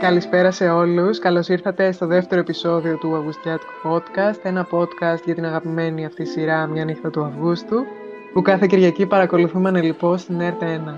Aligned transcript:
Καλησπέρα 0.00 0.50
σε 0.50 0.68
όλους. 0.68 1.18
Καλώς 1.18 1.48
ήρθατε 1.48 1.92
στο 1.92 2.06
δεύτερο 2.06 2.40
επεισόδιο 2.40 2.96
του 2.96 3.16
Αυγουστιάτικου 3.16 3.72
Podcast, 3.84 4.38
ένα 4.42 4.66
podcast 4.70 5.22
για 5.24 5.34
την 5.34 5.44
αγαπημένη 5.44 6.04
αυτή 6.04 6.24
σειρά 6.24 6.66
«Μια 6.66 6.84
νύχτα 6.84 7.10
του 7.10 7.24
Αυγούστου», 7.24 7.84
που 8.32 8.42
κάθε 8.42 8.66
Κυριακή 8.66 9.06
παρακολουθούμε 9.06 9.68
ανελειπώς 9.68 10.20
στην 10.20 10.40
ΕΡΤ1. 10.40 10.94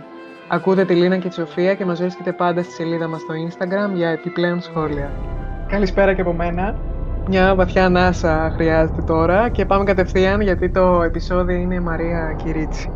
Ακούτε 0.49 0.85
τη 0.85 0.95
Λίνα 0.95 1.17
και 1.17 1.29
τη 1.29 1.35
Σοφία 1.35 1.75
και 1.75 1.85
μας 1.85 2.01
βρίσκεται 2.01 2.33
πάντα 2.33 2.63
στη 2.63 2.73
σελίδα 2.73 3.09
μας 3.09 3.21
στο 3.21 3.35
Instagram 3.49 3.95
για 3.95 4.09
επιπλέον 4.09 4.61
σχόλια. 4.61 5.11
Καλησπέρα 5.69 6.15
και 6.15 6.21
από 6.21 6.33
μένα. 6.33 6.75
Μια 7.29 7.55
βαθιά 7.55 7.85
ανάσα 7.85 8.53
χρειάζεται 8.55 9.03
τώρα 9.03 9.49
και 9.49 9.65
πάμε 9.65 9.85
κατευθείαν 9.85 10.41
γιατί 10.41 10.71
το 10.71 11.03
επεισόδιο 11.03 11.57
είναι 11.57 11.81
Μαρία 11.81 12.35
Κυρίτσι. 12.45 12.93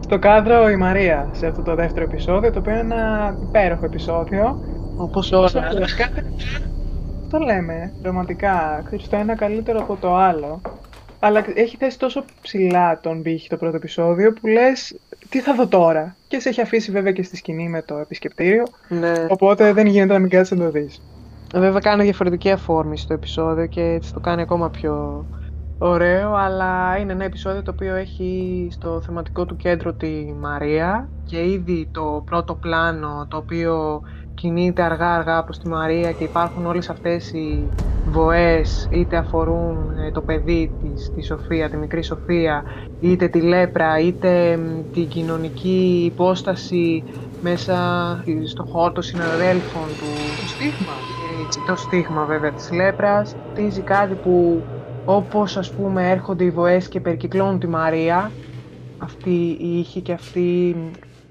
Στο 0.00 0.18
κάδρο 0.18 0.70
η 0.70 0.76
Μαρία 0.76 1.28
σε 1.32 1.46
αυτό 1.46 1.62
το 1.62 1.74
δεύτερο 1.74 2.04
επεισόδιο, 2.04 2.52
το 2.52 2.58
οποίο 2.58 2.72
είναι 2.72 2.80
ένα 2.80 3.36
υπέροχο 3.42 3.84
επεισόδιο. 3.84 4.58
Όπως 4.96 5.32
όλα. 5.32 5.50
Το 7.28 7.38
λέμε, 7.38 7.94
ρομαντικά. 8.02 8.82
Ξέρεις, 8.84 9.08
το 9.08 9.16
ένα 9.16 9.34
καλύτερο 9.34 9.80
από 9.80 9.96
το 9.96 10.14
άλλο. 10.16 10.60
Αλλά 11.18 11.44
έχει 11.54 11.76
θέσει 11.76 11.98
τόσο 11.98 12.24
ψηλά 12.40 13.00
τον 13.00 13.22
πύχη 13.22 13.48
το 13.48 13.56
πρώτο 13.56 13.76
επεισόδιο 13.76 14.32
που 14.32 14.46
λες 14.46 14.98
τι 15.28 15.40
θα 15.40 15.54
δω 15.54 15.66
τώρα; 15.68 16.16
Και 16.28 16.40
σε 16.40 16.48
έχει 16.48 16.60
αφήσει 16.60 16.90
βέβαια 16.90 17.12
και 17.12 17.22
στη 17.22 17.36
σκηνή 17.36 17.68
με 17.68 17.82
το 17.82 17.96
επισκεπτήριο. 17.96 18.64
Ναι. 18.88 19.12
Οπότε 19.28 19.72
δεν 19.72 19.86
γίνεται 19.86 20.12
να 20.12 20.18
μην 20.18 20.30
κάτσεις 20.30 20.58
να 20.58 20.64
το 20.64 20.70
δεις. 20.70 21.02
Βέβαια 21.54 21.80
κάνει 21.80 22.02
διαφορετική 22.02 22.50
αφόρμηση 22.50 23.06
το 23.06 23.14
επεισόδιο 23.14 23.66
και 23.66 23.82
έτσι 23.82 24.12
το 24.12 24.20
κάνει 24.20 24.42
ακόμα 24.42 24.70
πιο 24.70 25.26
ωραίο, 25.78 26.34
αλλά 26.34 26.96
είναι 26.98 27.12
ένα 27.12 27.24
επεισόδιο 27.24 27.62
το 27.62 27.70
οποίο 27.70 27.94
έχει 27.94 28.68
στο 28.70 29.00
θεματικό 29.00 29.44
του 29.44 29.56
κέντρο 29.56 29.94
τη 29.94 30.32
Μαρία 30.40 31.08
και 31.24 31.50
ήδη 31.50 31.88
το 31.92 32.22
πρώτο 32.26 32.54
πλάνο 32.54 33.26
το 33.30 33.36
οποίο 33.36 34.02
κινείται 34.34 34.82
αργά-αργά 34.82 35.44
προς 35.44 35.58
τη 35.58 35.68
Μαρία 35.68 36.12
και 36.12 36.24
υπάρχουν 36.24 36.66
όλες 36.66 36.88
αυτές 36.88 37.32
οι 37.32 37.68
βοές 38.10 38.88
είτε 38.90 39.16
αφορούν 39.16 39.76
ε, 40.06 40.10
το 40.10 40.20
παιδί 40.20 40.72
της, 40.82 41.12
τη 41.14 41.22
Σοφία, 41.22 41.70
τη 41.70 41.76
μικρή 41.76 42.02
Σοφία 42.02 42.64
είτε 43.00 43.28
τη 43.28 43.40
λέπρα, 43.40 43.98
είτε 43.98 44.58
την 44.92 45.08
κοινωνική 45.08 46.02
υπόσταση 46.12 47.02
μέσα 47.42 47.76
στο 48.46 48.64
χώρο 48.64 48.92
των 48.92 49.02
συναδέλφων 49.02 49.82
του. 49.82 50.06
Το 50.40 50.48
στίγμα. 50.48 50.92
Το 51.66 51.76
στίγμα 51.76 52.24
βέβαια 52.24 52.52
της 52.52 52.70
λέπρας. 52.72 53.34
Τίζει 53.54 53.80
κάτι 53.80 54.14
που 54.14 54.62
όπως 55.04 55.56
ας 55.56 55.70
πούμε 55.70 56.10
έρχονται 56.10 56.44
οι 56.44 56.50
βοές 56.50 56.88
και 56.88 57.00
περικυκλώνουν 57.00 57.58
τη 57.58 57.66
Μαρία 57.66 58.30
αυτή 58.98 59.56
η 59.60 59.78
ήχη 59.78 60.00
και 60.00 60.12
αυτή 60.12 60.76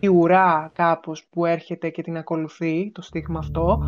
η 0.03 0.07
ουρά 0.07 0.71
κάπως 0.75 1.25
που 1.29 1.45
έρχεται 1.45 1.89
και 1.89 2.01
την 2.01 2.17
ακολουθεί 2.17 2.91
το 2.91 3.01
στίγμα 3.01 3.39
αυτό 3.39 3.79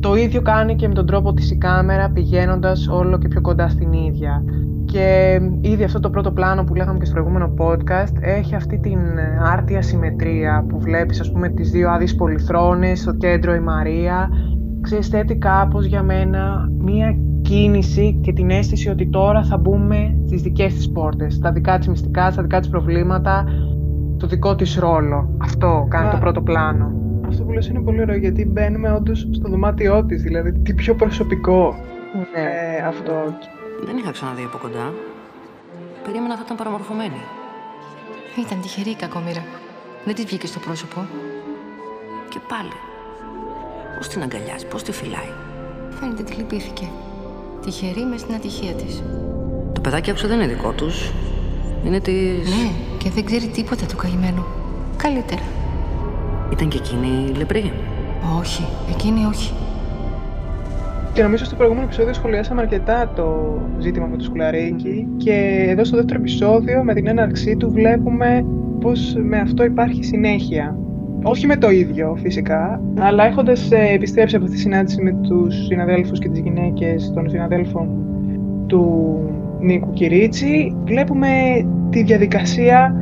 το 0.00 0.14
ίδιο 0.14 0.42
κάνει 0.42 0.74
και 0.74 0.88
με 0.88 0.94
τον 0.94 1.06
τρόπο 1.06 1.32
της 1.32 1.50
η 1.50 1.58
κάμερα 1.58 2.10
πηγαίνοντας 2.10 2.88
όλο 2.88 3.18
και 3.18 3.28
πιο 3.28 3.40
κοντά 3.40 3.68
στην 3.68 3.92
ίδια. 3.92 4.44
Και 4.84 5.38
ήδη 5.60 5.84
αυτό 5.84 6.00
το 6.00 6.10
πρώτο 6.10 6.32
πλάνο 6.32 6.64
που 6.64 6.74
λέγαμε 6.74 6.98
και 6.98 7.04
στο 7.04 7.14
προηγούμενο 7.14 7.54
podcast 7.58 8.12
έχει 8.20 8.54
αυτή 8.54 8.78
την 8.78 9.00
άρτια 9.52 9.82
συμμετρία 9.82 10.64
που 10.68 10.80
βλέπεις 10.80 11.20
ας 11.20 11.32
πούμε 11.32 11.48
τις 11.48 11.70
δύο 11.70 11.90
άδειες 11.90 12.14
πολυθρόνες 12.14 13.00
στο 13.00 13.12
κέντρο 13.12 13.54
η 13.54 13.60
Μαρία. 13.60 14.28
Ξέρεις 14.80 15.08
θέτει 15.08 15.36
κάπως 15.36 15.84
για 15.84 16.02
μένα 16.02 16.68
μία 16.78 17.16
κίνηση 17.42 18.18
και 18.22 18.32
την 18.32 18.50
αίσθηση 18.50 18.88
ότι 18.88 19.08
τώρα 19.08 19.44
θα 19.44 19.56
μπούμε 19.56 20.20
στις 20.26 20.42
δικές 20.42 20.74
της 20.74 20.90
πόρτες, 20.90 21.34
στα 21.34 21.52
δικά 21.52 21.78
της 21.78 21.88
μυστικά, 21.88 22.30
στα 22.30 22.42
δικά 22.42 22.60
της 22.60 22.68
προβλήματα, 22.68 23.44
το 24.20 24.26
δικό 24.26 24.54
της 24.54 24.76
ρόλο. 24.76 25.34
Αυτό 25.38 25.86
κάνει 25.90 26.10
το 26.10 26.16
πρώτο 26.16 26.40
πλάνο. 26.40 26.92
Αυτό 27.28 27.42
που 27.44 27.52
λες 27.52 27.66
είναι 27.66 27.80
πολύ 27.80 28.00
ωραίο 28.00 28.16
γιατί 28.16 28.46
μπαίνουμε 28.46 28.92
όντως 28.92 29.28
στο 29.30 29.48
δωμάτιό 29.48 30.04
της, 30.04 30.22
δηλαδή 30.22 30.52
τι 30.52 30.74
πιο 30.74 30.94
προσωπικό 30.94 31.74
Ναι. 32.14 32.40
ε, 32.42 32.86
αυτό. 32.86 33.12
Δεν 33.86 33.96
είχα 33.96 34.10
ξαναδεί 34.10 34.42
από 34.42 34.58
κοντά. 34.58 34.92
Περίμενα 36.04 36.34
θα 36.36 36.42
ήταν 36.44 36.56
παραμορφωμένη. 36.56 37.20
Ήταν 38.46 38.60
τυχερή 38.60 38.90
η 38.90 38.94
κακομοίρα. 38.94 39.42
Δεν 40.04 40.14
της 40.14 40.24
βγήκε 40.24 40.46
στο 40.46 40.58
πρόσωπο. 40.58 41.00
Και 42.28 42.38
πάλι. 42.48 42.76
Πώς 43.96 44.08
την 44.08 44.22
αγκαλιάζει, 44.22 44.66
πώς 44.66 44.82
τη 44.82 44.92
φυλάει. 44.92 45.32
Φαίνεται 45.90 46.22
τη 46.22 46.32
λυπήθηκε. 46.32 46.86
Τυχερή 47.64 48.04
μες 48.10 48.20
στην 48.20 48.34
ατυχία 48.34 48.72
της. 48.72 49.02
Το 49.72 49.80
παιδάκι 49.80 50.10
άκουσα 50.10 50.28
δεν 50.28 50.40
είναι 50.40 50.52
δικό 50.54 50.72
τους. 50.72 51.12
Είναι 51.84 52.00
της... 52.00 52.48
Ναι, 52.48 52.70
και 53.02 53.10
δεν 53.10 53.24
ξέρει 53.24 53.46
τίποτα 53.46 53.86
του 53.86 53.96
καημένου. 53.96 54.44
Καλύτερα. 54.96 55.42
Ήταν 56.52 56.68
και 56.68 56.78
εκείνη 56.78 57.36
λεπρή. 57.36 57.72
Όχι, 58.38 58.66
εκείνη 58.90 59.24
όχι. 59.24 59.52
Και 61.12 61.22
νομίζω 61.22 61.44
στο 61.44 61.56
προηγούμενο 61.56 61.86
επεισόδιο 61.86 62.12
σχολιάσαμε 62.12 62.60
αρκετά 62.60 63.12
το 63.16 63.58
ζήτημα 63.78 64.06
με 64.06 64.16
το 64.16 64.24
σκουλαρίκι 64.24 65.08
και 65.16 65.66
εδώ 65.68 65.84
στο 65.84 65.96
δεύτερο 65.96 66.20
επεισόδιο 66.20 66.84
με 66.84 66.94
την 66.94 67.06
έναρξή 67.06 67.56
του 67.56 67.70
βλέπουμε 67.70 68.44
πως 68.80 69.14
με 69.22 69.38
αυτό 69.38 69.64
υπάρχει 69.64 70.04
συνέχεια. 70.04 70.78
Όχι 71.22 71.46
με 71.46 71.56
το 71.56 71.70
ίδιο 71.70 72.16
φυσικά, 72.22 72.82
αλλά 72.98 73.26
έχοντας 73.26 73.70
ε, 73.70 73.92
επιστρέψει 73.92 74.36
από 74.36 74.44
αυτή 74.44 74.56
τη 74.56 74.62
συνάντηση 74.62 75.02
με 75.02 75.12
τους 75.12 75.64
συναδέλφους 75.66 76.18
και 76.18 76.28
τις 76.28 76.40
γυναίκες 76.40 77.12
των 77.14 77.30
συναδέλφων 77.30 77.88
του 78.66 79.20
Νίκου 79.60 79.92
Κυρίτσι, 79.92 80.76
βλέπουμε 80.84 81.28
τη 81.90 82.02
διαδικασία 82.02 82.94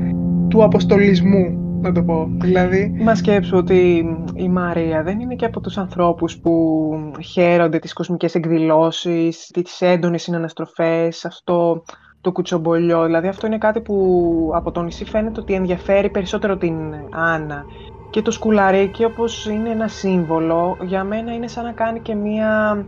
του 0.49 0.63
αποστολισμού, 0.63 1.79
να 1.81 1.93
το 1.93 2.03
πω. 2.03 2.29
Δηλαδή, 2.41 2.95
Μα 3.03 3.15
σκέψου 3.15 3.57
ότι 3.57 4.07
η 4.35 4.49
Μαρία 4.49 5.03
δεν 5.03 5.21
είναι 5.21 5.35
και 5.35 5.45
από 5.45 5.61
τους 5.61 5.79
ανθρώπους 5.79 6.39
που 6.39 6.91
χαίρονται 7.23 7.79
τις 7.79 7.93
κοσμικές 7.93 8.35
εκδηλώσεις, 8.35 9.51
τις 9.53 9.81
έντονες 9.81 10.23
συναναστροφές, 10.23 11.25
αυτό 11.25 11.83
το 12.21 12.33
κουτσομπολιό. 12.33 13.05
Δηλαδή 13.05 13.29
αυτό 13.29 13.47
είναι 13.47 13.59
κάτι 13.59 13.81
που 13.81 14.51
από 14.55 14.71
το 14.71 14.83
νησί 14.83 15.05
φαίνεται 15.05 15.41
ότι 15.41 15.55
ενδιαφέρει 15.55 16.11
περισσότερο 16.11 16.57
την 16.57 16.75
Άννα. 17.11 17.65
Και 18.11 18.23
το 18.23 18.31
σκουλαρίκι 18.31 19.05
όπως 19.05 19.47
είναι 19.47 19.69
ένα 19.69 19.89
σύμβολο, 19.89 20.77
για 20.81 21.05
μένα 21.05 21.33
είναι 21.33 21.49
σαν 21.49 21.65
να 21.65 21.73
κάνει 21.73 22.01
και 22.01 22.15
μία 22.15 22.85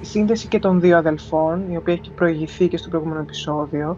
σύνδεση 0.00 0.48
και 0.48 0.58
των 0.58 0.80
δύο 0.80 0.96
αδελφών, 0.96 1.70
η 1.70 1.76
οποία 1.76 1.94
έχει 1.94 2.12
προηγηθεί 2.12 2.68
και 2.68 2.76
στο 2.76 2.88
προηγούμενο 2.88 3.20
επεισόδιο, 3.20 3.96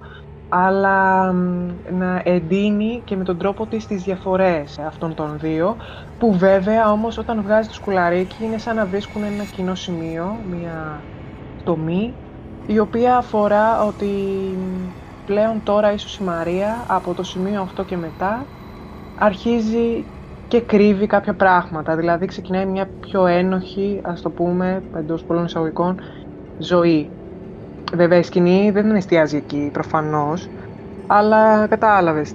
αλλά 0.48 1.32
μ, 1.32 1.70
να 1.90 2.20
εντείνει 2.24 3.02
και 3.04 3.16
με 3.16 3.24
τον 3.24 3.38
τρόπο 3.38 3.66
της 3.66 3.86
τις 3.86 4.02
διαφορές 4.02 4.78
αυτών 4.78 5.14
των 5.14 5.38
δύο, 5.38 5.76
που 6.18 6.36
βέβαια 6.36 6.90
όμως 6.92 7.18
όταν 7.18 7.42
βγάζει 7.42 7.68
το 7.68 7.74
σκουλαρίκι 7.74 8.44
είναι 8.44 8.58
σαν 8.58 8.76
να 8.76 8.86
βρίσκουν 8.86 9.22
ένα 9.22 9.44
κοινό 9.44 9.74
σημείο, 9.74 10.44
μια 10.44 11.06
τομή, 11.62 12.16
η 12.66 12.78
οποία 12.78 13.16
αφορά 13.16 13.84
ότι 13.84 14.06
μ, 14.58 14.88
πλέον 15.24 15.62
τώρα 15.62 15.92
ίσως 15.92 16.18
η 16.18 16.22
Μαρία 16.22 16.84
από 16.88 17.14
το 17.14 17.22
σημείο 17.22 17.62
αυτό 17.62 17.84
και 17.84 17.96
μετά 17.96 18.48
αρχίζει 19.14 20.06
και 20.48 20.60
κρύβει 20.60 21.06
κάποια 21.06 21.34
πράγματα. 21.34 21.96
Δηλαδή 21.96 22.26
ξεκινάει 22.26 22.66
μια 22.66 22.90
πιο 23.00 23.26
ένοχη, 23.26 24.00
ας 24.02 24.22
το 24.22 24.30
πούμε, 24.30 24.84
εντός 24.96 25.24
πολλών 25.24 25.44
εισαγωγικών, 25.44 26.00
ζωή. 26.58 27.12
Βέβαια 27.94 28.18
η 28.18 28.22
σκηνή 28.22 28.70
δεν 28.70 28.90
εστιάζει 28.94 29.36
εκεί 29.36 29.70
προφανώς, 29.72 30.50
αλλά 31.06 31.66
κατάλαβες 31.66 32.34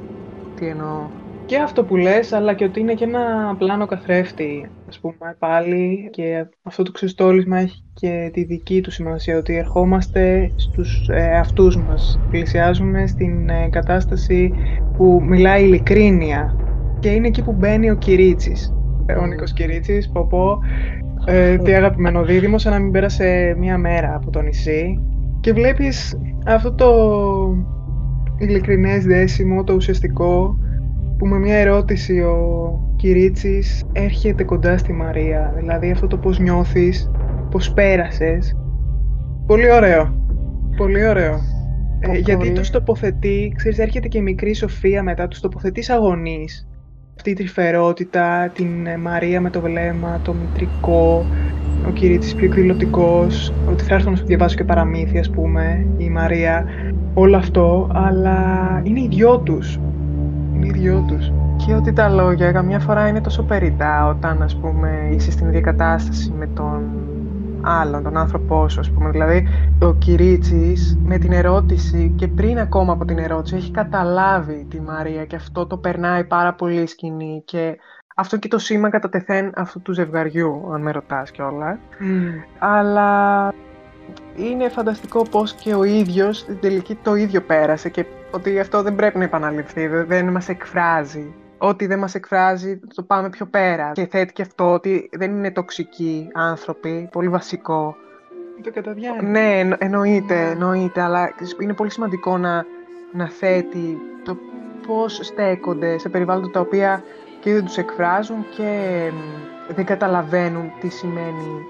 τι 0.55 0.67
εννοώ. 0.67 1.11
και 1.45 1.57
αυτό 1.57 1.85
που 1.85 1.95
λες, 1.95 2.33
αλλά 2.33 2.53
και 2.53 2.63
ότι 2.65 2.79
είναι 2.79 2.93
και 2.93 3.03
ένα 3.03 3.55
πλάνο 3.57 3.85
καθρέφτη, 3.85 4.71
ας 4.89 4.99
πούμε, 4.99 5.35
πάλι. 5.39 6.09
Και 6.11 6.47
αυτό 6.63 6.83
το 6.83 6.91
ξεστόλισμα 6.91 7.59
έχει 7.59 7.83
και 7.93 8.29
τη 8.33 8.43
δική 8.43 8.81
του 8.81 8.91
σημασία, 8.91 9.37
ότι 9.37 9.55
ερχόμαστε 9.57 10.53
στους 10.55 11.07
ε, 11.09 11.37
αυτούς 11.37 11.77
μας. 11.77 12.19
Πλησιάζουμε 12.29 13.07
στην 13.07 13.49
ε, 13.49 13.69
κατάσταση 13.69 14.53
που 14.97 15.19
μιλάει 15.23 15.63
ειλικρίνεια. 15.63 16.62
Και 17.03 17.09
είναι 17.09 17.27
εκεί 17.27 17.43
που 17.43 17.51
μπαίνει 17.53 17.89
ο 17.89 17.95
Κυρίτσης. 17.95 18.73
Ε, 19.05 19.13
Ο 19.13 19.25
Νίκος 19.25 19.53
Κυρίτσης, 19.53 20.09
πω 20.11 20.27
πω, 20.29 20.59
ε, 21.25 21.57
τι 21.57 21.73
αγαπημένο 21.73 22.23
δίδυμο, 22.23 22.57
σαν 22.57 22.71
να 22.71 22.79
μην 22.79 22.91
πέρασε 22.91 23.55
μία 23.59 23.77
μέρα 23.77 24.15
από 24.15 24.29
το 24.29 24.41
νησί. 24.41 24.99
Και 25.39 25.53
βλέπεις 25.53 26.17
αυτό 26.45 26.73
το 26.73 26.89
ειλικρινές 28.37 29.05
δέσιμο, 29.05 29.63
το 29.63 29.73
ουσιαστικό, 29.73 30.57
που 31.17 31.27
με 31.27 31.39
μια 31.39 31.55
ερώτηση 31.55 32.19
ο 32.19 32.37
Κυρίτσης 32.95 33.83
έρχεται 33.91 34.43
κοντά 34.43 34.77
στη 34.77 34.93
Μαρία. 34.93 35.53
Δηλαδή 35.57 35.91
αυτό 35.91 36.07
το 36.07 36.17
πώς 36.17 36.39
νιώθεις, 36.39 37.11
πώς 37.49 37.73
πέρασες. 37.73 38.57
Πολύ 39.45 39.71
ωραίο. 39.71 40.25
Πολύ 40.77 41.07
ωραίο. 41.07 41.33
Ε, 41.99 42.07
Πω, 42.07 42.13
γιατί 42.13 42.35
πολύ. 42.35 42.51
τους 42.51 42.69
τοποθετεί, 42.69 43.53
ξέρεις, 43.55 43.79
έρχεται 43.79 44.07
και 44.07 44.17
η 44.17 44.21
μικρή 44.21 44.53
Σοφία 44.53 45.03
μετά, 45.03 45.27
τους 45.27 45.39
τοποθετείς 45.39 45.85
σαν 45.85 45.99
γονείς. 45.99 46.67
Αυτή 47.15 47.29
η 47.29 47.33
τρυφερότητα, 47.33 48.49
την 48.49 48.85
ε, 48.87 48.97
Μαρία 48.97 49.41
με 49.41 49.49
το 49.49 49.61
βλέμμα, 49.61 50.21
το 50.21 50.33
μητρικό, 50.33 51.27
ο 51.83 51.91
Κυρίτσης 51.91 52.35
πιο 52.35 52.45
εκδηλωτικός, 52.45 53.55
ότι 53.65 53.83
θα 53.83 53.93
έρθω 53.95 54.09
να 54.09 54.15
σου 54.15 54.25
διαβάσω 54.25 54.55
και 54.55 54.63
παραμύθια, 54.63 55.19
ας 55.19 55.29
πούμε, 55.29 55.93
η 55.97 56.09
Μαρία, 56.09 56.65
όλο 57.13 57.37
αυτό, 57.37 57.89
αλλά 57.93 58.81
είναι 58.83 59.01
οι 59.01 59.07
δυο 59.07 59.39
τους. 59.39 59.79
τον 60.51 60.61
ίδιο 60.63 61.01
τους. 61.07 61.33
Και 61.55 61.75
ότι 61.75 61.93
τα 61.93 62.09
λόγια 62.09 62.51
καμιά 62.51 62.79
φορά 62.79 63.07
είναι 63.07 63.21
τόσο 63.21 63.43
περιτά 63.43 64.07
όταν 64.07 64.41
ας 64.41 64.57
πούμε 64.57 65.09
είσαι 65.11 65.31
στην 65.31 65.47
ίδια 65.47 65.61
κατάσταση 65.61 66.31
με 66.31 66.47
τον 66.47 67.12
άλλον, 67.63 68.03
τον 68.03 68.17
άνθρωπό 68.17 68.69
σου 68.69 68.79
ας 68.79 68.91
πούμε. 68.91 69.09
Δηλαδή 69.09 69.47
ο 69.81 69.93
Κυρίτσης 69.93 70.97
με 71.03 71.17
την 71.17 71.31
ερώτηση 71.31 72.13
και 72.15 72.27
πριν 72.27 72.59
ακόμα 72.59 72.93
από 72.93 73.05
την 73.05 73.17
ερώτηση 73.17 73.55
έχει 73.55 73.71
καταλάβει 73.71 74.65
τη 74.69 74.81
Μαρία 74.81 75.25
και 75.25 75.35
αυτό 75.35 75.67
το 75.67 75.77
περνάει 75.77 76.23
πάρα 76.23 76.53
πολύ 76.53 76.87
σκηνή 76.87 77.41
και 77.45 77.77
αυτό 78.15 78.37
και 78.37 78.47
το 78.47 78.57
σήμα 78.57 78.89
κατά 78.89 79.09
τεθέν 79.09 79.51
αυτού 79.55 79.81
του 79.81 79.93
ζευγαριού, 79.93 80.69
αν 80.73 80.81
με 80.81 80.91
ρωτάς 80.91 81.31
κιόλα. 81.31 81.79
Αλλά 82.59 83.53
είναι 84.35 84.69
φανταστικό 84.69 85.23
πώς 85.29 85.53
και 85.53 85.73
ο 85.73 85.83
ίδιος 85.83 86.37
στην 86.37 86.59
τελική 86.59 86.95
το 86.95 87.15
ίδιο 87.15 87.41
πέρασε 87.41 87.89
και 87.89 88.05
ότι 88.31 88.59
αυτό 88.59 88.81
δεν 88.81 88.95
πρέπει 88.95 89.17
να 89.17 89.23
επαναληφθεί, 89.23 89.87
δεν 89.87 90.29
μας 90.29 90.49
εκφράζει. 90.49 91.33
Ό,τι 91.65 91.85
δεν 91.85 91.99
μας 91.99 92.15
εκφράζει 92.15 92.79
το 92.95 93.03
πάμε 93.03 93.29
πιο 93.29 93.45
πέρα. 93.45 93.91
Και 93.91 94.07
θέτει 94.07 94.33
και 94.33 94.41
αυτό 94.41 94.73
ότι 94.73 95.09
δεν 95.11 95.31
είναι 95.31 95.51
τοξικοί 95.51 96.29
άνθρωποι, 96.33 97.09
πολύ 97.11 97.29
βασικό. 97.29 97.95
Το 98.63 98.71
καταδιάνει. 98.71 99.29
Ναι, 99.29 99.75
εννοείται, 99.77 100.49
εννοείται, 100.49 101.01
αλλά 101.01 101.33
είναι 101.59 101.73
πολύ 101.73 101.91
σημαντικό 101.91 102.37
να, 102.37 102.65
να 103.13 103.29
θέτει 103.29 103.97
το 104.23 104.37
πώς 104.87 105.19
στέκονται 105.21 105.97
σε 105.97 106.09
περιβάλλοντα 106.09 106.49
τα 106.49 106.59
οποία 106.59 107.03
και 107.39 107.53
δεν 107.53 107.65
τους 107.65 107.77
εκφράζουν 107.77 108.45
και 108.57 109.11
δεν 109.75 109.85
καταλαβαίνουν 109.85 110.71
τι 110.79 110.89
σημαίνει 110.89 111.65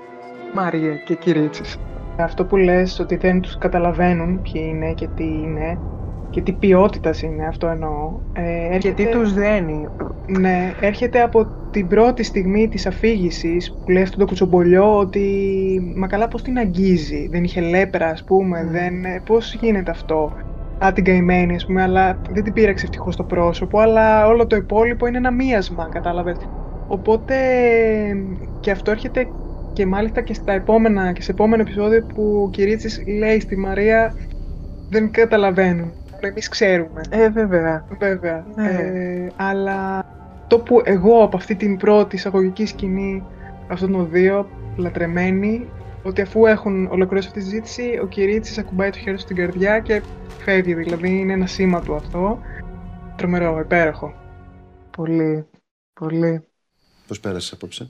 Μαρία 0.53 0.95
και 0.95 1.15
Κυρίτσης. 1.15 1.77
Αυτό 2.17 2.45
που 2.45 2.57
λες 2.57 2.99
ότι 2.99 3.15
δεν 3.15 3.41
τους 3.41 3.57
καταλαβαίνουν 3.57 4.41
ποιοι 4.41 4.61
είναι 4.65 4.93
και 4.93 5.07
τι 5.07 5.23
είναι 5.23 5.79
και 6.33 6.41
τι 6.41 6.51
ποιότητας 6.51 7.21
είναι, 7.21 7.47
αυτό 7.47 7.67
εννοώ. 7.67 8.11
Ε, 8.33 8.75
έρχεται... 8.75 9.03
Και 9.03 9.09
τι 9.09 9.11
τους 9.11 9.33
δένει. 9.33 9.87
Ναι, 10.39 10.73
έρχεται 10.81 11.21
από 11.21 11.47
την 11.71 11.87
πρώτη 11.87 12.23
στιγμή 12.23 12.67
της 12.67 12.85
αφήγησης 12.85 13.71
που 13.71 13.91
λέει 13.91 14.03
αυτό 14.03 14.17
το 14.17 14.25
κουτσομπολιό 14.25 14.97
ότι 14.97 15.25
μα 15.95 16.07
καλά 16.07 16.27
πώς 16.27 16.41
την 16.41 16.57
αγγίζει, 16.57 17.27
δεν 17.31 17.43
είχε 17.43 17.61
λέπρα 17.61 18.07
ας 18.07 18.23
πούμε, 18.23 18.63
mm. 18.63 18.71
δεν... 18.71 19.05
Ε, 19.05 19.21
πώς 19.25 19.53
γίνεται 19.53 19.91
αυτό. 19.91 20.31
Α, 20.85 20.91
την 20.93 21.03
καημένη 21.03 21.55
ας 21.55 21.65
πούμε, 21.65 21.81
αλλά 21.81 22.19
δεν 22.29 22.43
την 22.43 22.53
πήραξε 22.53 22.85
ευτυχώς 22.85 23.15
το 23.15 23.23
πρόσωπο, 23.23 23.79
αλλά 23.79 24.27
όλο 24.27 24.47
το 24.47 24.55
υπόλοιπο 24.55 25.07
είναι 25.07 25.17
ένα 25.17 25.31
μίασμα, 25.31 25.89
κατάλαβες. 25.91 26.37
Οπότε 26.87 27.35
και 28.59 28.71
αυτό 28.71 28.91
έρχεται 28.91 29.27
και 29.73 29.85
μάλιστα 29.85 30.21
και 30.21 30.33
στα 30.33 30.53
επόμενα 30.53 31.11
και 31.11 31.21
σε 31.21 31.31
επόμενο 31.31 31.61
επεισόδιο 31.61 32.05
που 32.13 32.43
ο 32.45 32.49
Κυρίτσης 32.49 33.03
λέει 33.19 33.39
στη 33.39 33.57
Μαρία 33.57 34.15
δεν 34.89 35.11
καταλαβαίνουν. 35.11 35.91
Εμείς 36.27 36.49
ξέρουμε. 36.49 37.01
Ε, 37.09 37.29
βέβαια. 37.29 37.85
Βέβαια. 37.99 38.45
Ναι. 38.55 38.69
Ε, 38.69 39.31
αλλά 39.35 40.05
το 40.47 40.59
που 40.59 40.81
εγώ 40.85 41.23
από 41.23 41.37
αυτή 41.37 41.55
την 41.55 41.77
πρώτη 41.77 42.15
εισαγωγική 42.15 42.65
σκηνή 42.65 43.23
αυτών 43.67 43.91
των 43.91 44.09
δύο 44.09 44.49
λατρεμένοι 44.75 45.69
ότι 46.03 46.21
αφού 46.21 46.45
έχουν 46.45 46.85
ολοκληρώσει 46.85 47.27
αυτή 47.27 47.39
τη 47.39 47.45
συζήτηση, 47.45 47.99
ο 48.01 48.07
Κυρίτσης 48.07 48.57
ακουμπάει 48.57 48.89
το 48.89 48.97
χέρι 48.97 49.17
στην 49.17 49.35
καρδιά 49.35 49.79
και 49.79 50.01
φεύγει. 50.43 50.73
Δηλαδή 50.73 51.19
είναι 51.19 51.33
ένα 51.33 51.47
σήμα 51.47 51.81
του 51.81 51.95
αυτό. 51.95 52.39
Τρομερό, 53.15 53.59
υπέροχο. 53.59 54.13
Πολύ, 54.97 55.45
πολύ. 55.93 56.47
Πώς 57.07 57.19
πέρασες 57.19 57.51
απόψε; 57.51 57.89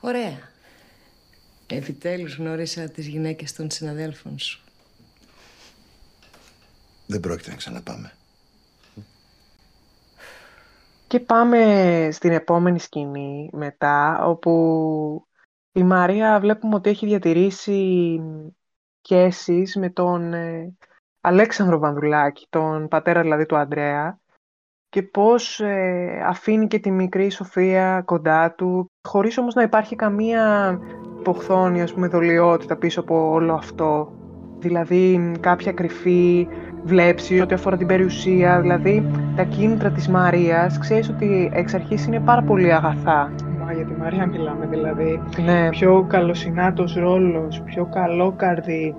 Ωραία. 0.00 0.52
Επιτέλους 1.66 2.36
γνώρισα 2.36 2.88
τις 2.88 3.06
γυναίκες 3.06 3.52
των 3.52 3.70
συναδέλφων 3.70 4.38
σου. 4.38 4.63
Δεν 7.06 7.20
πρόκειται 7.20 7.50
να 7.50 7.56
ξαναπάμε. 7.56 8.12
Και 11.06 11.20
πάμε 11.20 12.08
στην 12.12 12.32
επόμενη 12.32 12.78
σκηνή 12.78 13.50
μετά, 13.52 14.24
όπου 14.24 15.26
η 15.72 15.82
Μαρία 15.82 16.40
βλέπουμε 16.40 16.74
ότι 16.74 16.90
έχει 16.90 17.06
διατηρήσει 17.06 18.20
σχέσεις 19.00 19.76
με 19.76 19.90
τον 19.90 20.32
ε, 20.32 20.76
Αλέξανδρο 21.20 21.78
Βανδουλάκη, 21.78 22.46
τον 22.50 22.88
πατέρα 22.88 23.20
δηλαδή 23.20 23.46
του 23.46 23.56
Αντρέα, 23.56 24.18
και 24.88 25.02
πώς 25.02 25.60
ε, 25.60 26.22
αφήνει 26.26 26.66
και 26.66 26.78
τη 26.78 26.90
μικρή 26.90 27.30
Σοφία 27.30 28.02
κοντά 28.04 28.54
του, 28.54 28.90
χωρίς 29.08 29.38
όμως 29.38 29.54
να 29.54 29.62
υπάρχει 29.62 29.96
καμία 29.96 30.78
υποχθόνια, 31.18 31.82
ας 31.82 31.92
πούμε, 31.92 32.08
δολιότητα 32.08 32.76
πίσω 32.76 33.00
από 33.00 33.30
όλο 33.30 33.54
αυτό. 33.54 34.12
Δηλαδή 34.58 35.36
κάποια 35.40 35.72
κρυφή 35.72 36.48
βλέψη 36.84 37.40
ό,τι 37.40 37.54
αφορά 37.54 37.76
την 37.76 37.86
περιουσία, 37.86 38.60
δηλαδή 38.60 39.06
τα 39.36 39.42
κίνητρα 39.42 39.90
της 39.90 40.08
Μαρίας, 40.08 40.78
ξέρεις 40.78 41.08
ότι 41.08 41.50
εξ 41.54 41.74
αρχής 41.74 42.06
είναι 42.06 42.20
πάρα 42.20 42.42
πολύ 42.42 42.72
αγαθά. 42.72 43.32
Μα 43.64 43.72
για 43.72 43.84
τη 43.84 43.92
Μαρία 44.00 44.26
μιλάμε 44.26 44.66
δηλαδή. 44.66 45.20
Ναι. 45.44 45.68
Πιο 45.68 46.04
καλοσυνάτος 46.08 46.94
ρόλος, 46.94 47.62
πιο 47.64 47.84
καλόκαρδη, 47.84 48.94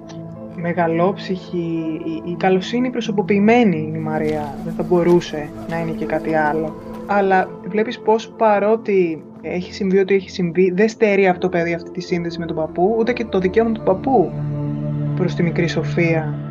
μεγαλόψυχη, 0.55 1.99
η, 2.05 2.31
η 2.31 2.35
καλοσύνη 2.35 2.89
προσωποποιημένη 2.89 3.85
είναι 3.87 3.97
η 3.97 4.01
Μαρία. 4.01 4.53
Δεν 4.63 4.73
θα 4.73 4.83
μπορούσε 4.83 5.49
να 5.69 5.79
είναι 5.79 5.91
και 5.91 6.05
κάτι 6.05 6.35
άλλο. 6.35 6.75
Αλλά 7.05 7.49
βλέπεις 7.67 7.99
πως 7.99 8.27
παρότι 8.37 9.23
έχει 9.41 9.73
συμβεί 9.73 9.99
ό,τι 9.99 10.13
έχει 10.13 10.29
συμβεί, 10.29 10.71
δεν 10.75 10.89
στερεί 10.89 11.27
αυτό 11.27 11.39
το 11.39 11.57
παιδί 11.57 11.73
αυτή 11.73 11.91
τη 11.91 12.01
σύνδεση 12.01 12.39
με 12.39 12.45
τον 12.45 12.55
παππού, 12.55 12.95
ούτε 12.99 13.13
και 13.13 13.25
το 13.25 13.39
δικαίωμα 13.39 13.71
του 13.71 13.81
παππού 13.83 14.31
προς 15.15 15.35
τη 15.35 15.43
μικρή 15.43 15.67
Σοφία. 15.67 16.44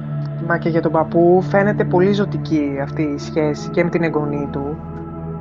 Μα 0.46 0.58
και 0.58 0.68
για 0.68 0.82
τον 0.82 0.92
παππού 0.92 1.42
φαίνεται 1.42 1.84
πολύ 1.84 2.12
ζωτική 2.12 2.78
αυτή 2.82 3.02
η 3.02 3.18
σχέση 3.18 3.70
και 3.70 3.84
με 3.84 3.90
την 3.90 4.02
εγγονή 4.02 4.48
του 4.52 4.78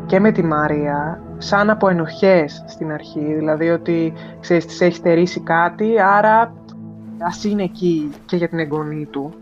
και 0.06 0.20
με 0.20 0.32
τη 0.32 0.44
Μαρία, 0.44 1.22
σαν 1.38 1.70
από 1.70 1.88
ενοχές 1.88 2.64
στην 2.68 2.92
αρχή, 2.92 3.34
δηλαδή 3.34 3.70
ότι 3.70 4.14
ξέρεις, 4.40 4.66
της 4.66 4.82
έχει 4.82 4.96
στερήσει 4.96 5.40
κάτι, 5.40 6.02
άρα 6.02 6.54
ας 7.20 7.44
είναι 7.44 7.64
εκεί 7.64 8.12
και 8.26 8.36
για 8.36 8.50
την 8.50 8.60
εγγονή 8.60 9.06
του. 9.06 9.34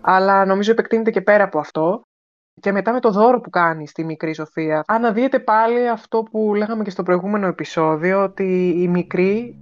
Αλλά 0.00 0.44
νομίζω 0.44 0.70
επεκτείνεται 0.70 1.10
και 1.10 1.20
πέρα 1.20 1.44
από 1.44 1.58
αυτό. 1.58 2.02
Και 2.60 2.72
μετά 2.72 2.92
με 2.92 3.00
το 3.00 3.10
δώρο 3.10 3.40
που 3.40 3.50
κάνει 3.50 3.86
στη 3.86 4.04
μικρή 4.04 4.34
Σοφία, 4.34 4.82
αναδύεται 4.86 5.38
πάλι 5.38 5.88
αυτό 5.88 6.22
που 6.22 6.54
λέγαμε 6.54 6.82
και 6.82 6.90
στο 6.90 7.02
προηγούμενο 7.02 7.46
επεισόδιο, 7.46 8.22
ότι 8.22 8.74
η 8.76 8.88
μικρή 8.88 9.56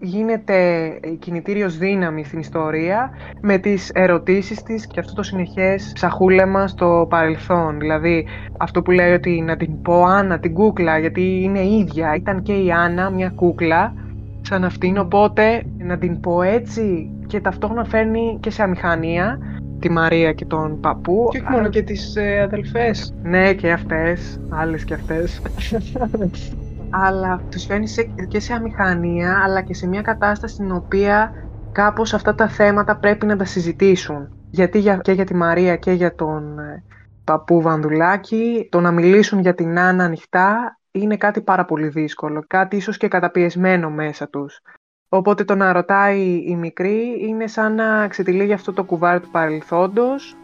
γίνεται 0.00 0.90
κινητήριος 1.18 1.78
δύναμη 1.78 2.24
στην 2.24 2.38
ιστορία 2.38 3.10
με 3.40 3.58
τις 3.58 3.90
ερωτήσεις 3.94 4.62
της 4.62 4.86
και 4.86 5.00
αυτό 5.00 5.14
το 5.14 5.22
συνεχές 5.22 5.90
ψαχούλεμα 5.94 6.66
στο 6.66 7.06
παρελθόν. 7.10 7.78
Δηλαδή 7.78 8.26
αυτό 8.58 8.82
που 8.82 8.90
λέει 8.90 9.12
ότι 9.12 9.40
να 9.40 9.56
την 9.56 9.82
πω 9.82 10.04
Άννα 10.04 10.38
την 10.38 10.54
κούκλα 10.54 10.98
γιατί 10.98 11.42
είναι 11.42 11.66
ίδια. 11.66 12.14
Ήταν 12.14 12.42
και 12.42 12.52
η 12.52 12.72
Άννα 12.72 13.10
μια 13.10 13.32
κούκλα 13.34 13.94
σαν 14.40 14.64
αυτήν 14.64 14.98
οπότε 14.98 15.62
να 15.78 15.98
την 15.98 16.20
πω 16.20 16.42
έτσι 16.42 17.10
και 17.26 17.40
ταυτόχρονα 17.40 17.84
φέρνει 17.84 18.38
και 18.40 18.50
σε 18.50 18.62
αμηχανία 18.62 19.38
τη 19.78 19.90
Μαρία 19.90 20.32
και 20.32 20.44
τον 20.44 20.80
παππού. 20.80 21.28
Και 21.30 21.38
όχι 21.38 21.50
μόνο 21.50 21.68
και 21.68 21.82
τις 21.82 22.16
ε, 22.16 22.40
αδελφές. 22.40 23.14
Ναι 23.22 23.54
και 23.54 23.72
αυτές, 23.72 24.40
άλλες 24.50 24.84
και 24.84 24.94
αυτές. 24.94 25.40
αλλά 27.02 27.40
τους 27.50 27.64
φέρνει 27.64 27.86
και 28.28 28.40
σε 28.40 28.52
αμηχανία, 28.52 29.42
αλλά 29.44 29.62
και 29.62 29.74
σε 29.74 29.86
μια 29.86 30.02
κατάσταση 30.02 30.54
στην 30.54 30.72
οποία 30.72 31.32
κάπως 31.72 32.14
αυτά 32.14 32.34
τα 32.34 32.48
θέματα 32.48 32.96
πρέπει 32.96 33.26
να 33.26 33.36
τα 33.36 33.44
συζητήσουν. 33.44 34.28
Γιατί 34.50 34.78
για, 34.78 34.96
και 34.96 35.12
για 35.12 35.24
τη 35.24 35.34
Μαρία 35.34 35.76
και 35.76 35.92
για 35.92 36.14
τον 36.14 36.58
ε, 36.58 36.82
παππού 37.24 37.60
Βανδουλάκη, 37.60 38.68
το 38.70 38.80
να 38.80 38.90
μιλήσουν 38.90 39.38
για 39.38 39.54
την 39.54 39.78
Άννα 39.78 40.04
ανοιχτά 40.04 40.78
είναι 40.90 41.16
κάτι 41.16 41.40
πάρα 41.40 41.64
πολύ 41.64 41.88
δύσκολο, 41.88 42.44
κάτι 42.46 42.76
ίσως 42.76 42.96
και 42.96 43.08
καταπιεσμένο 43.08 43.90
μέσα 43.90 44.28
τους. 44.28 44.60
Οπότε 45.08 45.44
το 45.44 45.54
να 45.54 45.72
ρωτάει 45.72 46.20
η 46.46 46.56
μικρή 46.56 47.26
είναι 47.28 47.46
σαν 47.46 47.74
να 47.74 48.08
ξετυλίγει 48.08 48.52
αυτό 48.52 48.72
το 48.72 48.84
κουβάρι 48.84 49.20
του 49.20 49.30
παρελθόντος 49.30 50.36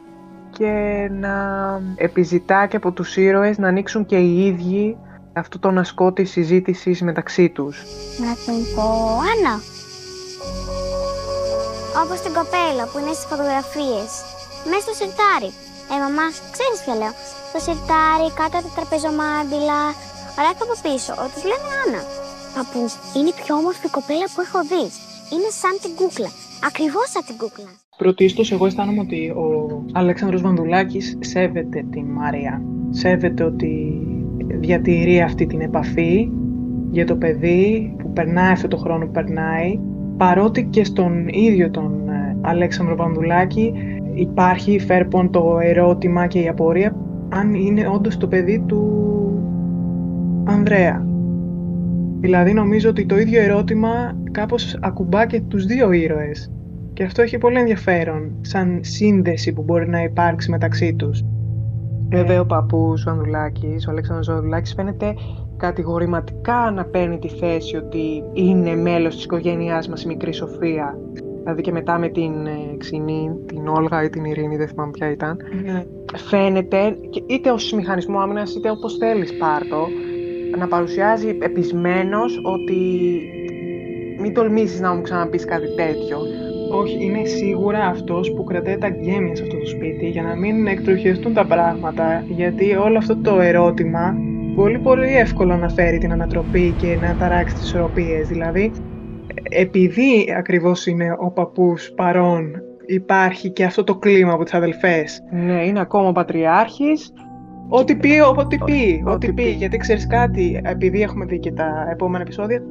και 0.50 1.08
να 1.12 1.34
επιζητά 1.96 2.66
και 2.66 2.76
από 2.76 2.92
τους 2.92 3.16
ήρωες 3.16 3.58
να 3.58 3.68
ανοίξουν 3.68 4.06
και 4.06 4.18
οι 4.18 4.46
ίδιοι 4.46 4.96
αυτό 5.32 5.58
το 5.58 5.68
ασκό 5.68 6.12
τη 6.12 6.24
συζήτησης 6.24 7.02
μεταξύ 7.02 7.48
τους. 7.50 7.84
Να 8.20 8.32
την 8.44 8.74
πω 8.74 8.88
Άννα. 9.32 9.54
Όπως 12.02 12.18
την 12.24 12.32
κοπέλα 12.38 12.84
που 12.88 12.96
είναι 12.98 13.12
στις 13.16 13.28
φωτογραφίες. 13.30 14.10
Μέσα 14.70 14.84
στο 14.86 14.94
σιρτάρι. 14.98 15.50
Ε, 15.92 15.94
μαμά, 16.04 16.26
ξέρεις 16.54 16.78
ποια 16.84 16.94
λέω. 17.00 17.14
Στο 17.48 17.58
σιρτάρι, 17.64 18.28
κάτω 18.40 18.54
από 18.58 18.66
τα 18.68 18.72
τραπεζομάντιλα. 18.78 19.80
Αλλά 20.36 20.50
και 20.56 20.64
από 20.66 20.76
πίσω, 20.86 21.12
ότι 21.24 21.38
λένε 21.50 21.68
Άννα. 21.82 22.02
Παππούς, 22.54 22.92
είναι 23.16 23.30
η 23.34 23.36
πιο 23.40 23.52
όμορφη 23.60 23.88
κοπέλα 23.96 24.26
που 24.32 24.40
έχω 24.46 24.60
δει. 24.70 24.84
Είναι 25.32 25.50
σαν 25.60 25.74
την 25.82 25.92
κούκλα. 25.98 26.30
Ακριβώς 26.68 27.06
σαν 27.14 27.22
την 27.28 27.36
κούκλα. 27.40 27.70
Πρωτίστως, 28.02 28.46
εγώ 28.54 28.64
αισθάνομαι 28.66 29.00
ότι 29.06 29.20
ο 29.42 29.46
Αλέξανδρος 30.00 30.40
Βανδουλάκης 30.46 31.06
σέβεται 31.32 31.78
την 31.94 32.06
Μαρία. 32.18 32.62
Σέβεται 32.90 33.42
ότι 33.52 33.72
διατηρεί 34.60 35.20
αυτή 35.20 35.46
την 35.46 35.60
επαφή 35.60 36.30
για 36.90 37.06
το 37.06 37.16
παιδί 37.16 37.94
που 37.98 38.12
περνάει 38.12 38.52
αυτό 38.52 38.68
το 38.68 38.76
χρόνο 38.76 39.04
που 39.04 39.12
περνάει 39.12 39.78
παρότι 40.16 40.64
και 40.64 40.84
στον 40.84 41.28
ίδιο 41.28 41.70
τον 41.70 42.08
ε, 42.08 42.36
Αλέξανδρο 42.40 42.94
Πανδουλάκη 42.94 43.72
υπάρχει 44.14 44.78
φέρπον 44.78 45.30
το 45.30 45.58
ερώτημα 45.62 46.26
και 46.26 46.38
η 46.38 46.48
απορία 46.48 46.96
αν 47.28 47.54
είναι 47.54 47.88
όντως 47.88 48.16
το 48.16 48.26
παιδί 48.26 48.64
του 48.66 49.04
Ανδρέα. 50.44 51.06
Δηλαδή 52.20 52.52
νομίζω 52.52 52.88
ότι 52.88 53.06
το 53.06 53.18
ίδιο 53.18 53.42
ερώτημα 53.42 54.16
κάπως 54.30 54.78
ακουμπά 54.80 55.26
και 55.26 55.40
τους 55.40 55.64
δύο 55.64 55.92
ήρωες. 55.92 56.52
Και 56.92 57.04
αυτό 57.04 57.22
έχει 57.22 57.38
πολύ 57.38 57.58
ενδιαφέρον, 57.58 58.32
σαν 58.40 58.78
σύνδεση 58.82 59.52
που 59.52 59.62
μπορεί 59.62 59.88
να 59.88 60.02
υπάρξει 60.02 60.50
μεταξύ 60.50 60.94
τους. 60.94 61.24
Βέβαια 62.10 62.40
ο 62.40 62.46
παππούς 62.46 63.06
ο 63.06 63.10
Ανδουλάκης, 63.10 63.86
ο 63.86 63.90
Αλέξανδρος 63.90 64.28
Ανδουλάκης 64.28 64.74
φαίνεται 64.74 65.14
κατηγορηματικά 65.56 66.70
να 66.74 66.84
παίρνει 66.84 67.18
τη 67.18 67.28
θέση 67.28 67.76
ότι 67.76 68.22
είναι 68.32 68.76
μέλος 68.76 69.14
της 69.14 69.24
οικογένειάς 69.24 69.88
μας 69.88 70.02
η 70.02 70.06
μικρή 70.06 70.32
Σοφία. 70.32 70.98
Δηλαδή 71.42 71.62
και 71.62 71.72
μετά 71.72 71.98
με 71.98 72.08
την 72.08 72.46
ε, 72.46 72.76
Ξινή, 72.78 73.30
την 73.46 73.68
Όλγα 73.68 74.04
ή 74.04 74.10
την 74.10 74.24
Ειρήνη, 74.24 74.56
δεν 74.56 74.68
θυμάμαι 74.68 74.90
ποια 74.90 75.10
ήταν. 75.10 75.36
Ναι. 75.62 75.84
Φαίνεται, 76.16 76.96
είτε 77.26 77.50
ως 77.50 77.72
μηχανισμό 77.72 78.18
άμυνας 78.18 78.54
είτε 78.54 78.70
όπως 78.70 78.96
θέλεις 78.96 79.36
πάρτο, 79.36 79.86
να 80.58 80.68
παρουσιάζει 80.68 81.38
επισμένος 81.40 82.40
ότι 82.42 82.76
μην 84.20 84.34
τολμήσεις 84.34 84.80
να 84.80 84.94
μου 84.94 85.02
ξαναπείς 85.02 85.44
κάτι 85.44 85.74
τέτοιο. 85.74 86.18
Όχι, 86.72 87.04
είναι 87.04 87.24
σίγουρα 87.24 87.84
αυτός 87.84 88.32
που 88.32 88.44
κρατάει 88.44 88.78
τα 88.78 88.88
γκέμια 88.88 89.36
σε 89.36 89.42
αυτό 89.42 89.56
το 89.56 89.66
σπίτι 89.66 90.08
για 90.08 90.22
να 90.22 90.36
μην 90.36 90.66
εκτροχιαστούν 90.66 91.34
τα 91.34 91.46
πράγματα, 91.46 92.24
γιατί 92.28 92.74
όλο 92.74 92.98
αυτό 92.98 93.16
το 93.16 93.40
ερώτημα 93.40 94.14
πολύ 94.54 94.78
πολύ 94.78 95.16
εύκολο 95.16 95.56
να 95.56 95.68
φέρει 95.68 95.98
την 95.98 96.12
ανατροπή 96.12 96.72
και 96.72 96.96
να 96.96 97.16
ταράξει 97.16 97.54
τις 97.54 97.64
ισορροπίες. 97.64 98.28
Δηλαδή, 98.28 98.72
επειδή 99.50 100.34
ακριβώς 100.36 100.86
είναι 100.86 101.16
ο 101.18 101.30
παππούς 101.30 101.92
παρόν, 101.96 102.62
υπάρχει 102.86 103.50
και 103.50 103.64
αυτό 103.64 103.84
το 103.84 103.96
κλίμα 103.96 104.32
από 104.32 104.44
τις 104.44 104.54
αδελφές. 104.54 105.20
Ναι, 105.30 105.64
είναι 105.64 105.80
ακόμα 105.80 106.08
ο 106.08 106.12
πατριάρχης. 106.12 107.12
Ό,τι 107.72 107.96
πει, 107.96 108.20
ό,τι 108.36 108.58
πει, 108.58 109.02
Ό,τι 109.04 109.12
ό,τι 109.12 109.26
πει. 109.26 109.42
πει. 109.42 109.50
Γιατί 109.50 109.76
ξέρεις 109.76 110.06
κάτι, 110.06 110.60
επειδή 110.64 111.02
έχουμε 111.02 111.24
δει 111.24 111.38
και 111.38 111.52
τα 111.52 111.88
επόμενα 111.90 112.22
επεισόδια, 112.22 112.62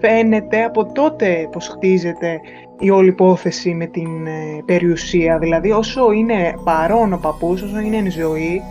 φαίνεται 0.00 0.62
από 0.62 0.92
τότε 0.92 1.48
πως 1.52 1.68
χτίζεται 1.68 2.40
η 2.78 2.90
όλη 2.90 3.08
υπόθεση 3.08 3.74
με 3.74 3.86
την 3.86 4.26
ε, 4.26 4.62
περιουσία. 4.64 5.38
Δηλαδή 5.38 5.70
όσο 5.70 6.12
είναι 6.12 6.54
παρόν 6.64 7.12
ο 7.12 7.18
παππούς, 7.22 7.62
όσο 7.62 7.80
είναι 7.80 7.96
εν 7.96 8.10
ζωή, 8.10 8.62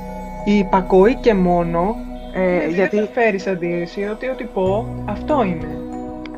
η 0.45 0.57
υπακοή 0.57 1.15
και 1.15 1.33
μόνο, 1.33 1.95
Ε, 2.33 2.57
γιατί 2.57 2.73
γιατί 2.73 2.95
δεν 2.95 3.07
φέρει 3.13 3.39
αντίρρηση 3.47 4.01
ότι 4.11 4.27
ό,τι 4.27 4.43
πω, 4.43 4.85
αυτό 5.05 5.43
είναι. 5.43 5.67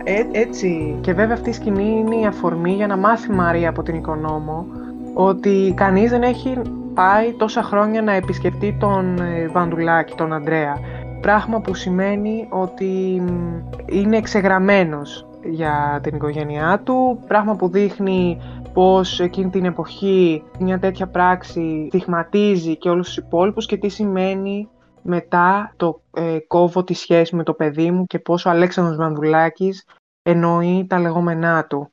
Ε, 0.04 0.40
έτσι. 0.40 0.98
Και 1.02 1.14
βέβαια 1.14 1.36
αυτή 1.36 1.50
η 1.50 1.54
σκηνή 1.54 1.84
είναι 1.84 2.16
η 2.16 2.26
αφορμή 2.26 2.72
για 2.72 2.88
να 2.88 2.98
μάθει 2.98 3.32
η 3.32 3.36
Μαρία 3.36 3.70
από 3.70 3.84
την 3.84 3.96
οικονόμο 3.96 4.66
ότι 5.14 5.74
κανείς 5.76 6.10
δεν 6.10 6.22
έχει 6.22 6.62
πάει 6.98 7.34
τόσα 7.34 7.64
χρόνια 7.64 8.02
να 8.02 8.12
επισκεφτεί 8.12 8.78
τον 8.80 9.20
ε, 9.20 9.48
Βαντουλάκη, 9.48 10.16
τον 10.16 10.34
Αντρέα. 10.34 10.78
Πράγμα 11.22 11.62
που 11.62 11.74
σημαίνει 11.74 12.48
ότι 12.50 13.22
μ, 13.22 13.60
είναι 13.86 14.18
εξεγραμμένος 14.18 15.28
για 15.44 16.00
την 16.04 16.16
οικογένειά 16.16 16.82
του, 16.84 17.20
πράγμα 17.28 17.56
που 17.56 17.70
δείχνει 17.70 18.38
πως 18.74 19.20
εκείνη 19.20 19.50
την 19.50 19.66
εποχή 19.66 20.44
μια 20.60 20.80
τέτοια 20.80 21.08
πράξη 21.08 21.86
στιγματίζει 21.88 22.78
και 22.78 22.90
όλους 22.90 23.08
τους 23.08 23.18
υπόλοιπους 23.18 23.66
και 23.66 23.78
τι 23.78 23.90
σημαίνει 23.90 24.70
μετά 25.02 25.74
το 25.78 26.02
ε, 26.14 26.38
κόβω 26.48 26.84
τη 26.84 26.94
σχέση 26.94 27.36
με 27.36 27.44
το 27.44 27.54
παιδί 27.54 27.92
μου 27.92 28.06
και 28.06 28.20
πως 28.20 28.46
ο 28.46 28.50
Αλέξανδρος 28.50 28.98
Βανδουλάκης 28.98 29.86
εννοεί 30.22 30.86
τα 30.90 31.00
λεγόμενά 31.00 31.66
του. 31.66 31.92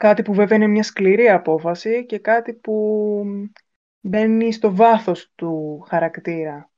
Κάτι 0.00 0.22
που 0.22 0.34
βέβαια 0.34 0.56
είναι 0.56 0.66
μια 0.66 0.82
σκληρή 0.82 1.28
απόφαση 1.28 2.06
και 2.06 2.18
κάτι 2.18 2.52
που 2.52 3.24
μπαίνει 4.00 4.52
στο 4.52 4.74
βάθος 4.74 5.32
του 5.34 5.84
χαρακτήρα. 5.88 6.70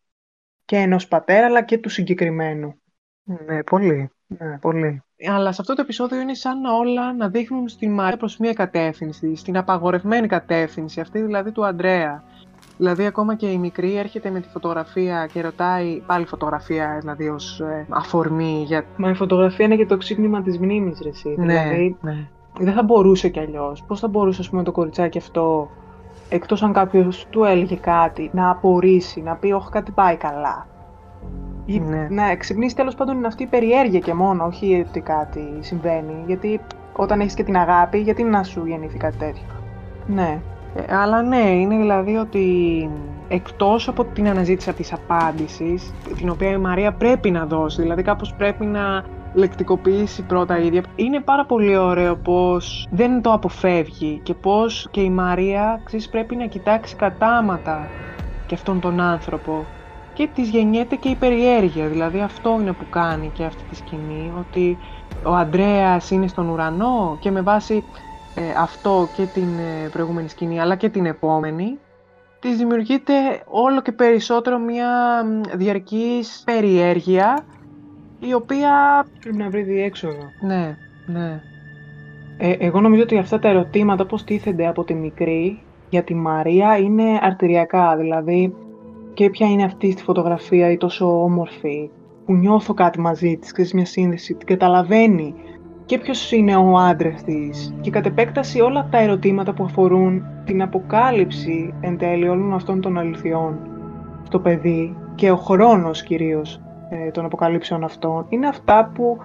Και 0.64 0.76
ενός 0.76 1.09
πατέρα 1.09 1.47
αλλά 1.47 1.62
και 1.62 1.79
του 1.79 1.88
συγκεκριμένου. 1.88 2.75
Ναι, 3.23 3.62
πολύ. 3.62 4.11
Ναι, 4.26 4.59
πολύ. 4.59 5.02
Αλλά 5.29 5.52
σε 5.52 5.61
αυτό 5.61 5.75
το 5.75 5.83
επεισόδιο 5.83 6.21
είναι 6.21 6.35
σαν 6.35 6.64
όλα 6.64 7.12
να 7.12 7.29
δείχνουν 7.29 7.69
στην 7.69 7.93
Μαρία 7.93 8.17
προς 8.17 8.37
μία 8.37 8.52
κατεύθυνση, 8.52 9.37
στην 9.37 9.57
απαγορευμένη 9.57 10.26
κατεύθυνση, 10.26 11.00
αυτή 11.00 11.23
δηλαδή 11.23 11.52
του 11.52 11.67
Αντρέα. 11.67 12.25
Δηλαδή 12.76 13.07
ακόμα 13.07 13.35
και 13.35 13.50
η 13.50 13.59
μικρή 13.59 13.97
έρχεται 13.97 14.31
με 14.31 14.41
τη 14.41 14.49
φωτογραφία 14.49 15.29
και 15.33 15.41
ρωτάει 15.41 16.02
πάλι 16.07 16.26
φωτογραφία 16.26 16.97
δηλαδή 17.00 17.29
ως 17.29 17.61
ε, 17.61 17.87
αφορμή 17.88 18.62
για... 18.67 18.85
Μα 18.97 19.11
η 19.11 19.14
φωτογραφία 19.14 19.64
είναι 19.64 19.76
και 19.76 19.87
το 19.87 19.97
ξύπνημα 19.97 20.43
της 20.43 20.59
μνήμης, 20.59 21.00
ρε 21.02 21.09
εσύ. 21.09 21.35
Δηλαδή, 21.38 21.97
ναι. 22.00 22.29
Δεν 22.59 22.75
θα 22.75 22.82
μπορούσε 22.82 23.28
κι 23.28 23.40
αλλιώς. 23.40 23.82
Πώς 23.82 24.00
θα 24.00 24.09
μπορούσε, 24.09 24.40
ας 24.40 24.50
πούμε, 24.50 24.62
το 24.62 24.73
κοριτσάκι 24.73 25.18
αυτό, 25.18 25.71
εκτός 26.28 26.62
αν 26.62 26.73
κάποιος 26.73 27.26
του 27.30 27.44
έλεγε 27.44 27.76
κάτι, 27.76 28.30
να 28.32 28.50
απορρίσει, 28.50 29.21
να 29.21 29.35
πει 29.35 29.52
«Όχι, 29.52 29.68
κάτι 29.71 29.90
πάει 29.90 30.16
καλά». 30.16 30.66
Ή 31.66 31.80
Ναι. 31.80 32.06
να 32.11 32.37
ξυπνήσει 32.37 32.76
τέλος 32.76 32.94
πάντων 32.94 33.16
είναι 33.16 33.26
αυτή 33.26 33.42
η 33.42 33.47
περιέργεια 33.47 33.99
και 33.99 34.14
μόνο, 34.14 34.44
όχι 34.44 34.85
ότι 34.88 35.00
κάτι 35.00 35.49
συμβαίνει. 35.61 36.23
Γιατί 36.26 36.61
όταν 36.97 37.21
έχεις 37.21 37.35
και 37.35 37.44
την 37.44 37.56
αγάπη, 37.56 37.99
γιατί 37.99 38.23
να 38.23 38.42
σου 38.42 38.62
γεννήθει 38.66 38.97
κάτι 38.99 39.16
τέτοιο. 39.16 39.42
Ναι. 40.06 40.40
Ε, 40.75 40.97
αλλά 40.97 41.23
ναι, 41.23 41.50
είναι 41.50 41.76
δηλαδή 41.76 42.16
ότι 42.16 42.47
εκτός 43.28 43.88
από 43.88 44.04
την 44.04 44.28
αναζήτηση 44.28 44.71
αυτής 44.71 44.88
της 44.88 44.99
απάντησης, 44.99 45.94
την 46.16 46.28
οποία 46.28 46.50
η 46.50 46.56
Μαρία 46.59 46.92
πρέπει 46.92 47.30
να 47.30 47.47
δώσει, 47.47 47.82
δηλαδή 47.82 48.02
κάπως 48.02 48.35
πρέπει 48.35 48.66
να 48.66 49.04
λεκτικοποιήσει 49.35 50.23
πρώτα 50.23 50.59
η 50.59 50.67
ίδια, 50.67 50.83
είναι 50.97 51.21
πάρα 51.21 51.45
πολύ 51.45 51.77
ωραίο 51.77 52.17
πως 52.17 52.89
δεν 52.91 53.23
το 53.23 53.33
αποφεύγει 53.33 54.21
και 54.23 54.35
πως 54.35 54.89
και 54.91 55.01
η 55.01 55.11
Μαρία 55.11 55.81
ξέρεις, 55.85 56.09
πρέπει 56.09 56.37
να 56.37 56.47
κοιτάξει 56.47 56.97
κατάματα 56.97 57.89
και 58.47 58.55
αυτόν 58.55 58.81
τον 58.81 59.01
άνθρωπο. 59.01 59.67
Και 60.15 60.29
της 60.35 60.49
γεννιέται 60.49 60.97
και 60.97 61.09
η 61.09 61.15
περιέργεια, 61.15 61.87
δηλαδή 61.89 62.21
αυτό 62.21 62.59
είναι 62.61 62.73
που 62.73 62.85
κάνει 62.91 63.31
και 63.35 63.45
αυτή 63.45 63.62
τη 63.71 63.77
σκηνή, 63.77 64.33
ότι 64.39 64.79
ο 65.25 65.35
Ανδρέας 65.35 66.11
είναι 66.11 66.27
στον 66.27 66.49
ουρανό 66.49 67.17
και 67.21 67.31
με 67.31 67.41
βάση 67.41 67.85
ε, 68.35 68.43
αυτό 68.59 69.09
και 69.17 69.25
την 69.25 69.59
ε, 69.59 69.89
προηγούμενη 69.89 70.29
σκηνή 70.29 70.61
αλλά 70.61 70.77
και 70.77 70.89
την 70.89 71.07
επόμενη 71.07 71.79
της 72.39 72.57
δημιουργείται 72.57 73.12
όλο 73.47 73.81
και 73.81 73.93
περισσότερο 73.93 74.59
μια 74.59 75.23
μ, 75.25 75.41
διαρκής 75.57 76.43
περιέργεια 76.45 77.45
η 78.29 78.35
οποία... 78.35 79.05
Πρέπει 79.21 79.37
να 79.37 79.50
βρει 79.50 79.62
διέξοδο. 79.62 80.23
Ναι, 80.41 80.76
ναι. 81.07 81.41
Ε, 82.38 82.57
εγώ 82.59 82.81
νομίζω 82.81 83.02
ότι 83.02 83.19
αυτά 83.19 83.38
τα 83.38 83.49
ερωτήματα 83.49 84.07
πώς 84.07 84.25
τίθενται 84.25 84.67
από 84.67 84.85
τη 84.85 84.95
μικρή 84.95 85.62
για 85.88 86.02
τη 86.02 86.14
Μαρία 86.14 86.76
είναι 86.76 87.19
αρτηριακά. 87.21 87.97
Δηλαδή, 87.97 88.55
και 89.14 89.31
ποια 89.31 89.47
είναι 89.47 89.64
αυτή 89.64 89.91
στη 89.91 90.02
φωτογραφία 90.02 90.71
η 90.71 90.76
τόσο 90.76 91.23
όμορφη, 91.23 91.91
που 92.25 92.35
νιώθω 92.35 92.75
κάτι 92.75 93.00
μαζί 93.00 93.37
της, 93.37 93.52
ξέρεις, 93.52 93.73
μια 93.73 93.85
σύνδεση, 93.85 94.35
την 94.35 94.47
καταλαβαίνει. 94.47 95.35
Και 95.87 95.99
ποιος 95.99 96.33
είναι 96.33 96.57
ο 96.57 96.76
άντρας 96.76 97.23
της. 97.23 97.75
Και 97.81 97.91
κατ' 97.91 98.07
επέκταση 98.07 98.61
όλα 98.61 98.88
τα 98.91 98.99
ερωτήματα 98.99 99.52
που 99.52 99.64
αφορούν 99.64 100.23
την 100.45 100.62
αποκάλυψη 100.62 101.75
εν 101.81 101.99
τέλει 101.99 102.29
όλων 102.29 102.55
αυτών 102.55 102.81
των 102.81 102.99
αληθιών 102.99 103.59
στο 104.23 104.38
παιδί 104.38 104.97
και 105.14 105.31
ο 105.31 105.37
χρόνος 105.37 106.02
κυρίως 106.02 106.61
ε, 106.92 107.11
των 107.11 107.25
αποκαλύψεων 107.25 107.84
αυτών 107.84 108.26
είναι 108.28 108.46
αυτά 108.46 108.90
που 108.94 109.18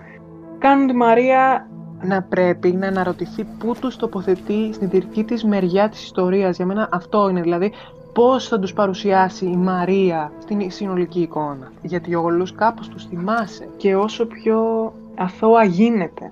κάνουν 0.58 0.88
τη 0.88 0.94
Μαρία 0.94 1.70
Να 2.02 2.22
πρέπει 2.22 2.72
να 2.72 2.88
αναρωτηθεί 2.88 3.44
πού 3.44 3.76
τους 3.80 3.96
τοποθετεί 3.96 4.74
στην 4.74 4.90
δική 4.90 5.24
της 5.24 5.44
μεριά 5.44 5.90
της 5.90 6.04
ιστορίας. 6.04 6.56
Για 6.56 6.66
μένα 6.66 6.90
αυτό 6.92 7.30
είναι, 7.30 7.42
δηλαδή 7.42 7.72
πώς 8.14 8.48
θα 8.48 8.60
τους 8.60 8.74
παρουσιάσει 8.74 9.46
η 9.46 9.58
Μαρία 9.58 10.32
στην 10.40 10.72
συνολική 10.72 11.22
εικόνα. 11.22 11.72
Γιατί 11.82 12.16
όλους 12.16 12.56
κάπως 12.56 12.88
τους 12.88 13.06
θυμάσαι. 13.06 13.68
και 13.78 13.96
όσο 13.96 14.26
πιο 14.26 14.94
αθώα 15.16 15.64
γίνεται. 15.64 16.32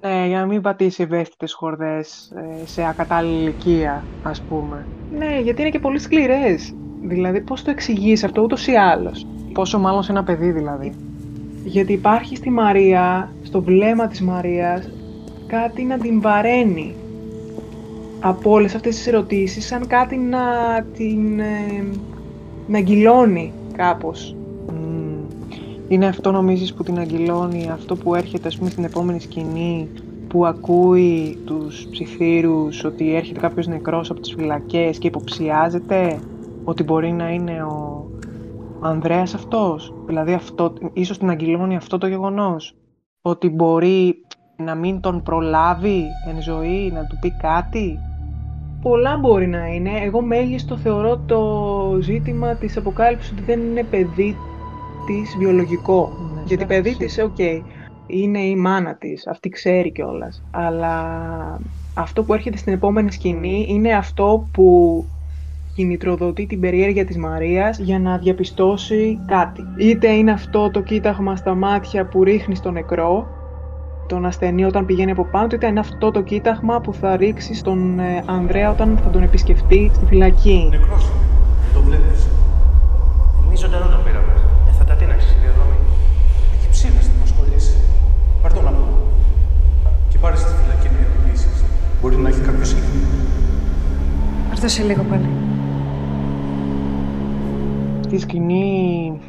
Ναι, 0.00 0.26
για 0.26 0.40
να 0.40 0.46
μην 0.46 0.60
πατήσει 0.60 1.02
ευαίσθητες 1.02 1.52
χορδές 1.52 2.32
ε, 2.34 2.66
σε 2.66 2.86
ακατάλληλη 2.86 3.40
ηλικία, 3.40 4.04
ας 4.22 4.40
πούμε. 4.40 4.86
Ναι, 5.18 5.40
γιατί 5.40 5.60
είναι 5.60 5.70
και 5.70 5.78
πολύ 5.78 5.98
σκληρές. 5.98 6.74
Δηλαδή, 7.02 7.40
πώς 7.40 7.62
το 7.62 7.70
εξηγείς 7.70 8.24
αυτό 8.24 8.42
ούτως 8.42 8.66
ή 8.66 8.74
άλλως; 8.74 9.26
Πόσο 9.60 9.78
μάλλον 9.78 10.02
σε 10.02 10.12
ένα 10.12 10.24
παιδί 10.24 10.50
δηλαδή. 10.50 10.92
Γιατί 11.64 11.92
υπάρχει 11.92 12.36
στη 12.36 12.50
Μαρία, 12.50 13.32
στο 13.42 13.62
βλέμμα 13.62 14.06
της 14.06 14.20
Μαρίας, 14.20 14.90
κάτι 15.46 15.82
να 15.82 15.98
την 15.98 16.20
βαραίνει. 16.20 16.94
Από 18.20 18.50
όλες 18.50 18.74
αυτές 18.74 18.96
τις 18.96 19.06
ερωτήσεις, 19.06 19.66
σαν 19.66 19.86
κάτι 19.86 20.16
να 20.16 20.38
την... 20.96 21.40
ε, 21.40 21.84
να 22.66 22.78
αγγυλώνει 22.78 23.52
κάπως. 23.76 24.36
Μμμ. 24.66 25.24
Είναι 25.88 26.06
αυτό 26.06 26.32
νομίζεις 26.32 26.74
που 26.74 26.82
την 26.82 26.98
αγγυλώνει, 26.98 27.70
αυτό 27.72 27.96
που 27.96 28.14
έρχεται 28.14 28.48
ας 28.48 28.58
πούμε 28.58 28.70
στην 28.70 28.84
επόμενη 28.84 29.20
σκηνή 29.20 29.88
που 30.28 30.46
ακούει 30.46 31.38
τους 31.44 31.86
ψιθύρους 31.90 32.84
ότι 32.84 33.14
έρχεται 33.14 33.40
κάποιος 33.40 33.66
νεκρός 33.66 34.10
από 34.10 34.20
τις 34.20 34.34
φυλακές 34.34 34.98
και 34.98 35.06
υποψιάζεται 35.06 36.18
ότι 36.64 36.82
μπορεί 36.82 37.12
να 37.12 37.30
είναι 37.30 37.62
ο, 37.62 38.06
ο 38.16 38.19
Ανδρέας 38.82 39.34
αυτός. 39.34 39.94
Δηλαδή 40.06 40.32
αυτό, 40.32 40.72
ίσως 40.92 41.18
την 41.18 41.30
αγγυλώνει 41.30 41.76
αυτό 41.76 41.98
το 41.98 42.06
γεγονός. 42.06 42.74
Ότι 43.22 43.48
μπορεί 43.48 44.26
να 44.56 44.74
μην 44.74 45.00
τον 45.00 45.22
προλάβει 45.22 46.18
εν 46.20 46.40
ζωή, 46.40 46.90
να 46.92 47.06
του 47.06 47.18
πει 47.18 47.30
κάτι; 47.30 48.04
πολλά 48.80 49.18
μπορεί 49.18 49.46
να 49.46 49.66
είναι. 49.66 50.00
Εγώ 50.00 50.20
μέγιστο 50.22 50.76
θεωρώ 50.76 51.18
το 51.18 51.98
ζήτημα 52.00 52.56
της 52.56 52.76
αποκάλυψης 52.76 53.30
ότι 53.32 53.42
δεν 53.42 53.60
είναι 53.60 53.84
παιδί 53.84 54.36
της 55.04 55.36
βιολογικό. 55.38 56.16
Ναι, 56.34 56.42
Γιατί 56.42 56.62
εντάξει. 56.64 56.82
παιδί 56.82 56.96
της, 56.96 57.18
οκ, 57.18 57.38
είναι 58.06 58.40
η 58.40 58.56
μάνα 58.56 58.96
της, 58.96 59.26
αυτή 59.26 59.48
ξέρει 59.48 59.92
κιόλας. 59.92 60.46
Αλλά 60.50 60.94
αυτό 61.94 62.24
που 62.24 62.34
έρχεται 62.34 62.56
στην 62.56 62.72
επόμενη 62.72 63.12
σκηνή 63.12 63.66
είναι 63.68 63.92
αυτό 63.92 64.48
που 64.52 65.04
κινητροδοτεί 65.80 66.46
την 66.46 66.60
περιέργεια 66.60 67.04
της 67.04 67.16
Μαρίας 67.16 67.78
για 67.78 67.98
να 67.98 68.18
διαπιστώσει 68.18 69.20
κάτι. 69.26 69.62
Είτε 69.76 70.08
είναι 70.08 70.30
αυτό 70.30 70.70
το 70.70 70.80
κοίταγμα 70.80 71.36
στα 71.36 71.54
μάτια 71.54 72.06
που 72.06 72.24
ρίχνει 72.24 72.54
στο 72.54 72.70
νεκρό, 72.70 73.26
τον 74.06 74.26
ασθενή 74.26 74.64
όταν 74.64 74.86
πηγαίνει 74.86 75.10
από 75.10 75.24
πάνω 75.24 75.46
του, 75.46 75.54
είτε 75.54 75.66
είναι 75.66 75.80
αυτό 75.80 76.10
το 76.10 76.20
κοίταγμα 76.20 76.80
που 76.80 76.92
θα 76.94 77.16
ρίξει 77.16 77.54
στον 77.54 77.98
ε, 77.98 78.22
Ανδρέα 78.26 78.70
όταν 78.70 78.98
θα 79.04 79.10
τον 79.10 79.22
επισκεφτεί 79.22 79.90
στη 79.94 80.04
φυλακή. 80.04 80.68
Νεκρός 80.70 81.04
είναι. 81.04 81.24
Δεν 81.64 81.72
το 81.74 81.80
βλέπεις. 81.88 82.28
Εμείς 83.46 83.60
ζωντανό 83.60 83.86
τον 83.94 84.02
πήραμε. 84.04 84.32
Ε, 84.68 84.72
θα 84.78 84.84
τα 84.84 84.94
τίναξες 84.94 85.30
στη 85.30 85.38
διαδρομή. 85.44 85.78
Έχει 86.54 86.68
ψήφα 86.70 87.00
στην 87.06 87.16
μοσχολήση. 87.20 87.74
Πάρ' 88.42 88.52
τον 88.52 88.66
από. 88.68 88.84
Και 90.08 90.18
πάρε 90.18 90.36
στη 90.36 90.52
φυλακή 90.60 90.88
να 90.94 90.98
ερωτήσεις. 91.04 91.64
Μπορεί 92.00 92.16
να 92.16 92.28
έχει 92.28 92.40
κάποιο 92.40 92.64
σύγκριτο. 92.64 92.98
Έρθω 94.52 94.68
σε 94.68 94.82
λίγο 94.82 95.02
πάλι. 95.10 95.39
Αυτή 98.12 98.22
η 98.22 98.28
σκηνή 98.28 99.20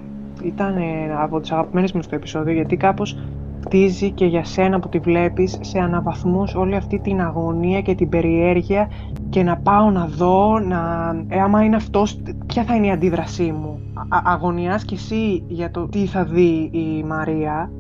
ήταν 0.44 0.78
ε, 0.78 1.14
από 1.18 1.40
τις 1.40 1.52
αγαπημένες 1.52 1.92
μου 1.92 2.02
στο 2.02 2.16
επεισόδιο 2.16 2.54
γιατί 2.54 2.78
κάπως 2.78 3.18
χτίζει 3.64 4.12
και 4.12 4.26
για 4.26 4.44
σένα 4.44 4.80
που 4.80 4.90
τη 4.90 5.00
βλέπεις 5.00 5.58
σε 5.62 5.80
αναβαθμούς 5.80 6.56
όλη 6.56 6.76
αυτή 6.76 7.00
την 7.00 7.22
αγωνία 7.22 7.82
και 7.82 7.96
την 7.96 8.10
περιέργεια 8.10 8.90
και 9.30 9.44
να 9.44 9.58
πάω 9.58 9.90
να 9.90 10.06
δω, 10.06 10.60
να... 10.60 11.12
Ε, 11.28 11.42
άμα 11.42 11.64
είναι 11.64 11.76
αυτός, 11.76 12.22
ποια 12.46 12.64
θα 12.64 12.76
είναι 12.76 12.88
η 12.88 12.92
αντίδρασή 12.92 13.52
μου. 13.52 13.80
Α- 14.10 14.22
αγωνιάς 14.24 14.86
κι 14.86 14.94
εσύ 14.94 15.44
για 15.48 15.72
το 15.72 15.88
τι 15.88 16.06
θα 16.06 16.24
δει 16.24 16.70
η 16.74 17.04
Μαρία 17.04 17.72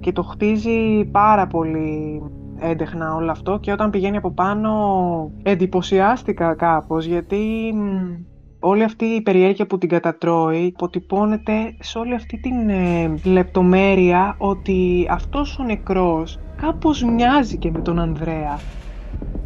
και 0.00 0.12
το 0.12 0.22
χτίζει 0.22 1.04
πάρα 1.10 1.46
πολύ 1.46 2.22
έντεχνα 2.58 3.14
όλο 3.14 3.30
αυτό 3.30 3.58
και 3.58 3.72
όταν 3.72 3.90
πηγαίνει 3.90 4.16
από 4.16 4.30
πάνω 4.30 4.70
εντυπωσιάστηκα 5.42 6.54
κάπως 6.54 7.04
γιατί 7.06 7.72
μ, 7.74 8.31
όλη 8.64 8.82
αυτή 8.82 9.04
η 9.04 9.20
περιέργεια 9.20 9.66
που 9.66 9.78
την 9.78 9.88
κατατρώει 9.88 10.72
αποτυπώνεται 10.74 11.74
σε 11.80 11.98
όλη 11.98 12.14
αυτή 12.14 12.38
την 12.38 12.68
ε, 12.68 13.14
λεπτομέρεια 13.24 14.34
ότι 14.38 15.06
αυτός 15.10 15.58
ο 15.58 15.62
νεκρός 15.62 16.38
κάπως 16.60 17.02
μοιάζει 17.02 17.56
και 17.56 17.70
με 17.70 17.80
τον 17.80 17.98
Ανδρέα 17.98 18.60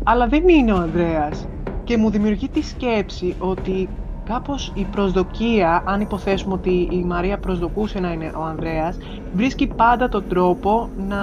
αλλά 0.05 0.27
δεν 0.27 0.49
είναι 0.49 0.73
ο 0.73 0.77
Ανδρέας 0.77 1.49
και 1.85 1.97
μου 1.97 2.11
δημιουργεί 2.11 2.49
τη 2.49 2.63
σκέψη 2.63 3.35
ότι 3.39 3.89
κάπως 4.25 4.73
η 4.75 4.87
προσδοκία, 4.91 5.83
αν 5.87 6.01
υποθέσουμε 6.01 6.55
ότι 6.55 6.89
η 6.91 7.05
Μαρία 7.05 7.39
προσδοκούσε 7.39 8.01
να 8.01 8.13
είναι 8.13 8.33
ο 8.37 8.43
Ανδρέας, 8.43 8.99
βρίσκει 9.35 9.67
πάντα 9.67 10.09
τον 10.09 10.25
τρόπο 10.29 10.89
να 11.09 11.17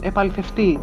επαληθευτεί. 0.00 0.78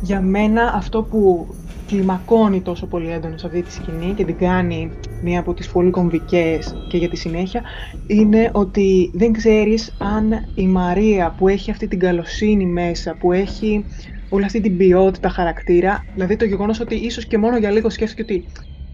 Για 0.00 0.20
μένα 0.20 0.72
αυτό 0.74 1.02
που 1.02 1.46
κλιμακώνει 1.90 2.62
τόσο 2.62 2.86
πολύ 2.86 3.10
έντονος 3.10 3.40
σε 3.40 3.46
αυτή 3.46 3.62
τη 3.62 3.72
σκηνή 3.72 4.14
και 4.14 4.24
την 4.24 4.36
κάνει 4.38 4.90
μία 5.22 5.40
από 5.40 5.54
τις 5.54 5.68
πολύ 5.70 5.90
κομβικές 5.90 6.74
και 6.88 6.96
για 6.96 7.08
τη 7.08 7.16
συνέχεια 7.16 7.62
είναι 8.06 8.50
ότι 8.52 9.10
δεν 9.14 9.32
ξέρεις 9.32 9.96
αν 9.98 10.30
η 10.54 10.66
Μαρία 10.66 11.34
που 11.36 11.48
έχει 11.48 11.70
αυτή 11.70 11.88
την 11.88 11.98
καλοσύνη 11.98 12.66
μέσα, 12.66 13.16
που 13.18 13.32
έχει 13.32 13.84
όλη 14.28 14.44
αυτή 14.44 14.60
την 14.60 14.76
ποιότητα 14.76 15.28
χαρακτήρα, 15.28 16.04
δηλαδή 16.14 16.36
το 16.36 16.44
γεγονός 16.44 16.80
ότι 16.80 16.94
ίσως 16.94 17.26
και 17.26 17.38
μόνο 17.38 17.56
για 17.56 17.70
λίγο 17.70 17.90
σκέφτηκε 17.90 18.22
ότι 18.22 18.44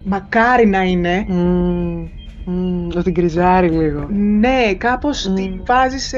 μακάρι 0.03 0.67
να 0.67 0.81
είναι, 0.83 1.25
Μμμ, 1.27 2.07
μμμ, 2.45 2.87
ότι 2.97 3.11
γκριζάρει 3.11 3.69
λίγο. 3.69 4.07
ναι, 4.09 4.73
κάπως 4.77 5.27
Μμ. 5.27 5.33
την 5.33 5.61
βάζει 5.65 5.97
σε 5.97 6.17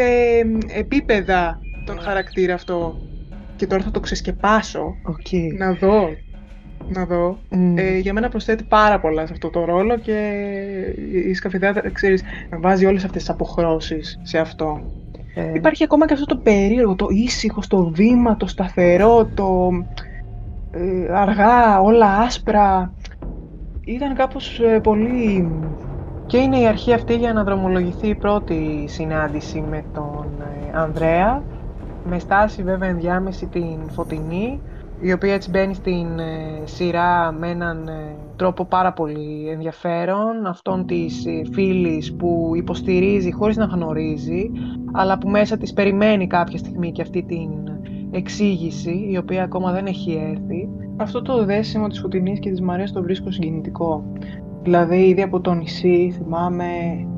επίπεδα 0.76 1.60
τον 1.86 2.00
χαρακτήρα 2.00 2.54
αυτό. 2.54 2.98
Και 3.56 3.68
τώρα 3.68 3.84
θα 3.84 3.92
το 3.92 4.00
ξεσκεπάσω, 4.00 4.84
Οκ. 5.04 5.58
να 5.58 5.74
δω, 5.74 6.10
να 6.90 7.06
δω. 7.06 7.38
Μμ. 7.50 7.78
Ε, 7.78 7.98
για 7.98 8.14
μένα 8.14 8.30
προσθέτει 8.30 8.64
πάρα 8.64 9.00
πολλά 9.00 9.26
σε 9.26 9.34
αυτό 9.34 9.50
το 9.50 9.66
ρόλο 9.66 9.98
και 9.98 10.18
η 11.28 11.34
Σκαφιδά 11.34 11.74
τα, 11.74 11.90
ξέρεις, 11.92 12.24
βάζει 12.60 12.86
όλες 12.86 13.04
αυτές 13.04 13.22
τις 13.22 13.30
αποχρώσεις 13.30 14.20
σε 14.24 14.38
αυτό. 14.38 14.82
Ε, 15.36 15.54
Υπάρχει 15.54 15.84
ακόμα 15.84 16.06
και 16.08 16.14
αυτό 16.14 16.26
το 16.26 16.38
περίεργο, 16.38 16.96
το 16.96 17.08
ήσυχο, 17.10 17.62
το 17.68 17.90
βήμα, 17.90 18.38
το 18.38 18.48
σταθερό, 18.48 19.30
το 19.34 19.70
ε, 20.72 21.14
αργά, 21.14 21.80
όλα 21.82 22.18
άσπρα. 22.18 22.94
Ήταν 23.86 24.16
κάπως 24.16 24.60
ε, 24.60 24.80
πολύ... 24.80 25.52
Και 26.26 26.38
είναι 26.38 26.60
η 26.60 26.68
αρχή 26.68 26.94
αυτή 26.94 27.16
για 27.16 27.34
να 27.34 27.44
δρομολογηθεί 27.44 28.08
η 28.08 28.16
πρώτη 28.16 28.86
συνάντηση 28.88 29.64
με 29.70 29.84
τον 29.94 30.26
ε, 30.42 30.78
Ανδρέα 30.78 31.44
με 32.04 32.20
στάση 32.20 32.64
βέβαια 32.64 32.90
ενδιάμεση 32.90 33.46
την 33.46 33.78
Φωτεινή 33.90 34.60
η 35.02 35.12
οποία 35.12 35.34
έτσι 35.34 35.50
μπαίνει 35.50 35.74
στην 35.74 36.20
ε, 36.20 36.62
σειρά 36.64 37.32
με 37.32 37.50
έναν 37.50 37.88
ε, 37.88 38.16
τρόπο 38.36 38.66
πάρα 38.66 38.94
πολύ 38.94 39.50
ενδιαφέρον 39.50 40.46
αυτόν 40.46 40.86
της 40.86 41.26
ε, 41.26 41.42
φίλης 41.52 42.16
που 42.16 42.52
υποστηρίζει 42.56 43.32
χωρίς 43.32 43.58
να 43.58 43.66
γνωρίζει 43.66 44.52
αλλά 44.94 45.18
που 45.18 45.30
μέσα 45.30 45.58
της 45.58 45.74
περιμένει 45.74 46.28
κάποια 46.28 46.58
στιγμή 46.58 46.92
και 46.92 47.02
αυτή 47.02 47.24
την 47.24 47.50
εξήγηση 48.12 49.08
η 49.10 49.18
οποία 49.18 49.44
ακόμα 49.44 49.72
δεν 49.72 49.86
έχει 49.86 50.30
έρθει 50.32 50.70
Αυτό 50.98 51.22
το 51.22 51.46
δέσιμο 51.46 51.88
της 51.88 52.00
Φωτεινής 52.00 52.40
και 52.40 52.50
της 52.50 52.62
Μαρίας 52.62 52.92
το 52.92 53.02
βρίσκω 53.02 53.32
συγκινητικό. 53.32 54.04
Δηλαδή, 54.64 55.08
ήδη 55.08 55.22
από 55.22 55.42
το 55.42 55.54
νησί 55.54 56.14
θυμάμαι 56.18 56.66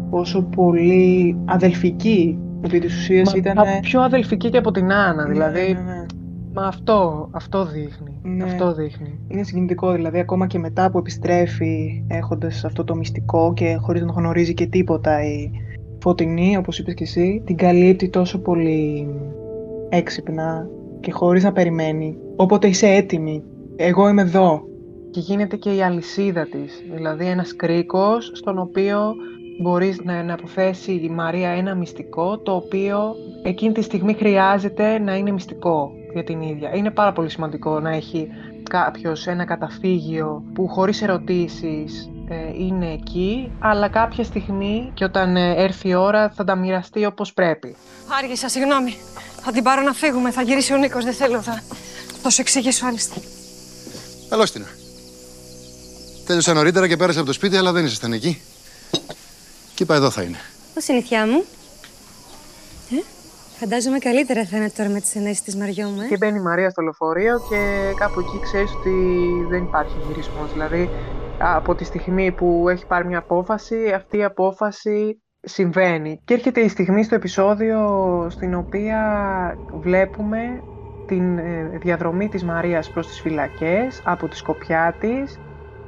πόσο 0.10 0.42
πολύ 0.42 1.38
αδελφική 1.46 2.40
επί 2.62 2.80
της 2.80 2.98
ουσίας 2.98 3.32
Μα, 3.32 3.38
ήταν... 3.38 3.54
μα 3.58 3.80
πιο 3.82 4.02
αδελφική 4.02 4.50
και 4.50 4.58
από 4.58 4.72
την 4.72 4.92
Άννα 4.92 5.26
δηλαδή 5.26 5.74
Ναι, 5.74 5.80
ναι, 5.80 5.94
ναι. 5.94 6.01
Μα 6.54 6.68
αυτό, 6.68 7.30
αυτό 7.32 7.66
δείχνει. 7.66 8.20
Ναι. 8.24 8.44
Αυτό 8.44 8.74
δείχνει. 8.74 9.20
Είναι 9.28 9.44
συγκινητικό, 9.44 9.92
δηλαδή 9.92 10.20
ακόμα 10.20 10.48
και 10.48 10.60
μετά 10.60 10.92
που 10.92 10.98
επιστρέφει 10.98 12.04
έχοντας 12.08 12.66
αυτό 12.66 12.84
το 12.84 12.96
μυστικό 12.96 13.54
και 13.54 13.78
χωρίς 13.82 14.02
να 14.02 14.12
γνωρίζει 14.12 14.54
και 14.54 14.66
τίποτα 14.66 15.24
η 15.24 15.52
Φωτεινή, 16.02 16.58
όπως 16.58 16.80
είπες 16.80 16.94
και 16.94 17.04
εσύ, 17.04 17.42
την 17.46 17.56
καλύπτει 17.56 18.10
τόσο 18.10 18.40
πολύ 18.40 19.08
έξυπνα 19.90 20.68
και 21.00 21.12
χωρίς 21.12 21.44
να 21.44 21.52
περιμένει. 21.52 22.18
Όποτε 22.36 22.68
είσαι 22.68 22.88
έτοιμη, 22.88 23.44
εγώ 23.76 24.10
είμαι 24.10 24.22
εδώ. 24.22 24.64
Και 25.12 25.20
γίνεται 25.20 25.56
και 25.56 25.76
η 25.76 25.82
αλυσίδα 25.82 26.48
της. 26.48 26.84
Δηλαδή 26.94 27.26
ένας 27.26 27.56
κρίκος 27.56 28.32
στον 28.34 28.60
οποίο 28.60 29.14
μπορείς 29.62 30.02
να, 30.04 30.24
να 30.24 30.34
αποθέσει 30.34 30.92
η 30.92 31.10
Μαρία 31.10 31.50
ένα 31.50 31.76
μυστικό 31.76 32.38
το 32.38 32.56
οποίο 32.56 33.16
εκείνη 33.44 33.74
τη 33.74 33.82
στιγμή 33.82 34.14
χρειάζεται 34.14 35.00
να 35.00 35.16
είναι 35.18 35.32
μυστικό 35.32 35.92
για 36.14 36.24
την 36.24 36.42
ίδια. 36.42 36.76
Είναι 36.76 36.92
πάρα 36.92 37.14
πολύ 37.14 37.30
σημαντικό 37.30 37.80
να 37.80 37.90
έχει 37.90 38.28
κάποιος 38.70 39.28
ένα 39.28 39.46
καταφύγιο 39.46 40.44
που 40.54 40.68
χωρίς 40.68 41.02
ερωτήσεις 41.02 42.10
ε, 42.30 42.64
είναι 42.64 42.92
εκεί, 42.92 43.52
αλλά 43.60 43.88
κάποια 43.90 44.24
στιγμή 44.24 44.92
και 44.94 45.04
όταν 45.04 45.36
ε, 45.36 45.54
έρθει 45.58 45.88
η 45.88 45.94
ώρα 45.94 46.30
θα 46.36 46.44
τα 46.44 46.56
μοιραστεί 46.56 47.06
όπως 47.06 47.34
πρέπει. 47.34 47.76
Άργησα, 48.22 48.50
συγγνώμη. 48.50 48.96
Θα 49.44 49.52
την 49.52 49.64
πάρω 49.64 49.82
να 49.82 49.94
φύγουμε. 49.94 50.32
Θα 50.32 50.42
γυρίσει 50.42 50.74
ο 50.74 50.78
Νίκος. 50.78 51.04
Δεν 51.04 51.14
θέλω. 51.14 51.42
Θα, 51.42 51.64
θα 52.22 52.30
σου 52.30 52.42
εξηγήσω 52.42 52.86
άλλιστα. 52.86 53.16
Καλώς 54.30 54.52
την. 54.52 54.66
Τέλειωσα 56.26 56.54
νωρίτερα 56.54 56.88
και 56.88 56.98
πέρασα 56.98 57.18
από 57.18 57.28
το 57.28 57.34
σπίτι, 57.34 57.58
αλλά 57.58 57.72
δεν 57.72 57.86
ήσασταν 57.86 58.14
εκεί. 58.14 58.42
Και 59.76 59.84
είπα 59.84 59.96
εδώ 59.96 60.10
θα 60.10 60.22
είναι. 60.22 60.38
Πώς 60.74 60.88
είναι 60.88 60.98
η 60.98 61.02
θιά 61.02 61.28
μου; 61.28 61.46
Ε, 63.62 63.66
φαντάζομαι 63.66 63.98
καλύτερα 63.98 64.46
θα 64.46 64.58
είναι 64.58 64.70
τώρα 64.78 64.90
με 64.90 65.00
τις 65.00 65.16
ενέσεις 65.16 65.42
της 65.42 65.56
Μαριό 65.56 65.88
μου, 65.88 66.02
ε. 66.02 66.08
Και 66.08 66.18
μπαίνει 66.18 66.38
η 66.38 66.42
Μαρία 66.42 66.70
στο 66.70 66.82
λεωφορείο 66.82 67.40
και 67.50 67.94
κάπου 67.98 68.20
εκεί 68.20 68.40
ξέρεις 68.42 68.72
ότι 68.76 68.96
δεν 69.50 69.64
υπάρχει 69.64 69.96
γυρισμός. 70.08 70.52
Δηλαδή 70.52 70.90
από 71.38 71.76
τη 71.76 71.84
στιγμή 71.84 72.32
που 72.32 72.66
έχει 72.70 72.86
πάρει 72.86 73.08
μια 73.08 73.18
απόφαση, 73.18 73.92
αυτή 73.96 74.18
η 74.18 74.24
απόφαση 74.24 75.22
συμβαίνει. 75.42 76.22
Και 76.26 76.34
έρχεται 76.34 76.62
η 76.62 76.68
στιγμή 76.68 77.04
στο 77.04 77.16
επεισόδιο 77.16 77.80
στην 78.30 78.54
οποία 78.56 79.00
βλέπουμε 79.74 80.64
την 81.08 81.38
ε, 81.38 81.78
διαδρομή 81.82 82.30
της 82.30 82.44
Μαρίας 82.44 82.90
προς 82.90 83.08
τις 83.08 83.22
φυλακές 83.22 84.02
από 84.04 84.28
τη 84.28 84.36
σκοπιά 84.36 84.96
της. 85.00 85.40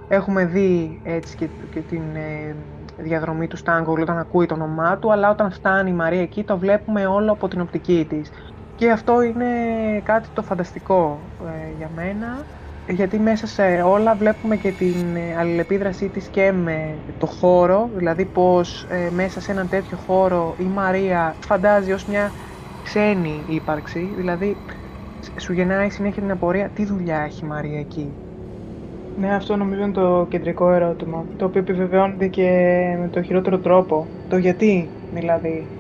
Έχουμε 0.08 0.46
δει 0.46 1.02
έτσι 1.04 1.36
και, 1.36 1.48
και 1.74 1.80
την 1.80 2.02
ε, 2.16 2.56
διαδρομή 2.96 3.48
του 3.48 3.58
Στάνγκολ 3.58 4.02
όταν 4.02 4.18
ακούει 4.18 4.46
το 4.46 4.54
όνομά 4.54 4.98
του, 5.00 5.12
αλλά 5.12 5.30
όταν 5.30 5.52
φτάνει 5.52 5.90
η 5.90 5.94
Μαρία 5.94 6.22
εκεί 6.22 6.44
το 6.44 6.58
βλέπουμε 6.58 7.06
όλο 7.08 7.32
από 7.32 7.48
την 7.48 7.62
οπτική 7.62 8.06
της. 8.10 8.32
Και 8.76 8.92
αυτό 8.92 9.22
είναι 9.22 9.46
κάτι 10.04 10.30
το 10.34 10.44
φανταστικό 10.44 11.32
ε, 11.46 11.72
για 11.72 11.90
μένα, 11.90 12.46
γιατί 12.86 13.20
μέσα 13.20 13.48
σε 13.48 13.64
όλα 13.82 14.16
βλέπουμε 14.16 14.58
και 14.58 14.72
την 14.74 15.16
ε, 15.16 15.36
αλληλεπίδρασή 15.38 16.10
της 16.10 16.30
και 16.30 16.52
με 16.52 17.04
το 17.18 17.26
χώρο, 17.28 17.90
δηλαδή 17.94 18.26
πως 18.26 18.86
ε, 18.90 19.10
μέσα 19.12 19.40
σε 19.40 19.52
έναν 19.52 19.68
τέτοιο 19.68 19.98
χώρο 19.98 20.56
η 20.58 20.70
Μαρία 20.70 21.38
φαντάζει 21.46 21.92
ως 21.92 22.06
μια 22.06 22.34
ξένη 22.82 23.46
ύπαρξη, 23.48 24.14
δηλαδή 24.16 24.64
σου 25.40 25.54
γεννάει 25.54 25.90
συνέχεια 25.90 26.22
την 26.22 26.32
απορία 26.32 26.72
τι 26.72 26.86
δουλειά 26.86 27.20
έχει 27.20 27.46
η 27.46 27.48
Μαρία 27.48 27.80
εκεί; 27.80 28.23
Ναι, 29.16 29.36
αυτό 29.36 29.56
νομίζω 29.56 29.82
είναι 29.82 29.92
το 29.92 30.26
κεντρικό 30.30 30.72
ερώτημα, 30.72 31.26
το 31.38 31.46
οποίο 31.46 31.62
επιβεβαιώνεται 31.62 32.28
και 32.28 32.48
με 33.00 33.08
το 33.08 33.22
χειρότερο 33.22 33.60
τρόπο. 33.60 34.08
Το 34.28 34.38
γιατί, 34.38 34.90
δηλαδή. 35.14 35.72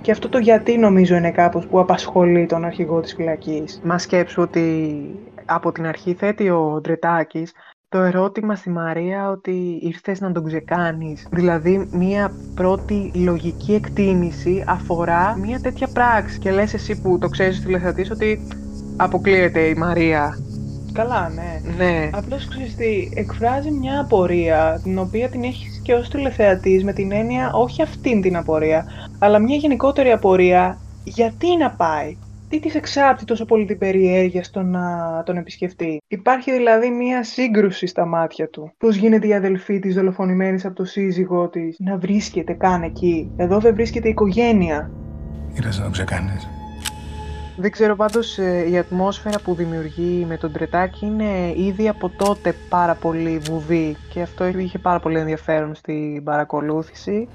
Και 0.00 0.10
αυτό 0.10 0.28
το 0.28 0.38
γιατί 0.38 0.78
νομίζω 0.78 1.16
είναι 1.16 1.30
κάπως 1.30 1.66
που 1.66 1.80
απασχολεί 1.80 2.46
τον 2.46 2.64
αρχηγό 2.64 3.00
της 3.00 3.14
φυλακής. 3.14 3.80
Μα 3.84 3.98
σκέψου 3.98 4.42
ότι 4.42 5.00
από 5.44 5.72
την 5.72 5.86
αρχή 5.86 6.14
θέτει 6.14 6.50
ο 6.50 6.80
Ντρετάκης 6.80 7.52
το 7.88 7.98
ερώτημα 7.98 8.54
στη 8.54 8.70
Μαρία 8.70 9.30
ότι 9.30 9.78
ήρθες 9.82 10.20
να 10.20 10.32
τον 10.32 10.44
ξεκάνεις. 10.44 11.28
Δηλαδή, 11.30 11.88
μία 11.92 12.32
πρώτη 12.54 13.10
λογική 13.14 13.74
εκτίμηση 13.74 14.64
αφορά 14.66 15.36
μία 15.38 15.60
τέτοια 15.60 15.88
πράξη. 15.92 16.38
Και 16.38 16.50
λες 16.50 16.74
εσύ 16.74 17.00
που 17.00 17.18
το 17.18 17.28
ξέρεις 17.28 17.60
τηλεθεατής 17.60 18.10
ότι 18.10 18.40
αποκλείεται 18.96 19.60
η 19.60 19.74
Μαρία. 19.74 20.38
Καλά, 20.92 21.28
ναι. 21.28 21.60
Ναι. 21.62 22.08
Απλώς 22.12 22.46
ξέρεις 22.48 22.74
τι, 22.74 23.08
εκφράζει 23.14 23.70
μια 23.70 24.00
απορία, 24.00 24.80
την 24.82 24.98
οποία 24.98 25.28
την 25.28 25.44
έχεις 25.44 25.80
και 25.82 25.94
ως 25.94 26.08
τηλεθεατής 26.08 26.84
με 26.84 26.92
την 26.92 27.12
έννοια 27.12 27.50
όχι 27.52 27.82
αυτήν 27.82 28.20
την 28.20 28.36
απορία, 28.36 28.84
αλλά 29.18 29.38
μια 29.38 29.56
γενικότερη 29.56 30.10
απορία 30.10 30.82
γιατί 31.02 31.56
να 31.56 31.74
πάει; 31.74 32.18
Τι 32.48 32.60
της 32.60 32.74
εξάπτει 32.74 33.24
τόσο 33.24 33.44
πολύ 33.44 33.64
την 33.64 33.78
περιέργεια 33.78 34.42
στο 34.42 34.62
να 34.62 35.22
τον 35.24 35.36
επισκεφτεί; 35.36 35.98
Υπάρχει 36.08 36.52
δηλαδή 36.52 36.90
μία 36.90 37.22
σύγκρουση 37.22 37.86
στα 37.86 38.06
μάτια 38.06 38.48
του. 38.48 38.72
Πώς 38.78 38.96
γίνεται 38.96 39.26
η 39.26 39.34
αδελφή 39.34 39.78
της 39.78 39.94
δολοφονημένης 39.94 40.64
από 40.64 40.74
το 40.74 40.84
σύζυγό 40.84 41.48
της 41.48 41.76
να 41.78 41.98
βρίσκεται 41.98 42.52
καν 42.52 42.82
εκεί; 42.82 43.32
Εδώ 43.36 43.58
δεν 43.58 43.74
βρίσκεται 43.74 44.08
η 44.08 44.10
οικογένεια. 44.10 44.92
Ήρθες 45.56 45.76
να 45.76 45.82
τον 45.82 45.92
ξεκάνεις; 45.92 46.48
Δεν 47.60 47.70
ξέρω 47.70 47.96
πάντως 47.96 48.38
ε, 48.38 48.70
η 48.70 48.78
ατμόσφαιρα 48.78 49.38
που 49.44 49.54
δημιουργεί 49.54 50.24
με 50.28 50.36
τον 50.36 50.52
Τρετάκη 50.52 51.06
είναι 51.06 51.52
ήδη 51.56 51.88
από 51.88 52.08
τότε 52.08 52.54
πάρα 52.68 52.94
πολύ 52.94 53.38
βουβή 53.38 53.96
και 54.12 54.22
αυτό 54.22 54.46
είχε 54.46 54.78
πάρα 54.78 55.00
πολύ 55.00 55.18
ενδιαφέρον 55.18 55.74
στην 55.74 56.24
παρακολούθηση. 56.24 57.28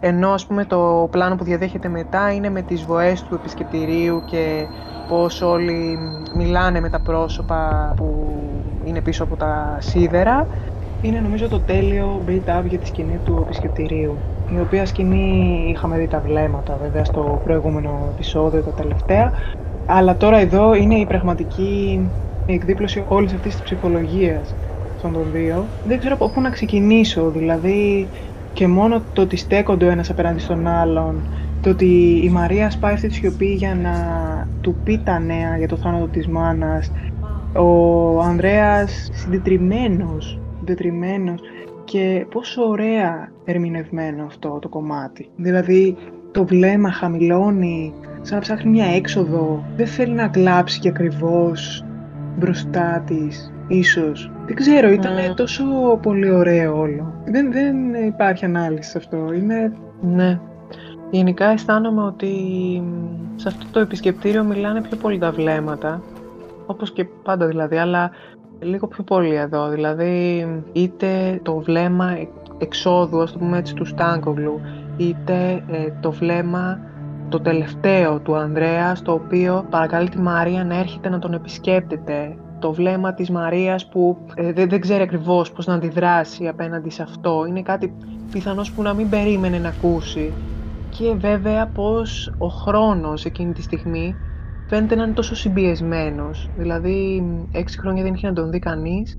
Ενώ 0.00 0.30
ας 0.30 0.46
πούμε 0.46 0.64
το 0.64 1.08
πλάνο 1.10 1.36
που 1.36 1.44
διαδέχεται 1.44 1.88
μετά 1.88 2.32
είναι 2.32 2.50
με 2.50 2.62
τις 2.62 2.82
βοές 2.82 3.22
του 3.22 3.34
επισκεπτηρίου 3.34 4.22
και 4.24 4.66
πώς 5.08 5.42
όλοι 5.42 5.98
μιλάνε 6.36 6.80
με 6.80 6.90
τα 6.90 7.00
πρόσωπα 7.00 7.92
που 7.96 8.36
είναι 8.84 9.00
πίσω 9.00 9.24
από 9.24 9.36
τα 9.36 9.76
σίδερα. 9.80 10.46
Είναι 11.02 11.20
νομίζω 11.20 11.48
το 11.48 11.60
τέλειο 11.60 12.22
build-up 12.26 12.62
για 12.64 12.78
τη 12.78 12.86
σκηνή 12.86 13.20
του 13.24 13.42
επισκεπτηρίου. 13.44 14.16
Η 14.56 14.60
οποία 14.60 14.86
σκηνή 14.86 15.64
είχαμε 15.68 15.98
δει 15.98 16.08
τα 16.08 16.20
βλέμματα 16.20 16.78
βέβαια 16.82 17.04
στο 17.04 17.40
προηγούμενο 17.44 18.08
επεισόδιο, 18.14 18.62
τα 18.62 18.70
τελευταία. 18.70 19.32
Αλλά 19.90 20.16
τώρα 20.16 20.38
εδώ 20.38 20.74
είναι 20.74 20.94
η 20.94 21.06
πραγματική 21.06 22.00
εκδίπλωση 22.46 23.04
όλης 23.08 23.32
αυτής 23.32 23.52
της 23.52 23.62
ψυχολογίας 23.62 24.54
των 25.02 25.12
των 25.12 25.32
δύο. 25.32 25.68
Δεν 25.84 25.98
ξέρω 25.98 26.14
από 26.14 26.30
πού 26.30 26.40
να 26.40 26.50
ξεκινήσω, 26.50 27.30
δηλαδή 27.30 28.08
και 28.52 28.66
μόνο 28.66 29.02
το 29.12 29.22
ότι 29.22 29.36
στέκονται 29.36 29.86
ο 29.86 29.90
ένας 29.90 30.10
απέναντι 30.10 30.38
στον 30.38 30.66
άλλον, 30.66 31.28
το 31.60 31.70
ότι 31.70 32.20
η 32.24 32.28
Μαρία 32.28 32.70
σπάει 32.70 32.92
αυτή 32.92 33.08
τη 33.08 33.14
σιωπή 33.14 33.54
για 33.54 33.74
να 33.74 33.94
του 34.60 34.76
πει 34.84 34.98
τα 34.98 35.18
νέα 35.18 35.56
για 35.58 35.68
το 35.68 35.76
θάνατο 35.76 36.08
της 36.08 36.28
μάνας, 36.28 36.90
ο 37.52 38.20
Ανδρέας 38.20 39.08
συντετριμένος, 39.12 40.40
συντετριμένος 40.58 41.40
και 41.84 42.26
πόσο 42.30 42.62
ωραία 42.62 43.32
ερμηνευμένο 43.44 44.24
αυτό 44.24 44.58
το 44.60 44.68
κομμάτι. 44.68 45.28
Δηλαδή 45.36 45.96
το 46.30 46.44
βλέμμα 46.44 46.92
χαμηλώνει, 46.92 47.94
σαν 48.20 48.36
να 48.36 48.42
ψάχνει 48.42 48.70
μια 48.70 48.86
έξοδο, 48.86 49.64
δεν 49.76 49.86
θέλει 49.86 50.12
να 50.12 50.28
κλάψει 50.28 50.80
και 50.80 50.88
ακριβώς 50.88 51.84
μπροστά 52.38 53.02
της, 53.06 53.52
ίσως. 53.68 54.30
Δεν 54.46 54.56
ξέρω, 54.56 54.88
ήταν 54.90 55.14
Ναι. 55.14 55.34
τόσο 55.36 55.64
πολύ 56.02 56.30
ωραίο 56.30 56.78
όλο. 56.78 57.12
Δεν, 57.24 57.52
δεν 57.52 57.94
υπάρχει 57.94 58.44
ανάλυση 58.44 58.90
σε 58.90 58.98
αυτό, 58.98 59.32
είναι... 59.32 59.72
Ναι. 60.00 60.40
Γενικά 61.10 61.46
αισθάνομαι 61.46 62.02
ότι 62.02 62.26
μ, 62.84 63.36
σε 63.36 63.48
αυτό 63.48 63.64
το 63.70 63.80
επισκεπτήριο 63.80 64.44
μιλάνε 64.44 64.80
πιο 64.80 64.96
πολύ 64.96 65.18
τα 65.18 65.30
βλέμματα, 65.30 66.02
όπως 66.66 66.92
και 66.92 67.04
πάντα 67.22 67.46
δηλαδή, 67.46 67.76
αλλά 67.76 68.10
λίγο 68.60 68.86
πιο 68.86 69.04
πολύ 69.04 69.34
εδώ. 69.34 69.68
Δηλαδή, 69.68 70.46
είτε 70.72 71.40
το 71.42 71.56
βλέμμα 71.56 72.10
ε- 72.18 72.28
εξόδου, 72.58 73.22
ας 73.22 73.32
το 73.32 73.38
πούμε 73.38 73.58
έτσι, 73.58 73.74
του 73.74 73.84
Στάνκογλου, 73.84 74.60
είτε 74.96 75.62
ε, 75.70 75.92
το 76.00 76.10
βλέμμα 76.12 76.80
το 77.28 77.40
τελευταίο 77.40 78.20
του 78.20 78.36
Ανδρέας, 78.36 78.98
στο 78.98 79.12
οποίο 79.12 79.66
παρακαλεί 79.70 80.08
τη 80.08 80.18
Μαρία 80.18 80.64
να 80.64 80.78
έρχεται 80.78 81.08
να 81.08 81.18
τον 81.18 81.32
επισκέπτεται. 81.32 82.36
Το 82.58 82.72
βλέμμα 82.72 83.14
της 83.14 83.30
Μαρίας 83.30 83.88
που 83.88 84.16
ε, 84.34 84.52
δεν, 84.52 84.68
δεν 84.68 84.80
ξέρει 84.80 85.02
ακριβώς 85.02 85.52
πώς 85.52 85.66
να 85.66 85.74
αντιδράσει 85.74 86.48
απέναντι 86.48 86.90
σε 86.90 87.02
αυτό. 87.02 87.44
Είναι 87.48 87.62
κάτι 87.62 87.94
πιθανώς 88.30 88.72
που 88.72 88.82
να 88.82 88.94
μην 88.94 89.08
περίμενε 89.08 89.58
να 89.58 89.68
ακούσει. 89.68 90.32
Και 90.88 91.14
βέβαια 91.14 91.66
πως 91.66 92.34
ο 92.38 92.46
χρόνος 92.46 93.24
εκείνη 93.24 93.52
τη 93.52 93.62
στιγμή 93.62 94.16
φαίνεται 94.68 94.94
να 94.94 95.02
είναι 95.02 95.12
τόσο 95.12 95.34
συμπιεσμένος. 95.34 96.50
Δηλαδή 96.56 97.24
έξι 97.52 97.78
χρόνια 97.78 98.02
δεν 98.02 98.14
είχε 98.14 98.26
να 98.26 98.32
τον 98.32 98.50
δει 98.50 98.58
κανείς 98.58 99.18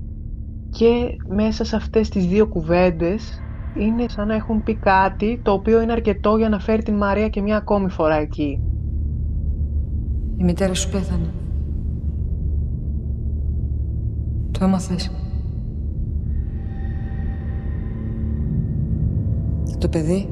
και 0.70 1.16
μέσα 1.28 1.64
σε 1.64 1.76
αυτές 1.76 2.08
τις 2.08 2.26
δύο 2.26 2.46
κουβέντες 2.46 3.42
είναι 3.74 4.04
σαν 4.08 4.26
να 4.26 4.34
έχουν 4.34 4.62
πει 4.62 4.74
κάτι 4.74 5.40
το 5.42 5.52
οποίο 5.52 5.80
είναι 5.82 5.92
αρκετό 5.92 6.36
για 6.36 6.48
να 6.48 6.58
φέρει 6.58 6.82
την 6.82 6.94
Μαρία 6.94 7.28
και 7.28 7.40
μια 7.40 7.56
ακόμη 7.56 7.90
φορά 7.90 8.14
εκεί. 8.14 8.60
Η 10.36 10.44
μητέρα 10.44 10.74
σου 10.74 10.90
πέθανε. 10.90 11.32
Το 14.50 14.64
έμαθες. 14.64 15.10
Το 19.78 19.88
παιδί. 19.88 20.28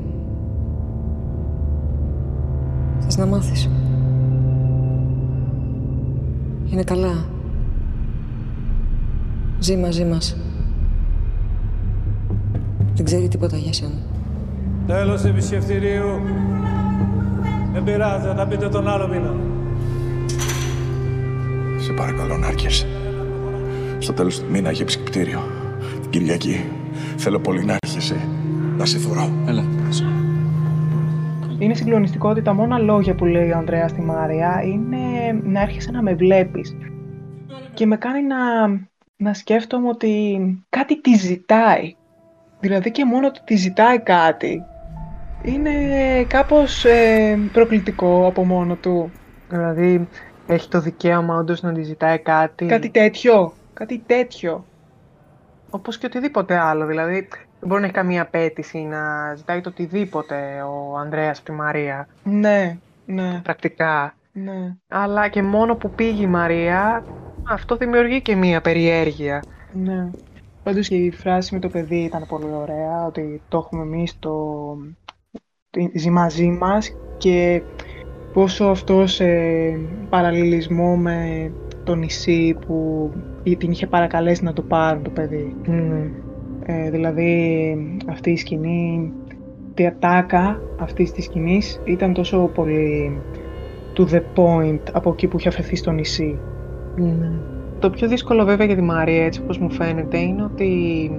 Θες 2.98 3.16
να 3.16 3.26
μάθεις. 3.26 3.70
Είναι 6.72 6.82
καλά. 6.82 7.26
Ζει 9.58 9.76
μαζί 9.76 10.04
μας. 10.04 10.47
Δεν 12.98 13.06
ξέρει 13.06 13.28
τίποτα 13.28 13.56
για 13.56 13.72
σένα. 13.72 13.94
Τέλος 14.86 15.24
επισκεφτηρίου. 15.24 16.20
Δεν 17.72 17.84
πειράζει, 17.84 18.26
θα 18.26 18.34
τα 18.34 18.46
πείτε 18.46 18.68
τον 18.68 18.88
άλλο 18.88 19.08
μήνα. 19.08 19.34
Σε 21.78 21.92
παρακαλώ 21.92 22.36
να 22.36 22.46
έρχεσαι. 22.46 22.86
Στο 23.98 24.12
τέλος 24.12 24.40
του 24.40 24.50
μήνα 24.50 24.68
έχει 24.68 24.82
επισκεπτήριο. 24.82 25.40
Την 26.00 26.10
Κυριακή. 26.10 26.64
Θέλω 27.16 27.38
πολύ 27.38 27.64
να 27.64 27.76
έρχεσαι. 27.82 28.28
Να 28.76 28.84
σε 28.84 28.98
θωρώ. 28.98 29.30
Έλα. 29.46 29.64
Είναι 31.58 31.74
συγκλονιστικό 31.74 32.28
ότι 32.28 32.42
τα 32.42 32.54
μόνα 32.54 32.78
λόγια 32.78 33.14
που 33.14 33.24
λέει 33.24 33.50
ο 33.50 33.56
Ανδρέας 33.56 33.90
στη 33.90 34.00
Μάρια 34.00 34.62
είναι 34.64 34.98
να 35.44 35.60
έρχεσαι 35.60 35.90
να 35.90 36.02
με 36.02 36.14
βλέπεις. 36.14 36.76
Και 37.74 37.86
με 37.86 37.96
κάνει 37.96 38.22
να, 38.22 38.68
να 39.16 39.34
σκέφτομαι 39.34 39.88
ότι 39.88 40.38
κάτι 40.68 41.00
τη 41.00 41.16
ζητάει. 41.16 41.96
Δηλαδή 42.60 42.90
και 42.90 43.04
μόνο 43.04 43.26
ότι 43.26 43.40
τη 43.44 43.56
ζητάει 43.56 44.00
κάτι 44.00 44.62
είναι 45.42 45.70
κάπως 46.24 46.84
ε, 46.84 47.38
προκλητικό 47.52 48.26
από 48.26 48.44
μόνο 48.44 48.74
του. 48.74 49.10
Δηλαδή 49.48 50.08
έχει 50.46 50.68
το 50.68 50.80
δικαίωμα 50.80 51.36
όντως 51.36 51.62
να 51.62 51.72
τη 51.72 51.82
ζητάει 51.82 52.18
κάτι; 52.18 52.66
Κάτι 52.66 52.90
τέτοιο. 52.90 53.52
Κάτι 53.74 54.02
τέτοιο. 54.06 54.64
Όπως 55.70 55.98
και 55.98 56.06
οτιδήποτε 56.06 56.56
άλλο. 56.56 56.86
Δηλαδή 56.86 57.28
δεν 57.60 57.68
μπορεί 57.68 57.80
να 57.80 57.86
έχει 57.86 57.96
καμία 57.96 58.22
απέτηση 58.22 58.78
να 58.78 59.34
ζητάει 59.34 59.60
το 59.60 59.68
οτιδήποτε 59.68 60.62
ο 60.62 60.96
Ανδρέας 60.98 61.38
από 61.38 61.46
τη 61.46 61.52
Μαρία. 61.52 62.08
Ναι, 62.22 62.78
ναι. 63.06 63.40
Πρακτικά. 63.42 64.14
Ναι. 64.32 64.74
Αλλά 64.88 65.28
και 65.28 65.42
μόνο 65.42 65.74
που 65.74 65.90
πήγε 65.90 66.22
η 66.22 66.26
Μαρία, 66.26 67.04
αυτό 67.48 67.76
δημιουργεί 67.76 68.20
και 68.20 68.36
μία 68.36 68.60
περιέργεια. 68.60 69.42
Ναι. 69.72 70.10
Πάντως 70.62 70.88
και 70.88 70.96
η 70.96 71.10
φράση 71.10 71.54
με 71.54 71.60
το 71.60 71.68
παιδί 71.68 71.98
ήταν 71.98 72.24
πολύ 72.28 72.52
ωραία, 72.62 73.06
ότι 73.06 73.40
το 73.48 73.58
έχουμε 73.58 73.82
εμείς 73.82 74.18
το 74.18 74.34
ζει 75.94 76.10
μαζί 76.10 76.46
μας 76.46 76.96
και 77.18 77.62
πόσο 78.32 78.64
αυτός 78.64 79.12
σε 79.12 79.26
παραλληλισμό 80.08 80.96
με 80.96 81.50
το 81.84 81.94
νησί 81.94 82.56
που 82.66 83.10
την 83.58 83.70
είχε 83.70 83.86
παρακαλέσει 83.86 84.44
να 84.44 84.52
το 84.52 84.62
πάρουν 84.62 85.02
το 85.02 85.10
παιδί. 85.10 85.56
Mm. 85.66 86.10
Ε, 86.62 86.90
δηλαδή 86.90 87.76
αυτή 88.08 88.30
η 88.30 88.36
σκηνή, 88.36 89.12
η 89.74 89.86
ατάκα 89.86 90.60
αυτής 90.78 91.12
της 91.12 91.24
σκηνής 91.24 91.80
ήταν 91.84 92.12
τόσο 92.12 92.50
πολύ 92.54 93.18
to 93.96 94.04
the 94.06 94.20
point 94.34 94.80
από 94.92 95.10
εκεί 95.10 95.26
που 95.26 95.38
είχε 95.38 95.48
αφαιθεί 95.48 95.76
στο 95.76 95.90
νησί. 95.90 96.38
Ναι. 96.96 97.30
Το 97.80 97.90
πιο 97.90 98.08
δύσκολο 98.08 98.44
βέβαια 98.44 98.66
για 98.66 98.74
τη 98.74 98.82
Μαρία, 98.82 99.24
έτσι 99.24 99.40
όπως 99.40 99.58
μου 99.58 99.70
φαίνεται, 99.70 100.18
είναι 100.18 100.42
ότι 100.42 101.10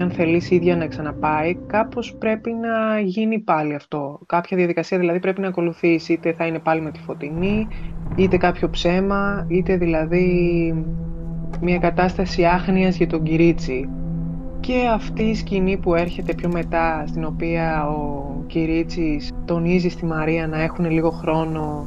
αν 0.00 0.10
θελήσει 0.10 0.54
ίδια 0.54 0.76
να 0.76 0.86
ξαναπάει, 0.86 1.54
κάπως 1.66 2.14
πρέπει 2.18 2.52
να 2.52 3.00
γίνει 3.00 3.38
πάλι 3.38 3.74
αυτό. 3.74 4.20
Κάποια 4.26 4.56
διαδικασία 4.56 4.98
δηλαδή 4.98 5.18
πρέπει 5.18 5.40
να 5.40 5.48
ακολουθήσει, 5.48 6.12
είτε 6.12 6.32
θα 6.32 6.46
είναι 6.46 6.58
πάλι 6.58 6.80
με 6.80 6.90
τη 6.90 7.00
φωτεινή, 7.00 7.68
είτε 8.16 8.36
κάποιο 8.36 8.70
ψέμα, 8.70 9.46
είτε 9.48 9.76
δηλαδή 9.76 10.74
μια 11.60 11.78
κατάσταση 11.78 12.44
άχνοιας 12.44 12.96
για 12.96 13.06
τον 13.06 13.22
Κυρίτσι. 13.22 13.88
Και 14.60 14.88
αυτή 14.94 15.22
η 15.22 15.34
σκηνή 15.34 15.76
που 15.76 15.94
έρχεται 15.94 16.34
πιο 16.34 16.48
μετά, 16.52 17.04
στην 17.06 17.24
οποία 17.24 17.86
ο 17.88 18.26
Κυρίτσις 18.46 19.32
τονίζει 19.44 19.88
στη 19.88 20.04
Μαρία 20.04 20.46
να 20.46 20.62
έχουν 20.62 20.90
λίγο 20.90 21.10
χρόνο 21.10 21.86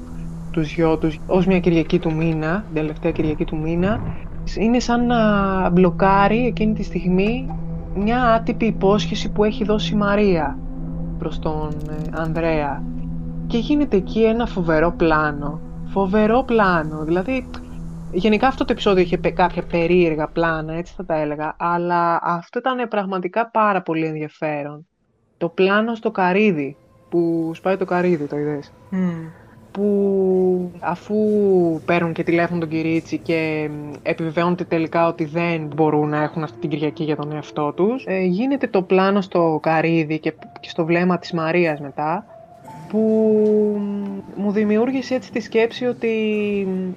τους 0.52 0.74
γιο 0.74 0.98
τους 0.98 1.20
ως 1.28 1.46
μια 1.46 1.60
Κυριακή 1.60 2.00
του 2.00 2.14
μήνα, 2.14 2.64
την 2.66 2.82
τελευταία 2.82 3.12
Κυριακή 3.12 3.46
του 3.46 3.58
μήνα, 3.58 4.02
είναι 4.60 4.80
σαν 4.80 5.06
να 5.06 5.70
μπλοκάρει 5.70 6.46
εκείνη 6.46 6.74
τη 6.74 6.84
στιγμή 6.84 7.50
μια 7.96 8.24
άτυπη 8.24 8.66
υπόσχεση 8.66 9.32
που 9.32 9.44
έχει 9.44 9.64
δώσει 9.64 9.94
η 9.94 9.98
Μαρία 9.98 10.58
προς 11.18 11.40
τον 11.40 11.70
ε, 11.90 12.10
Ανδρέα. 12.12 12.84
Και 13.48 13.58
γίνεται 13.58 13.98
εκεί 13.98 14.24
ένα 14.24 14.46
φοβερό 14.46 14.94
πλάνο. 14.98 15.60
Φοβερό 15.86 16.44
πλάνο. 16.44 17.04
Δηλαδή, 17.04 17.48
γενικά 18.12 18.48
αυτό 18.48 18.66
το 18.66 18.72
επεισόδιο 18.72 19.04
είχε 19.04 19.18
κάποια 19.18 19.64
περίεργα 19.64 20.28
πλάνα, 20.28 20.74
έτσι 20.74 20.94
θα 20.98 21.06
τα 21.06 21.16
έλεγα, 21.16 21.56
αλλά 21.58 22.20
αυτό 22.24 22.60
ήταν 22.60 22.88
πραγματικά 22.88 23.50
πάρα 23.50 23.82
πολύ 23.82 24.06
ενδιαφέρον. 24.06 24.88
Το 25.38 25.50
πλάνο 25.50 25.96
στο 25.96 26.12
καρύδι, 26.12 26.78
που 27.10 27.52
σπάει 27.54 27.78
το 27.78 27.86
καρύδι, 27.86 28.26
το 28.26 28.38
είδες; 28.38 28.72
Που 29.72 30.72
αφού 30.80 31.16
παίρνουν 31.86 32.14
και 32.14 32.24
τηλέφωνο 32.24 32.60
τον 32.60 32.70
Κυρίτσι 32.70 33.18
και 33.18 33.70
επιβεβαιώνεται 34.04 34.64
τελικά 34.64 35.08
ότι 35.08 35.26
δεν 35.26 35.72
μπορούν 35.76 36.10
να 36.10 36.24
έχουν 36.24 36.44
αυτή 36.44 36.60
την 36.60 36.70
Κυριακή 36.70 37.04
για 37.04 37.16
τον 37.16 37.32
εαυτό 37.32 37.72
τους, 37.72 38.06
ε, 38.08 38.20
γίνεται 38.20 38.68
το 38.68 38.82
πλάνο 38.82 39.22
στο 39.22 39.60
καρύδι 39.62 40.20
και, 40.20 40.34
και 40.60 40.70
στο 40.70 40.86
βλέμμα 40.86 41.18
της 41.18 41.32
Μαρίας 41.32 41.80
μετά, 41.80 42.26
που 42.90 43.00
μου 44.36 44.52
δημιούργησε 44.52 45.16
έτσι 45.16 45.32
τη 45.32 45.40
σκέψη 45.40 45.86
ότι 45.86 46.14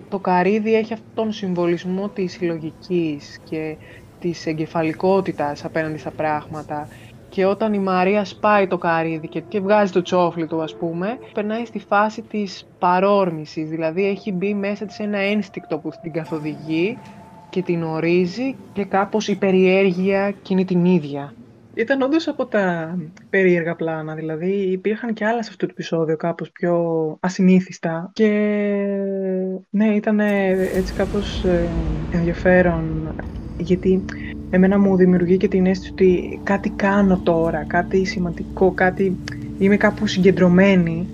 το 0.08 0.18
καρύδι 0.18 0.74
έχει 0.74 0.92
αυτόν 0.92 1.10
τον 1.14 1.32
συμβολισμό 1.32 2.08
της 2.08 2.32
συλλογικής 2.32 3.40
και 3.48 3.76
της 4.20 4.46
εγκεφαλικότητας 4.46 5.64
απέναντι 5.64 5.98
στα 5.98 6.10
πράγματα 6.10 6.88
και 7.35 7.47
όταν 7.47 7.73
η 7.73 7.79
Μαρία 7.79 8.25
σπάει 8.25 8.66
το 8.66 8.79
καρύδι 8.79 9.29
και, 9.29 9.40
και 9.40 9.61
βγάζει 9.61 9.92
το 9.92 10.03
τσόφλι 10.03 10.47
του 10.47 10.62
ας 10.62 10.75
πούμε, 10.77 11.18
περνάει 11.33 11.64
στη 11.64 11.79
φάση 11.79 12.23
της 12.23 12.66
παρόρμησης, 12.79 13.68
δηλαδή 13.68 14.07
έχει 14.07 14.33
μπει 14.33 14.55
μέσα 14.55 14.85
της 14.85 14.99
ένα 14.99 15.18
ένστικτο 15.18 15.79
που 15.79 15.90
την 16.03 16.12
καθοδηγεί 16.12 16.99
και 17.51 17.62
την 17.62 17.83
ορίζει 17.83 18.57
και 18.73 18.85
κάπως 18.85 19.29
η 19.29 19.37
περιέργεια 19.37 20.31
και 20.31 20.53
είναι 20.53 20.64
την 20.64 20.85
ίδια. 20.85 21.35
Ήταν 21.75 22.03
όντως 22.03 22.29
από 22.29 22.47
τα 22.47 22.97
περίεργα 23.31 23.75
πλάνα, 23.75 24.14
δηλαδή 24.14 24.51
υπήρχαν 24.51 25.12
και 25.12 25.25
άλλα 25.25 25.42
σε 25.42 25.51
αυτό 25.51 25.66
το 25.66 25.73
επεισόδιο 25.73 26.16
κάπως 26.16 26.51
πιο 26.51 27.16
ασυνήθιστα. 27.20 28.11
Και 28.12 28.29
ναι, 29.70 29.87
ήταν 29.87 30.20
έτσι 30.20 30.94
κάπως 30.94 31.44
ε, 31.44 31.68
ενδιαφέρον 32.12 33.14
γιατί 33.59 34.05
εμένα 34.55 34.79
μου 34.79 34.97
δημιουργεί 34.97 35.37
και 35.37 35.49
την 35.49 35.67
αίσθηση 35.67 35.90
ότι 35.93 36.40
κάτι 36.43 36.69
κάνω 36.77 37.21
τώρα, 37.23 37.64
κάτι 37.67 38.05
σημαντικό, 38.05 38.71
κάτι 38.71 39.17
είμαι 39.59 39.77
κάπου 39.77 40.07
συγκεντρωμένη 40.07 41.07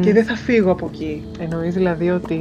και 0.00 0.12
δεν 0.12 0.24
θα 0.24 0.36
φύγω 0.36 0.70
από 0.70 0.90
εκεί. 0.92 1.22
Εννοείς 1.38 1.74
δηλαδή 1.74 2.10
ότι 2.10 2.40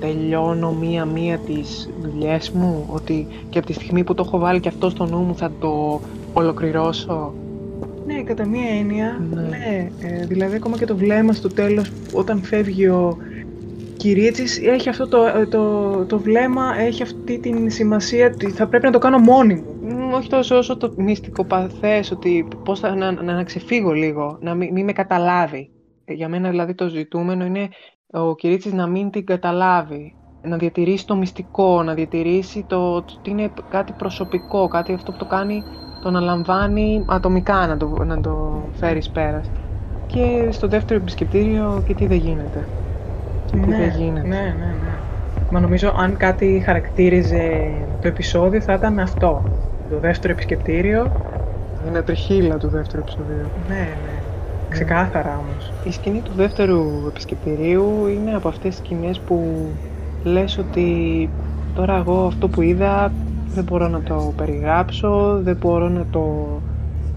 τελειώνω 0.00 0.72
μία-μία 0.72 1.38
τις 1.38 1.88
δουλειές 2.02 2.50
μου, 2.50 2.86
ότι 2.88 3.26
και 3.50 3.58
από 3.58 3.66
τη 3.66 3.72
στιγμή 3.72 4.04
που 4.04 4.14
το 4.14 4.24
έχω 4.26 4.38
βάλει 4.38 4.60
και 4.60 4.68
αυτό 4.68 4.90
στο 4.90 5.06
νου 5.06 5.18
μου 5.18 5.36
θα 5.36 5.52
το 5.60 6.00
ολοκληρώσω; 6.32 7.34
Ναι, 8.06 8.22
κατά 8.22 8.46
μία 8.46 8.68
έννοια, 8.78 9.20
ναι. 9.34 9.40
ναι. 9.40 9.90
Ε, 10.00 10.26
δηλαδή 10.26 10.54
ακόμα 10.54 10.76
και 10.76 10.86
το 10.86 10.96
βλέμμα 10.96 11.32
στο 11.32 11.48
τέλος 11.48 11.92
όταν 12.12 12.42
φεύγει 12.42 12.86
ο 12.86 13.16
Κυρίτσης 14.02 14.58
έχει 14.58 14.88
αυτό 14.88 15.08
το, 15.08 15.24
ε, 15.24 15.46
το, 15.46 16.04
το 16.04 16.18
βλέμμα, 16.18 16.74
έχει 16.78 17.02
αυτή 17.02 17.38
την 17.38 17.70
σημασία 17.70 18.26
ότι 18.26 18.50
θα 18.50 18.66
πρέπει 18.66 18.84
να 18.84 18.90
το 18.90 18.98
κάνω 18.98 19.18
μόνη 19.18 19.54
μου. 19.54 20.10
όχι 20.14 20.28
τόσο 20.28 20.56
όσο 20.56 20.76
το 20.76 20.94
μυστικό 20.96 21.44
παθές, 21.44 22.10
ότι 22.10 22.48
πώς 22.64 22.80
θα, 22.80 22.94
να, 22.94 23.12
να, 23.12 23.22
να 23.22 23.42
ξεφύγω 23.44 23.92
λίγο, 23.92 24.38
να 24.40 24.54
μην, 24.54 24.72
μην 24.72 24.84
με 24.84 24.92
καταλάβει. 24.92 25.70
Για 26.06 26.28
μένα 26.28 26.50
δηλαδή 26.50 26.74
το 26.74 26.88
ζητούμενο 26.88 27.44
είναι 27.44 27.68
ο 28.12 28.34
Κυρίτσης 28.34 28.72
να 28.72 28.86
μην 28.86 29.10
την 29.10 29.26
καταλάβει, 29.26 30.14
να 30.42 30.56
διατηρήσει 30.56 31.06
το 31.06 31.16
μυστικό, 31.16 31.82
να 31.82 31.94
διατηρήσει 31.94 32.64
το 32.68 32.94
ότι 32.94 33.30
είναι 33.30 33.52
κάτι 33.68 33.92
προσωπικό, 33.92 34.68
κάτι 34.68 34.92
αυτό 34.92 35.12
που 35.12 35.18
το 35.18 35.26
κάνει, 35.26 35.62
το 36.02 36.08
αναλαμβάνει 36.08 37.04
ατομικά 37.08 37.66
να 37.66 37.76
το, 37.76 38.04
να 38.04 38.20
το 38.20 38.64
φέρεις 38.72 39.10
πέρας. 39.10 39.50
Και 40.06 40.48
στο 40.50 40.68
δεύτερο 40.68 41.00
επισκεπτήριο 41.00 41.84
και 41.86 41.94
τι 41.94 42.06
δεν 42.06 42.18
γίνεται 42.18 42.68
ναι, 43.56 43.76
Ναι, 44.12 44.54
ναι, 44.58 44.76
ναι. 44.82 45.02
Μα 45.48 45.60
νομίζω 45.60 45.94
αν 45.96 46.16
κάτι 46.16 46.62
χαρακτήριζε 46.64 47.70
το 48.00 48.08
επεισόδιο 48.08 48.60
θα 48.60 48.72
ήταν 48.72 48.98
αυτό. 48.98 49.50
Το 49.88 49.98
δεύτερο 49.98 50.32
επισκεπτήριο. 50.32 51.12
Είναι 51.86 52.02
τριχύλα 52.02 52.56
του 52.58 52.68
δεύτερου 52.68 53.02
επεισοδίου. 53.02 53.52
Ναι, 53.66 53.74
ναι. 53.74 54.24
Ξεκάθαρα 54.68 55.38
όμως. 55.38 55.74
Η 55.82 55.90
σκηνή 55.90 56.22
του 56.22 56.32
δεύτερου 56.34 57.06
επισκεπτηρίου 57.06 58.06
είναι 58.06 58.34
από 58.34 58.48
αυτές 58.48 58.68
τις 58.70 58.78
σκηνές 58.78 59.20
που 59.20 59.66
λες 60.22 60.58
ότι 60.58 61.30
τώρα 61.72 61.96
εγώ 61.96 62.26
αυτό 62.26 62.48
που 62.48 62.62
είδα 62.62 63.16
δεν 63.52 63.64
μπορώ 63.64 63.88
να 63.88 64.02
το 64.02 64.32
περιγράψω, 64.36 65.42
δεν 65.42 65.56
μπορώ 65.56 65.88
να 65.88 66.06
το 66.06 66.62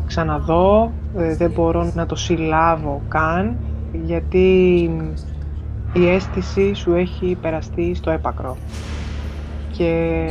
ξαναδώ, 0.06 1.00
ε, 1.14 1.36
δεν 1.36 1.52
μπορώ 1.52 1.92
να 1.94 2.06
το 2.06 2.16
συλλάβω 2.16 3.06
καν, 3.08 3.60
γιατί 3.92 4.90
η 5.96 6.10
αίσθηση 6.10 6.74
σου 6.74 6.94
έχει 6.94 7.38
περαστεί 7.42 7.96
στο 7.96 8.10
έπακρο. 8.10 8.58
Και 9.72 10.26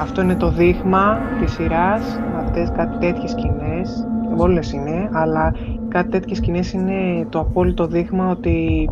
αυτό 0.00 0.22
είναι 0.22 0.34
το 0.34 0.50
δείγμα 0.50 1.18
της 1.40 1.52
σειράς, 1.52 2.20
αυτές 2.38 2.72
κάτι 2.76 2.98
τέτοιες 2.98 3.30
σκηνές, 3.30 4.06
όλες 4.36 4.72
είναι, 4.72 5.08
αλλά 5.12 5.54
κάτι 5.88 6.08
τέτοιες 6.08 6.36
σκηνές 6.36 6.72
είναι 6.72 7.26
το 7.28 7.40
απόλυτο 7.40 7.86
δείγμα 7.86 8.30
ότι 8.30 8.88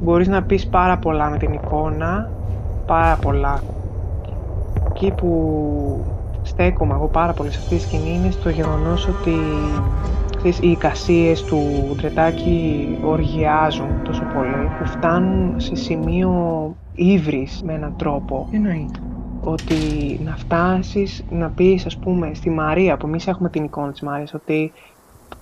μπορείς 0.00 0.28
να 0.28 0.42
πεις 0.42 0.66
πάρα 0.66 0.98
πολλά 0.98 1.30
με 1.30 1.38
την 1.38 1.52
εικόνα, 1.52 2.30
πάρα 2.86 3.16
πολλά. 3.16 3.62
Εκεί 4.90 5.10
που 5.10 6.04
στέκομαι 6.42 6.94
εγώ 6.94 7.06
πάρα 7.06 7.32
πολύ 7.32 7.50
σε 7.50 7.58
αυτή 7.58 7.74
τη 7.76 7.80
σκηνή 7.80 8.14
είναι 8.14 8.30
στο 8.30 8.48
γεγονός 8.48 9.08
ότι 9.08 9.34
ξέρεις, 10.42 10.58
οι 10.58 10.70
εικασίες 10.70 11.44
του 11.44 11.92
Ντρετάκη 11.96 12.98
οργιάζουν 13.02 14.02
τόσο 14.02 14.24
πολύ 14.24 14.68
που 14.78 14.86
φτάνουν 14.86 15.60
σε 15.60 15.74
σημείο 15.74 16.30
ύβρις 16.92 17.62
με 17.64 17.72
έναν 17.74 17.96
τρόπο. 17.96 18.48
Εννοείται. 18.50 18.98
Ότι 19.40 20.18
να 20.24 20.36
φτάσεις 20.36 21.24
να 21.28 21.50
πεις 21.50 21.86
ας 21.86 21.98
πούμε 21.98 22.34
στη 22.34 22.50
Μαρία 22.50 22.96
που 22.96 23.06
εμείς 23.06 23.26
έχουμε 23.26 23.50
την 23.50 23.64
εικόνα 23.64 23.90
της 23.90 24.00
Μαρίας 24.00 24.34
ότι 24.34 24.72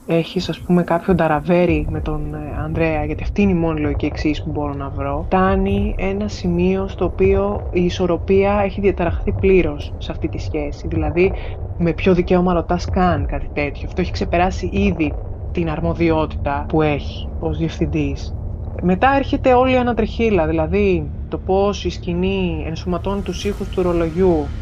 έχεις 0.06 0.48
ας 0.48 0.60
πούμε 0.60 0.82
κάποιον 0.84 1.16
ταραβέρι 1.16 1.86
με 1.88 2.00
τον 2.00 2.34
ε, 2.34 2.54
Ανδρέα 2.56 3.04
γιατί 3.04 3.22
αυτή 3.22 3.42
είναι 3.42 3.50
η 3.50 3.54
μόνη 3.54 3.80
λογική 3.80 4.06
εξής 4.06 4.42
που 4.42 4.50
μπορώ 4.50 4.74
να 4.74 4.90
βρω 4.90 5.22
φτάνει 5.24 5.94
ένα 5.98 6.28
σημείο 6.28 6.88
στο 6.88 7.04
οποίο 7.04 7.66
η 7.70 7.84
ισορροπία 7.84 8.60
έχει 8.64 8.80
διαταραχθεί 8.80 9.32
πλήρως 9.32 9.94
σε 9.98 10.12
αυτή 10.12 10.28
τη 10.28 10.38
σχέση. 10.38 10.88
Δηλαδή 10.88 11.34
με 11.76 11.92
ποιο 11.92 12.14
δικαίωμα 12.14 12.52
ρωτάς 12.52 12.88
καν 12.88 13.26
κάτι 13.26 13.50
τέτοιο. 13.52 13.82
Αυτό 13.86 14.00
έχει 14.00 14.10
ξεπεράσει 14.10 14.66
ήδη 14.72 15.18
την 15.50 15.70
αρμοδιότητα 15.70 16.64
που 16.68 16.82
έχει 16.82 17.30
ως 17.38 17.58
διευθυντής. 17.58 18.34
Μετά 18.82 19.08
έρχεται 19.16 19.54
όλη 19.54 19.72
η 19.72 19.76
ανατρεχίλα 19.76 20.46
δηλαδή 20.46 21.12
το 21.28 21.38
πώς 21.38 21.84
η 21.84 21.90
σκηνή 21.90 22.64
ενσωματώνει 22.66 23.22
τους 23.22 23.44
ήχους 23.44 23.68
του 23.68 23.82
ρολογιού 23.82 24.54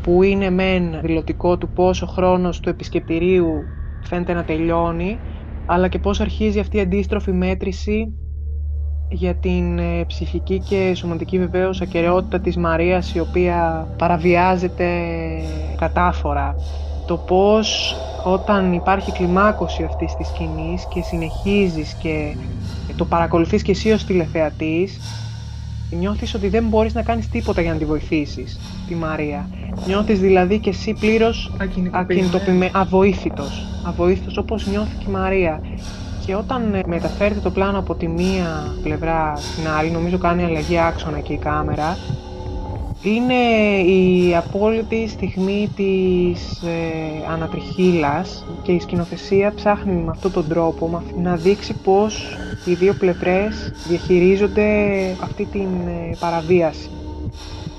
που 0.00 0.22
είναι 0.22 0.50
μεν 0.50 1.00
δηλωτικό 1.00 1.58
του 1.58 1.72
πόσο 1.72 2.06
χρόνος 2.06 2.60
του 2.60 2.68
επισκεπτηρίου 2.68 3.72
φαίνεται 4.02 4.32
να 4.32 4.44
τελειώνει, 4.44 5.18
αλλά 5.66 5.88
και 5.88 5.98
πώς 5.98 6.20
αρχίζει 6.20 6.58
αυτή 6.58 6.76
η 6.76 6.80
αντίστροφη 6.80 7.32
μέτρηση 7.32 8.12
για 9.10 9.34
την 9.34 9.78
ε, 9.78 10.04
ψυχική 10.06 10.58
και 10.58 10.92
σωματική 10.94 11.38
βεβαίως 11.38 11.80
ακαιρεότητα 11.80 12.40
της 12.40 12.56
Μαρίας 12.56 13.14
η 13.14 13.20
οποία 13.20 13.88
παραβιάζεται 13.98 14.88
κατάφορα. 15.78 16.54
Το 17.06 17.16
πώς 17.16 17.96
όταν 18.24 18.72
υπάρχει 18.72 19.12
κλιμάκωση 19.12 19.82
αυτής 19.82 20.14
της 20.14 20.26
σκηνής 20.26 20.86
και 20.88 21.02
συνεχίζεις 21.02 21.94
και 21.94 22.36
το 22.96 23.04
παρακολουθείς 23.04 23.62
και 23.62 23.70
εσύ 23.70 23.90
ως 23.90 24.04
τηλεθεατής 24.04 25.00
νιώθεις 25.90 26.34
ότι 26.34 26.48
δεν 26.48 26.68
μπορείς 26.68 26.94
να 26.94 27.02
κάνεις 27.02 27.28
τίποτα 27.28 27.60
για 27.60 27.72
να 27.72 27.78
τη 27.78 27.84
βοηθήσεις, 27.84 28.60
τη 28.90 28.96
Μαρία. 28.96 29.48
Νιώθεις 29.86 30.20
δηλαδή 30.20 30.58
και 30.58 30.70
εσύ 30.70 30.96
πλήρως 31.00 31.52
ακινητοποιημένος, 31.92 32.74
αβοήθητος. 32.74 33.66
Αβοήθητος 33.86 34.36
όπως 34.36 34.66
νιώθει 34.66 34.96
και 34.98 35.04
η 35.08 35.12
Μαρία. 35.12 35.60
Και 36.26 36.34
όταν 36.34 36.74
ε, 36.74 36.80
μεταφέρεται 36.86 37.40
το 37.40 37.50
πλάνο 37.50 37.78
από 37.78 37.94
τη 37.94 38.08
μία 38.08 38.74
πλευρά 38.82 39.34
στην 39.36 39.68
άλλη, 39.78 39.90
νομίζω 39.90 40.18
κάνει 40.18 40.44
αλλαγή 40.44 40.78
άξονα 40.78 41.18
και 41.18 41.32
η 41.32 41.38
κάμερα, 41.38 41.96
είναι 43.02 43.34
η 43.92 44.36
απόλυτη 44.36 45.08
στιγμή 45.08 45.70
της 45.76 46.62
ε, 46.62 47.32
ανατριχίλας 47.32 48.44
και 48.62 48.72
η 48.72 48.80
σκηνοθεσία 48.80 49.52
ψάχνει 49.54 49.92
με 49.92 50.10
αυτόν 50.10 50.32
τον 50.32 50.48
τρόπο 50.48 51.02
να 51.22 51.36
δείξει 51.36 51.74
πώς 51.84 52.36
οι 52.64 52.74
δύο 52.74 52.94
πλευρές 52.94 53.72
διαχειρίζονται 53.88 54.66
αυτή 55.22 55.44
την 55.44 55.68
ε, 55.86 56.16
παραβίαση. 56.20 56.90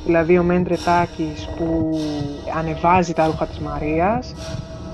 Δηλαδή 0.06 0.38
ο 0.38 0.44
Μέντρετάκης 0.44 1.50
που 1.58 2.00
ανεβάζει 2.58 3.14
τα 3.14 3.26
ρούχα 3.26 3.46
της 3.46 3.60
Μαρίας 3.60 4.34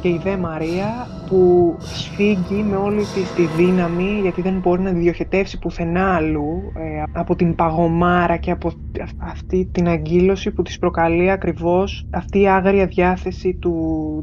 και 0.01 0.07
η 0.07 0.19
Δε 0.23 0.37
Μαρία 0.37 1.07
που 1.27 1.75
σφίγγει 1.79 2.63
με 2.69 2.75
όλη 2.75 3.01
της 3.13 3.33
τη 3.35 3.45
δύναμη 3.45 4.19
γιατί 4.21 4.41
δεν 4.41 4.59
μπορεί 4.59 4.81
να 4.81 4.91
διοχετεύσει 4.91 5.59
πουθενά 5.59 6.15
αλλού 6.15 6.71
ε, 6.75 7.03
από 7.11 7.35
την 7.35 7.55
παγωμάρα 7.55 8.37
και 8.37 8.51
από 8.51 8.71
αυτή 9.17 9.69
την 9.71 9.87
αγκύλωση 9.87 10.51
που 10.51 10.61
της 10.61 10.79
προκαλεί 10.79 11.31
ακριβώς 11.31 12.07
αυτή 12.11 12.41
η 12.41 12.47
άγρια 12.47 12.85
διάθεση 12.85 13.53
του 13.53 13.73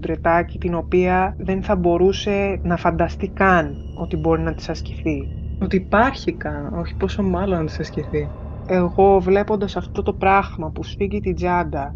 Ντρετάκη 0.00 0.58
την 0.58 0.74
οποία 0.74 1.36
δεν 1.38 1.62
θα 1.62 1.76
μπορούσε 1.76 2.60
να 2.62 2.76
φανταστεί 2.76 3.28
καν 3.28 3.76
ότι 3.94 4.16
μπορεί 4.16 4.42
να 4.42 4.54
της 4.54 4.68
ασκηθεί. 4.68 5.28
Ότι 5.62 5.76
υπάρχει 5.76 6.32
καν, 6.32 6.74
όχι 6.78 6.94
πόσο 6.94 7.22
μάλλον 7.22 7.58
να 7.58 7.64
της 7.64 7.78
ασκηθεί. 7.78 8.28
Εγώ 8.66 9.20
βλέποντας 9.20 9.76
αυτό 9.76 10.02
το 10.02 10.12
πράγμα 10.12 10.70
που 10.70 10.82
σφίγγει 10.82 11.20
την 11.20 11.34
τσάντα 11.34 11.94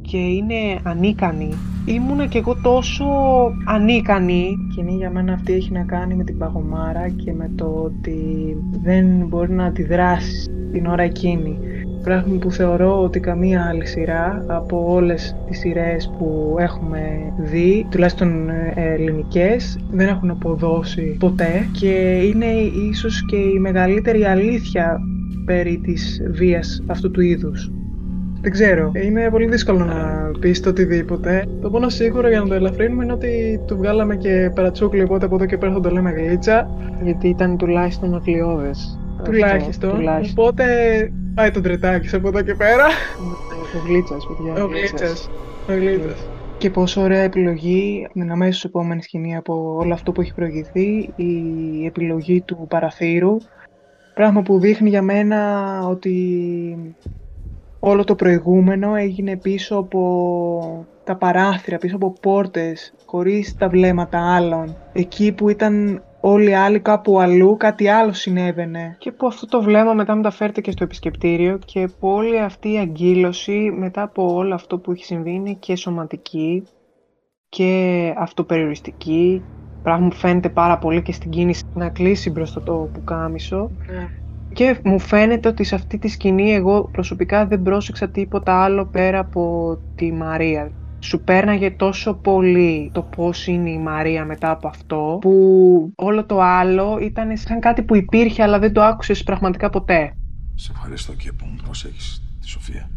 και 0.00 0.18
είναι 0.18 0.80
ανίκανη. 0.82 1.52
Ήμουνα 1.84 2.26
κι 2.26 2.38
εγώ 2.38 2.56
τόσο 2.62 3.06
ανίκανη. 3.64 4.56
Και 4.74 4.80
είναι 4.80 4.90
για 4.90 5.10
μένα 5.10 5.32
αυτή 5.32 5.52
έχει 5.52 5.72
να 5.72 5.82
κάνει 5.82 6.14
με 6.14 6.24
την 6.24 6.38
παγωμάρα 6.38 7.08
και 7.08 7.32
με 7.32 7.50
το 7.54 7.64
ότι 7.64 8.18
δεν 8.82 9.06
μπορεί 9.28 9.52
να 9.52 9.64
αντιδράσει 9.64 10.50
την 10.72 10.86
ώρα 10.86 11.02
εκείνη. 11.02 11.58
Πράγμα 12.02 12.38
που 12.38 12.50
θεωρώ 12.50 13.02
ότι 13.02 13.20
καμία 13.20 13.66
άλλη 13.68 13.86
σειρά 13.86 14.44
από 14.48 14.92
όλες 14.92 15.36
τις 15.48 15.58
σειρές 15.58 16.12
που 16.18 16.56
έχουμε 16.58 17.32
δει, 17.38 17.86
τουλάχιστον 17.90 18.48
ε, 18.48 18.72
ελληνικές, 18.74 19.78
δεν 19.90 20.08
έχουν 20.08 20.30
αποδώσει 20.30 21.16
ποτέ 21.18 21.68
και 21.72 22.20
είναι 22.34 22.46
ίσως 22.90 23.24
και 23.24 23.36
η 23.36 23.58
μεγαλύτερη 23.58 24.24
αλήθεια 24.24 25.00
περί 25.50 25.80
της 25.82 26.22
βίας 26.30 26.82
αυτού 26.86 27.10
του 27.10 27.20
είδους. 27.20 27.70
Δεν 28.40 28.50
ξέρω. 28.50 28.92
Είναι 29.04 29.30
πολύ 29.30 29.46
δύσκολο 29.46 29.84
να 29.84 30.30
πεις 30.40 30.60
το 30.60 30.68
οτιδήποτε. 30.68 31.46
Το 31.60 31.70
μόνο 31.70 31.88
σίγουρο 31.88 32.28
για 32.28 32.40
να 32.40 32.46
το 32.46 32.54
ελαφρύνουμε 32.54 33.04
είναι 33.04 33.12
ότι 33.12 33.60
του 33.66 33.76
βγάλαμε 33.76 34.16
και 34.16 34.50
παρατσούκλι, 34.54 35.02
οπότε 35.02 35.24
από 35.24 35.34
εδώ 35.34 35.46
και 35.46 35.58
πέρα 35.58 35.72
θα 35.72 35.80
το 35.80 35.90
λέμε 35.90 36.10
γλίτσα. 36.10 36.70
Γιατί 37.02 37.28
ήταν 37.28 37.56
τουλάχιστον 37.56 38.14
αγλιώδε. 38.14 38.70
Τουλάχιστον. 39.24 39.90
τουλάχιστον. 39.90 40.44
Οπότε 40.44 40.64
πάει 41.34 41.50
τον 41.50 41.62
τρετάκι 41.62 42.14
από 42.16 42.28
εδώ 42.28 42.42
και 42.42 42.54
πέρα. 42.54 42.86
Ο 43.74 43.88
γλίτσας, 43.88 44.26
παιδιά. 44.26 44.64
Ο 44.64 44.66
γλίτσας. 44.66 45.30
Ο 45.68 45.72
γλίτσας. 45.72 46.26
Και 46.58 46.70
πόσο 46.70 47.00
ωραία 47.00 47.22
επιλογή, 47.22 48.08
την 48.12 48.30
αμέσως 48.30 48.64
επόμενη 48.64 49.02
σκηνή 49.02 49.36
από 49.36 49.76
όλο 49.80 49.92
αυτό 49.92 50.12
που 50.12 50.20
έχει 50.20 50.34
προηγηθεί, 50.34 51.10
η 51.16 51.32
επιλογή 51.86 52.40
του 52.40 52.66
παραθύρου. 52.68 53.36
Πράγμα 54.20 54.42
που 54.42 54.58
δείχνει 54.58 54.88
για 54.88 55.02
μένα 55.02 55.80
ότι 55.86 56.94
όλο 57.78 58.04
το 58.04 58.14
προηγούμενο 58.14 58.94
έγινε 58.94 59.36
πίσω 59.36 59.76
από 59.76 60.86
τα 61.04 61.16
παράθυρα, 61.16 61.78
πίσω 61.78 61.96
από 61.96 62.12
πόρτες, 62.20 62.94
χωρίς 63.06 63.56
τα 63.56 63.68
βλέμματα 63.68 64.34
άλλων. 64.34 64.76
Εκεί 64.92 65.32
που 65.32 65.48
ήταν 65.48 66.02
όλοι 66.20 66.50
οι 66.50 66.54
άλλοι 66.54 66.80
κάπου 66.80 67.20
αλλού, 67.20 67.56
κάτι 67.56 67.88
άλλο 67.88 68.12
συνέβαινε. 68.12 68.96
Και 68.98 69.12
που 69.12 69.26
αυτό 69.26 69.46
το 69.46 69.62
βλέμμα 69.62 69.92
μετά 69.92 70.14
μεταφέρεται 70.14 70.60
και 70.60 70.70
στο 70.70 70.84
επισκεπτήριο 70.84 71.58
και 71.64 71.88
που 71.98 72.08
όλη 72.08 72.38
αυτή 72.40 72.72
η 72.72 72.78
αγκύλωση 72.78 73.74
μετά 73.78 74.02
από 74.02 74.34
όλο 74.34 74.54
αυτό 74.54 74.78
που 74.78 74.92
έχει 74.92 75.04
συμβεί 75.04 75.30
είναι 75.30 75.52
και 75.52 75.76
σωματική 75.76 76.66
και 77.48 78.14
αυτοπεριοριστική. 78.16 79.42
Πράγμα 79.82 80.08
που 80.08 80.16
φαίνεται 80.16 80.48
πάρα 80.48 80.78
πολύ 80.78 81.02
και 81.02 81.12
στην 81.12 81.30
κίνηση 81.30 81.64
να 81.74 81.88
κλείσει 81.88 82.30
μπροστά 82.30 82.62
το 82.62 82.90
πουκάμισο. 82.92 83.70
Ναι. 83.86 84.08
Και 84.52 84.80
μου 84.84 84.98
φαίνεται 84.98 85.48
ότι 85.48 85.64
σε 85.64 85.74
αυτή 85.74 85.98
τη 85.98 86.08
σκηνή 86.08 86.52
εγώ 86.52 86.88
προσωπικά 86.92 87.46
δεν 87.46 87.62
πρόσεξα 87.62 88.08
τίποτα 88.08 88.62
άλλο 88.62 88.86
πέρα 88.86 89.18
από 89.18 89.76
τη 89.94 90.12
Μαρία. 90.12 90.70
Σου 90.98 91.20
πέρναγε 91.20 91.70
τόσο 91.70 92.14
πολύ 92.14 92.90
το 92.94 93.02
πώς 93.02 93.46
είναι 93.46 93.70
η 93.70 93.78
Μαρία 93.78 94.24
μετά 94.24 94.50
από 94.50 94.68
αυτό, 94.68 95.18
που 95.20 95.92
όλο 95.96 96.24
το 96.24 96.40
άλλο 96.40 96.98
ήταν 97.00 97.36
σαν 97.36 97.60
κάτι 97.60 97.82
που 97.82 97.96
υπήρχε 97.96 98.42
αλλά 98.42 98.58
δεν 98.58 98.72
το 98.72 98.82
άκουσες 98.82 99.22
πραγματικά 99.22 99.70
ποτέ. 99.70 100.12
Σε 100.54 100.72
ευχαριστώ 100.74 101.12
και 101.12 101.32
που 101.32 101.44
μου 101.46 101.56
προσέχεις 101.64 102.22
τη 102.40 102.48
Σοφία; 102.48 102.90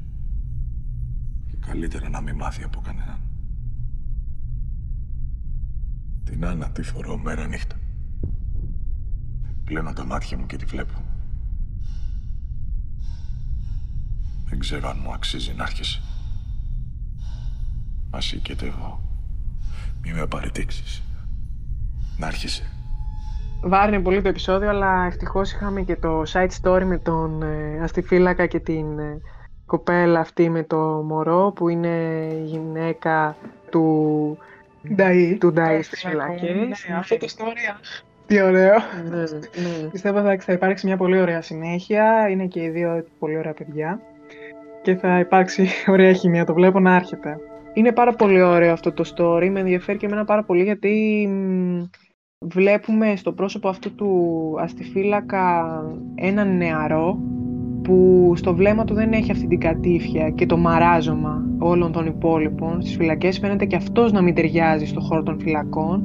Και 1.47 1.57
καλύτερα 1.67 2.09
να 2.09 2.21
μην 2.21 2.35
μάθει 2.35 2.63
από 2.63 2.81
κανέναν. 2.85 3.32
Την 6.23 6.45
Άννα 6.45 6.69
τη 6.69 6.83
θωρώ 6.83 7.17
μέρα 7.17 7.47
νύχτα. 7.47 7.75
Πλένω 9.65 9.93
τα 9.93 10.05
μάτια 10.05 10.37
μου 10.37 10.45
και 10.45 10.57
τη 10.57 10.65
βλέπω. 10.65 10.93
Δεν 14.49 14.59
ξέρω 14.59 14.89
αν 14.89 14.97
μου 15.03 15.13
αξίζει 15.13 15.53
να 15.53 15.63
έρχεσαι. 15.63 16.01
Μας 18.11 18.35
εγώ. 18.61 19.01
Μη 20.01 20.13
με 20.13 20.27
παρετήξεις. 20.27 21.03
Να 22.17 22.27
έρχεσαι. 22.27 22.63
Βάρνει 23.61 24.01
πολύ 24.01 24.21
το 24.21 24.27
επεισόδιο, 24.27 24.69
αλλά 24.69 25.05
ευτυχώς 25.05 25.51
είχαμε 25.51 25.81
και 25.81 25.95
το 25.95 26.21
side 26.27 26.49
story 26.61 26.83
με 26.85 26.97
τον 26.97 27.41
ε, 27.41 27.79
αστιφύλακα 27.83 28.45
και 28.45 28.59
την 28.59 28.99
ε, 28.99 29.21
κοπέλα 29.65 30.19
αυτή 30.19 30.49
με 30.49 30.63
το 30.63 30.77
μωρό, 30.77 31.51
που 31.55 31.69
είναι 31.69 32.27
η 32.33 32.45
γυναίκα 32.45 33.35
του 33.69 34.37
Νταΐ, 34.95 35.37
του 35.39 35.53
Νταΐ 35.57 35.79
στις 35.81 36.05
φυλακές. 36.05 36.55
Ναι, 36.87 36.95
αυτό 36.97 37.17
το 37.17 37.27
story, 37.37 37.75
τι 38.25 38.41
ωραίο. 38.41 38.75
Ναι, 39.09 39.17
ναι. 39.17 39.87
Πιστεύω 39.91 40.29
ότι 40.29 40.43
θα 40.43 40.53
υπάρξει 40.53 40.85
μια 40.85 40.97
πολύ 40.97 41.19
ωραία 41.19 41.41
συνέχεια. 41.41 42.29
Είναι 42.29 42.45
και 42.45 42.63
οι 42.63 42.69
δύο 42.69 43.05
πολύ 43.19 43.37
ωραία 43.37 43.53
παιδιά 43.53 44.01
και 44.81 44.95
θα 44.95 45.19
υπάρξει 45.19 45.67
ωραία 45.93 46.13
χημία. 46.13 46.45
Το 46.45 46.53
βλέπω 46.53 46.79
να 46.79 46.95
έρχεται. 46.95 47.37
Είναι 47.73 47.91
πάρα 47.91 48.13
πολύ 48.13 48.41
ωραίο 48.41 48.73
αυτό 48.73 48.91
το 48.91 49.13
story. 49.15 49.49
Με 49.49 49.59
ενδιαφέρει 49.59 49.97
και 49.97 50.05
εμένα 50.05 50.25
πάρα 50.25 50.43
πολύ 50.43 50.63
γιατί 50.63 51.29
βλέπουμε 52.45 53.15
στο 53.15 53.31
πρόσωπο 53.31 53.69
αυτού 53.69 53.95
του 53.95 54.55
αστιφύλακα 54.59 55.67
έναν 56.15 56.57
νεαρό 56.57 57.19
που 57.83 58.31
στο 58.35 58.55
βλέμμα 58.55 58.83
του 58.83 58.93
δεν 58.93 59.11
έχει 59.11 59.31
αυτή 59.31 59.47
την 59.47 59.59
κατήφια 59.59 60.29
και 60.29 60.45
το 60.45 60.57
μαράζωμα 60.57 61.43
όλων 61.59 61.91
των 61.91 62.05
υπόλοιπων 62.05 62.81
στις 62.81 62.95
φυλακές 62.95 63.39
φαίνεται 63.39 63.65
και 63.65 63.75
αυτός 63.75 64.11
να 64.11 64.21
μην 64.21 64.35
ταιριάζει 64.35 64.85
στο 64.85 64.99
χώρο 64.99 65.23
των 65.23 65.39
φυλακών 65.39 66.03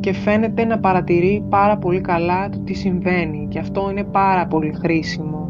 και 0.00 0.12
φαίνεται 0.12 0.64
να 0.64 0.78
παρατηρεί 0.78 1.44
πάρα 1.48 1.78
πολύ 1.78 2.00
καλά 2.00 2.48
το 2.48 2.58
τι 2.58 2.74
συμβαίνει 2.74 3.46
και 3.48 3.58
αυτό 3.58 3.88
είναι 3.90 4.04
πάρα 4.04 4.46
πολύ 4.46 4.72
χρήσιμο 4.72 5.48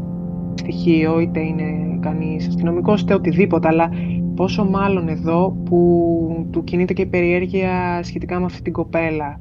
στοιχείο, 0.55 1.19
είτε 1.19 1.39
είναι 1.39 1.97
κανείς 1.99 2.47
αστυνομικός 2.47 3.01
είτε 3.01 3.13
οτιδήποτε, 3.13 3.67
αλλά 3.67 3.89
πόσο 4.35 4.65
μάλλον 4.65 5.07
εδώ 5.07 5.57
που 5.65 6.47
του 6.51 6.63
κινείται 6.63 6.93
και 6.93 7.01
η 7.01 7.05
περιέργεια 7.05 7.99
σχετικά 8.03 8.39
με 8.39 8.45
αυτή 8.45 8.61
την 8.61 8.73
κοπέλα. 8.73 9.39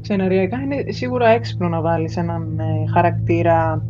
Σεναριακά 0.00 0.60
είναι 0.60 0.84
σίγουρα 0.88 1.28
έξυπνο 1.28 1.68
να 1.68 1.80
βάλεις 1.80 2.16
έναν 2.16 2.58
ε, 2.58 2.90
χαρακτήρα 2.92 3.86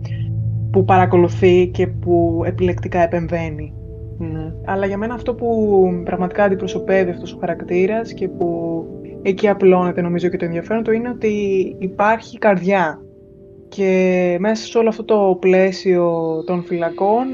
που 0.70 0.84
παρακολουθεί 0.84 1.66
και 1.66 1.86
που 1.86 2.42
επιλεκτικά 2.46 3.02
επεμβαίνει. 3.02 3.72
Ναι. 4.18 4.52
Αλλά 4.64 4.86
για 4.86 4.98
μένα 4.98 5.14
αυτό 5.14 5.34
που 5.34 5.88
πραγματικά 6.04 6.44
αντιπροσωπεύει 6.44 7.10
αυτός 7.10 7.32
ο 7.32 7.38
χαρακτήρας 7.40 8.12
και 8.12 8.28
που 8.28 8.84
εκεί 9.22 9.48
απλώνεται 9.48 10.00
νομίζω 10.00 10.28
και 10.28 10.36
το 10.36 10.44
ενδιαφέρον 10.44 10.82
του 10.82 10.92
είναι 10.92 11.08
ότι 11.08 11.32
υπάρχει 11.78 12.38
καρδιά 12.38 13.00
και 13.68 14.36
μέσα 14.40 14.66
σε 14.66 14.78
όλο 14.78 14.88
αυτό 14.88 15.04
το 15.04 15.36
πλαίσιο 15.40 16.12
των 16.46 16.62
φυλακών, 16.62 17.26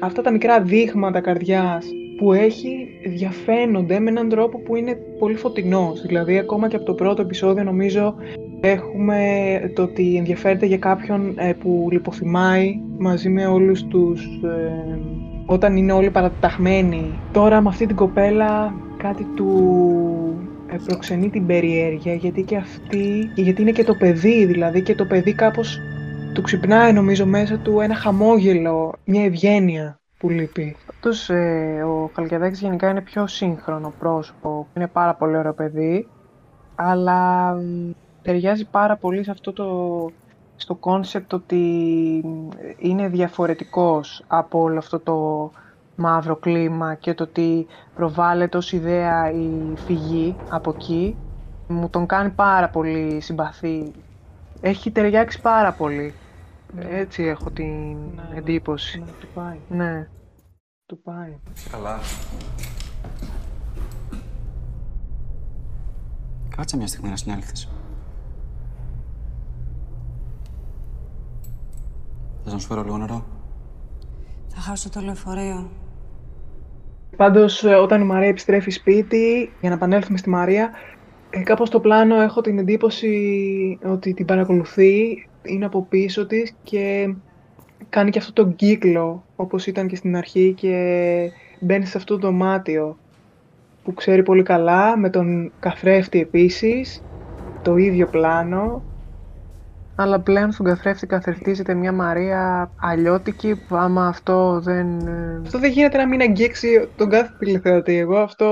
αυτά 0.00 0.22
τα 0.22 0.30
μικρά 0.30 0.62
δείγματα 0.62 1.20
καρδιάς 1.20 1.86
που 2.18 2.32
έχει 2.32 2.88
διαφαίνονται 3.04 3.98
με 3.98 4.10
έναν 4.10 4.28
τρόπο 4.28 4.58
που 4.58 4.76
είναι 4.76 4.98
πολύ 5.18 5.34
φωτεινός. 5.34 6.02
Δηλαδή, 6.06 6.38
ακόμα 6.38 6.68
και 6.68 6.76
από 6.76 6.84
το 6.84 6.94
πρώτο 6.94 7.22
επεισόδιο 7.22 7.64
νομίζω 7.64 8.14
έχουμε 8.60 9.60
το 9.74 9.82
ότι 9.82 10.16
ενδιαφέρεται 10.16 10.66
για 10.66 10.78
κάποιον 10.78 11.34
ε, 11.36 11.52
που 11.52 11.88
λιποθυμάει 11.90 12.80
μαζί 12.98 13.28
με 13.28 13.46
όλους 13.46 13.84
τους... 13.84 14.24
Ε, 14.42 14.98
όταν 15.46 15.76
είναι 15.76 15.92
όλοι 15.92 16.10
παραταχμένοι. 16.10 17.18
Τώρα 17.32 17.60
με 17.60 17.68
αυτή 17.68 17.86
την 17.86 17.96
κοπέλα 17.96 18.74
κάτι 18.96 19.26
του 19.36 19.48
ε, 20.66 20.76
προξενεί 20.86 21.28
την 21.30 21.46
περιέργεια 21.46 22.14
γιατί 22.14 22.42
και 22.42 22.56
αυτή, 22.56 23.30
γιατί 23.34 23.62
είναι 23.62 23.70
και 23.70 23.84
το 23.84 23.94
παιδί 23.94 24.44
δηλαδή 24.44 24.82
και 24.82 24.94
το 24.94 25.04
παιδί 25.04 25.34
κάπως 25.34 25.78
του 26.34 26.42
ξυπνάει 26.42 26.92
νομίζω 26.92 27.26
μέσα 27.26 27.58
του 27.58 27.80
ένα 27.80 27.94
χαμόγελο, 27.94 28.94
μια 29.04 29.24
ευγένεια 29.24 30.00
που 30.18 30.28
λείπει. 30.28 30.76
Αυτός 30.90 31.30
ε, 31.30 31.82
ο 31.82 32.10
Χαλκιαδάκης 32.14 32.60
γενικά 32.60 32.88
είναι 32.88 33.00
πιο 33.00 33.26
σύγχρονο 33.26 33.92
πρόσωπο, 33.98 34.66
είναι 34.76 34.86
πάρα 34.86 35.14
πολύ 35.14 35.36
ωραίο 35.36 35.54
παιδί, 35.54 36.08
αλλά 36.74 37.54
ταιριάζει 38.22 38.64
πάρα 38.64 38.96
πολύ 38.96 39.24
σε 39.24 39.30
αυτό 39.30 39.52
το 39.52 39.66
στο 40.56 40.74
κόνσεπτ 40.74 41.32
ότι 41.32 41.64
είναι 42.78 43.08
διαφορετικός 43.08 44.24
από 44.26 44.60
όλο 44.60 44.78
αυτό 44.78 44.98
το 44.98 45.50
μαύρο 45.96 46.36
κλίμα 46.36 46.94
και 46.94 47.14
το 47.14 47.22
ότι 47.22 47.66
προβάλλεται 47.94 48.56
ως 48.56 48.72
ιδέα 48.72 49.30
η 49.30 49.76
φυγή 49.86 50.36
από 50.48 50.70
εκεί. 50.76 51.16
Μου 51.68 51.90
τον 51.90 52.06
κάνει 52.06 52.30
πάρα 52.30 52.68
πολύ 52.68 53.20
συμπαθή. 53.20 53.92
Έχει 54.60 54.90
ταιριάξει 54.90 55.40
πάρα 55.40 55.72
πολύ. 55.72 56.14
Ναι. 56.74 56.84
Έτσι 56.84 57.22
έχω 57.22 57.50
την 57.50 57.90
ναι, 57.90 58.22
ναι. 58.30 58.36
εντύπωση. 58.36 58.98
Ναι, 58.98 59.06
του 59.20 59.26
πάει. 59.34 59.58
Ναι. 59.68 60.08
Του 60.86 61.02
πάει. 61.02 61.38
Καλά. 61.70 61.98
Κάτσε 66.56 66.76
μια 66.76 66.86
στιγμή 66.86 67.10
να 67.10 67.16
συνέλθεις. 67.16 67.68
Θες 72.48 72.56
να 72.56 72.62
σου 72.62 72.68
φέρω 72.68 72.82
λίγο 72.82 72.98
νερό; 72.98 73.24
Θα 74.48 74.60
χάσω 74.60 74.90
το 74.90 75.00
λεωφορείο. 75.00 75.70
Πάντως, 77.16 77.64
ε, 77.64 77.74
όταν 77.74 78.00
η 78.00 78.04
Μαρία 78.04 78.28
επιστρέφει 78.28 78.70
σπίτι, 78.70 79.52
για 79.60 79.68
να 79.68 79.74
επανέλθουμε 79.74 80.18
στη 80.18 80.28
Μαρία, 80.28 80.70
ε, 81.30 81.42
κάπως 81.42 81.68
στο 81.68 81.80
πλάνο 81.80 82.20
έχω 82.20 82.40
την 82.40 82.58
εντύπωση 82.58 83.78
ότι 83.84 84.14
την 84.14 84.24
παρακολουθεί, 84.24 85.28
είναι 85.42 85.64
από 85.64 85.82
πίσω 85.82 86.26
της 86.26 86.54
και 86.62 87.14
κάνει 87.88 88.10
και 88.10 88.18
αυτό 88.18 88.32
τον 88.32 88.54
κύκλο, 88.54 89.24
όπως 89.36 89.66
ήταν 89.66 89.86
και 89.86 89.96
στην 89.96 90.16
αρχή 90.16 90.52
και 90.52 91.30
μπαίνει 91.60 91.86
σε 91.86 91.96
αυτό 91.96 92.18
το 92.18 92.26
δωμάτιο 92.26 92.98
που 93.84 93.94
ξέρει 93.94 94.22
πολύ 94.22 94.42
καλά, 94.42 94.96
με 94.96 95.10
τον 95.10 95.52
καθρέφτη 95.60 96.20
επίσης, 96.20 97.02
το 97.62 97.76
ίδιο 97.76 98.06
πλάνο. 98.06 98.82
Αλλά 100.00 100.20
πλέον 100.20 100.52
στον 100.52 100.66
καθρέφτη 100.66 101.06
καθρεφτίζεται 101.06 101.74
μια 101.74 101.92
Μαρία 101.92 102.70
αλλιώτικη 102.76 103.60
που 103.68 103.76
άμα 103.76 104.06
αυτό 104.06 104.60
δεν... 104.60 104.86
ε, 105.06 105.40
Αυτό 105.42 105.58
δεν 105.58 105.70
γίνεται 105.70 105.96
να 105.96 106.06
μην 106.06 106.20
αγγίξει 106.20 106.88
τον 106.96 107.08
κάθε 107.08 107.32
τηλεθεατή. 107.38 107.96
Εγώ 107.96 108.16
αυτό 108.16 108.50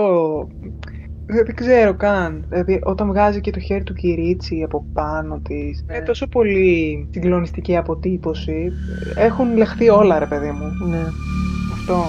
δεν, 1.26 1.44
δεν 1.44 1.55
ξέρω 1.55 1.94
καν. 1.94 2.44
Δηλαδή, 2.49 2.80
όταν 2.82 3.09
βγάζει 3.09 3.40
και 3.40 3.51
το 3.51 3.61
χέρι 3.61 3.82
του 3.82 3.94
Κυρίτσι 3.94 4.62
από 4.64 4.86
πάνω 4.92 5.40
της, 5.42 5.84
είναι 5.90 6.01
τόσο 6.01 6.26
πολύ 6.26 7.09
συγκλονιστική 7.12 7.76
αποτύπωση. 7.76 8.72
Έχουν 9.16 9.57
λεχθεί 9.57 9.88
όλα, 9.88 10.18
ρε 10.18 10.26
παιδί 10.26 10.51
μου. 10.51 10.88
Ναι. 10.90 11.03
Αυτό. 11.72 12.03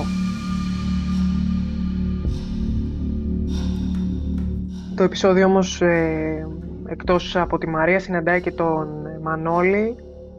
Το 4.95 5.03
επεισόδιο 5.03 5.45
όμως, 5.45 5.81
ε, 5.81 6.47
εκτός 6.88 7.35
από 7.35 7.57
τη 7.57 7.69
Μαρία, 7.69 7.99
συναντάει 7.99 8.41
και 8.41 8.51
τον 8.51 9.07
Μανώλη 9.28 9.95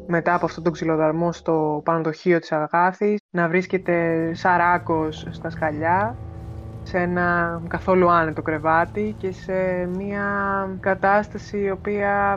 μετά 0.06 0.34
από 0.34 0.44
αυτόν 0.44 0.64
τον 0.64 0.72
ξυλοδαρμό 0.72 1.32
στο 1.32 1.80
πανοδοχείο 1.84 2.38
της 2.38 2.52
Αγάθης 2.52 3.18
να 3.30 3.48
βρίσκεται 3.48 4.30
σαράκος 4.34 5.26
στα 5.30 5.50
σκαλιά 5.50 6.16
σε 6.82 6.98
ένα 6.98 7.60
καθόλου 7.68 8.10
άνετο 8.10 8.42
κρεβάτι 8.42 9.14
και 9.18 9.32
σε 9.32 9.86
μια 9.86 10.24
κατάσταση 10.80 11.58
η 11.58 11.70
οποία 11.70 12.34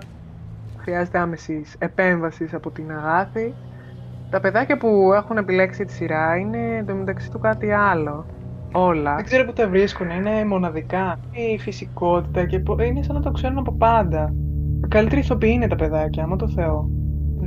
χρειάζεται 0.79 1.19
άμεσης 1.19 1.75
επέμβασης 1.79 2.53
από 2.53 2.71
την 2.71 2.91
Αγάθη. 2.91 3.53
Τα 4.29 4.39
παιδάκια 4.39 4.77
που 4.77 5.11
έχουν 5.13 5.37
επιλέξει 5.37 5.85
τη 5.85 5.91
σειρά 5.93 6.37
είναι 6.37 6.77
εντωμεταξύ 6.77 7.29
του 7.29 7.39
κάτι 7.39 7.71
άλλο. 7.71 8.25
Όλα. 8.73 9.15
Δεν 9.15 9.25
ξέρω 9.25 9.45
πού 9.45 9.53
τα 9.53 9.69
βρίσκουν, 9.69 10.09
είναι 10.09 10.45
μοναδικά. 10.45 11.19
Η 11.29 11.57
φυσικότητα 11.59 12.45
και 12.45 12.59
πο- 12.59 12.79
είναι 12.81 13.03
σαν 13.03 13.15
να 13.15 13.21
το 13.21 13.31
ξέρουν 13.31 13.57
από 13.57 13.77
πάντα. 13.77 14.33
Καλύτερη 14.91 15.21
ηθοποιοί 15.21 15.51
είναι 15.53 15.67
τα 15.67 15.75
παιδάκια, 15.75 16.23
άμα 16.23 16.35
το 16.35 16.47
Θεό. 16.47 16.89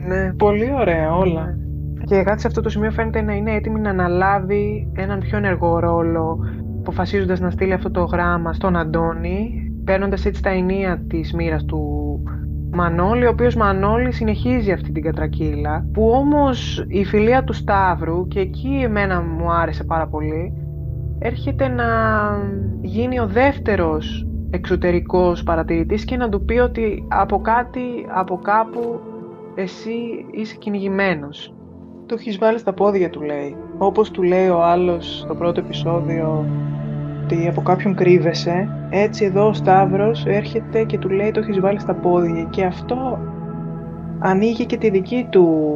Ναι. 0.06 0.32
Πολύ 0.32 0.72
ωραία 0.80 1.14
όλα. 1.14 1.56
Και 2.04 2.14
η 2.14 2.18
Αγάθη 2.18 2.40
σε 2.40 2.46
αυτό 2.46 2.60
το 2.60 2.68
σημείο 2.68 2.90
φαίνεται 2.90 3.22
να 3.22 3.34
είναι 3.34 3.54
έτοιμη 3.54 3.80
να 3.80 3.90
αναλάβει 3.90 4.90
έναν 4.94 5.18
πιο 5.18 5.36
ενεργό 5.36 5.78
ρόλο, 5.78 6.38
αποφασίζοντας 6.78 7.40
να 7.40 7.50
στείλει 7.50 7.72
αυτό 7.72 7.90
το 7.90 8.04
γράμμα 8.04 8.52
στον 8.52 8.76
Αντώνη, 8.76 9.72
παίρνοντας 9.84 10.24
έτσι 10.24 10.42
τα 10.42 10.50
ενία 10.50 11.04
της 11.08 11.32
μοίρας 11.32 11.64
του 11.64 11.80
Μανώλη, 12.72 13.26
ο 13.26 13.30
οποίος 13.30 13.54
Μανώλη 13.54 14.12
συνεχίζει 14.12 14.72
αυτή 14.72 14.92
την 14.92 15.02
κατρακύλα, 15.02 15.86
που 15.92 16.08
όμως 16.08 16.84
η 16.88 17.04
φιλία 17.04 17.44
του 17.44 17.52
Σταύρου, 17.52 18.28
και 18.28 18.40
εκεί 18.40 18.80
εμένα 18.84 19.22
μου 19.22 19.52
άρεσε 19.52 19.84
πάρα 19.84 20.06
πολύ, 20.06 20.52
έρχεται 21.18 21.68
να 21.68 21.84
γίνει 22.80 23.20
ο 23.20 23.26
δεύτερος 23.26 24.26
εξωτερικός 24.54 25.42
παρατηρητής 25.42 26.04
και 26.04 26.16
να 26.16 26.28
του 26.28 26.44
πει 26.44 26.58
ότι 26.58 27.06
από 27.08 27.40
κάτι, 27.40 28.06
από 28.08 28.38
κάπου, 28.38 29.00
εσύ 29.54 30.26
είσαι 30.30 30.56
κυνηγημένος. 30.56 31.54
Το 32.06 32.14
έχεις 32.18 32.38
βάλει 32.38 32.58
στα 32.58 32.72
πόδια 32.72 33.10
του, 33.10 33.22
λέει. 33.22 33.56
Όπως 33.78 34.10
του 34.10 34.22
λέει 34.22 34.48
ο 34.48 34.62
άλλος 34.62 35.18
στο 35.18 35.34
πρώτο 35.34 35.60
επεισόδιο 35.60 36.46
ότι 37.24 37.48
από 37.48 37.62
κάποιον 37.62 37.94
κρύβεσαι, 37.94 38.68
έτσι 38.90 39.24
εδώ 39.24 39.48
ο 39.48 39.52
Σταύρος 39.52 40.24
έρχεται 40.26 40.84
και 40.84 40.98
του 40.98 41.08
λέει 41.08 41.30
το 41.30 41.40
έχεις 41.40 41.60
βάλει 41.60 41.80
στα 41.80 41.94
πόδια 41.94 42.42
και 42.50 42.64
αυτό 42.64 43.18
ανοίγει 44.18 44.66
και 44.66 44.76
τη 44.76 44.90
δική 44.90 45.26
του 45.30 45.68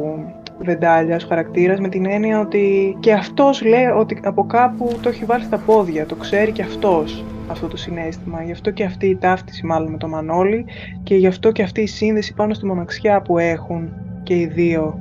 βεντάλια 0.59 1.15
ως 1.15 1.23
χαρακτήρας 1.23 1.79
με 1.79 1.89
την 1.89 2.05
έννοια 2.05 2.39
ότι 2.39 2.95
και 2.99 3.13
αυτός 3.13 3.61
λέει 3.61 3.85
ότι 3.85 4.19
από 4.23 4.45
κάπου 4.45 4.97
το 5.01 5.09
έχει 5.09 5.25
βάλει 5.25 5.43
στα 5.43 5.57
πόδια, 5.57 6.05
το 6.05 6.15
ξέρει 6.15 6.51
και 6.51 6.61
αυτός 6.61 7.23
αυτό 7.47 7.67
το 7.67 7.77
συνέστημα. 7.77 8.43
Γι' 8.43 8.51
αυτό 8.51 8.71
και 8.71 8.83
αυτή 8.83 9.07
η 9.07 9.15
ταύτιση 9.15 9.65
μάλλον 9.65 9.91
με 9.91 9.97
το 9.97 10.07
Μανώλη 10.07 10.65
και 11.03 11.15
γι' 11.15 11.27
αυτό 11.27 11.51
και 11.51 11.63
αυτή 11.63 11.81
η 11.81 11.87
σύνδεση 11.87 12.33
πάνω 12.33 12.53
στη 12.53 12.65
μοναξιά 12.65 13.21
που 13.21 13.37
έχουν 13.37 13.89
και 14.23 14.35
οι 14.35 14.45
δύο. 14.45 14.99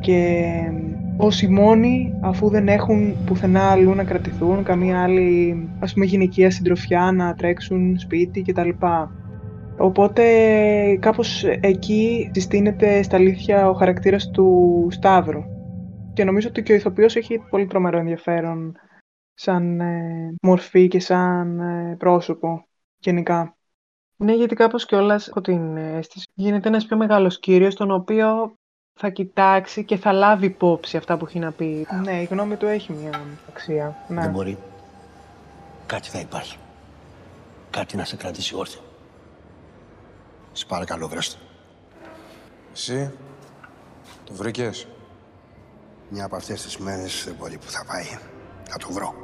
Και 0.00 0.44
όσοι 1.16 1.48
μόνοι, 1.48 2.14
αφού 2.20 2.48
δεν 2.48 2.68
έχουν 2.68 3.14
πουθενά 3.26 3.70
αλλού 3.70 3.94
να 3.94 4.04
κρατηθούν, 4.04 4.62
καμία 4.62 5.02
άλλη 5.02 5.56
ας 5.78 5.92
πούμε 5.92 6.04
γυναικεία 6.04 6.50
συντροφιά 6.50 7.12
να 7.14 7.34
τρέξουν 7.34 7.98
σπίτι 7.98 8.42
κτλ. 8.42 8.68
Οπότε 9.78 10.24
κάπως 11.00 11.44
εκεί 11.44 12.30
συστήνεται 12.34 13.02
στα 13.02 13.16
αλήθεια 13.16 13.68
ο 13.68 13.72
χαρακτήρας 13.72 14.30
του 14.30 14.88
Σταύρου. 14.90 15.42
Και 16.12 16.24
νομίζω 16.24 16.48
ότι 16.48 16.62
και 16.62 16.72
ο 16.72 16.74
ηθοποιός 16.74 17.16
έχει 17.16 17.38
πολύ 17.50 17.66
τρομερό 17.66 17.98
ενδιαφέρον 17.98 18.76
σαν 19.34 19.80
ε, 19.80 20.34
μορφή 20.42 20.88
και 20.88 21.00
σαν 21.00 21.60
ε, 21.60 21.96
πρόσωπο 21.98 22.66
γενικά. 22.98 23.56
Ναι, 24.16 24.32
γιατί 24.32 24.54
κάπως 24.54 24.86
κιόλας 24.86 25.28
έχω 25.28 25.40
την 25.40 25.76
αίσθηση 25.76 26.26
γίνεται 26.34 26.68
ένας 26.68 26.86
πιο 26.86 26.96
μεγάλος 26.96 27.38
κύριος, 27.38 27.74
τον 27.74 27.90
οποίο 27.90 28.54
θα 29.00 29.08
κοιτάξει 29.08 29.84
και 29.84 29.96
θα 29.96 30.12
λάβει 30.12 30.46
υπόψη 30.46 30.96
αυτά 30.96 31.16
που 31.16 31.26
έχει 31.26 31.38
να 31.38 31.52
πει. 31.52 31.86
Ναι, 32.02 32.20
η 32.20 32.24
γνώμη 32.24 32.56
του 32.56 32.66
έχει 32.66 32.92
μια 32.92 33.20
αξία. 33.48 33.96
Ναι. 34.08 34.20
Δεν 34.20 34.30
μπορεί. 34.30 34.58
Κάτι 35.86 36.08
θα 36.08 36.20
υπάρχει. 36.20 36.58
Κάτι 37.70 37.96
να 37.96 38.04
σε 38.04 38.16
κρατήσει 38.16 38.54
όρθιο. 38.56 38.80
Σε 40.56 40.66
παρακαλώ, 40.66 41.08
βρέστε. 41.08 41.38
Εσύ, 42.72 43.12
το 44.24 44.34
βρήκες; 44.34 44.86
Μια 46.08 46.24
από 46.24 46.36
αυτές 46.36 46.62
τις 46.62 46.78
μέρες 46.78 47.24
δεν 47.26 47.34
μπορεί 47.38 47.58
που 47.58 47.70
θα 47.70 47.84
πάει. 47.86 48.18
Θα 48.62 48.78
το 48.78 48.86
βρω. 48.90 49.14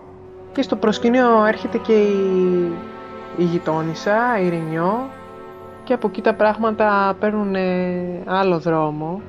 Και 0.52 0.62
στο 0.62 0.76
προσκήνιο 0.76 1.44
έρχεται 1.44 1.78
και 1.78 2.02
η, 2.02 2.72
η 3.36 3.44
γειτόνισσα, 3.44 4.40
η 4.40 4.48
Ρινιό, 4.48 5.10
και 5.84 5.92
από 5.92 6.08
εκεί 6.08 6.20
τα 6.20 6.34
πράγματα 6.34 7.16
παίρνουν 7.20 7.54
ε, 7.54 8.22
άλλο 8.26 8.58
δρόμο. 8.58 9.22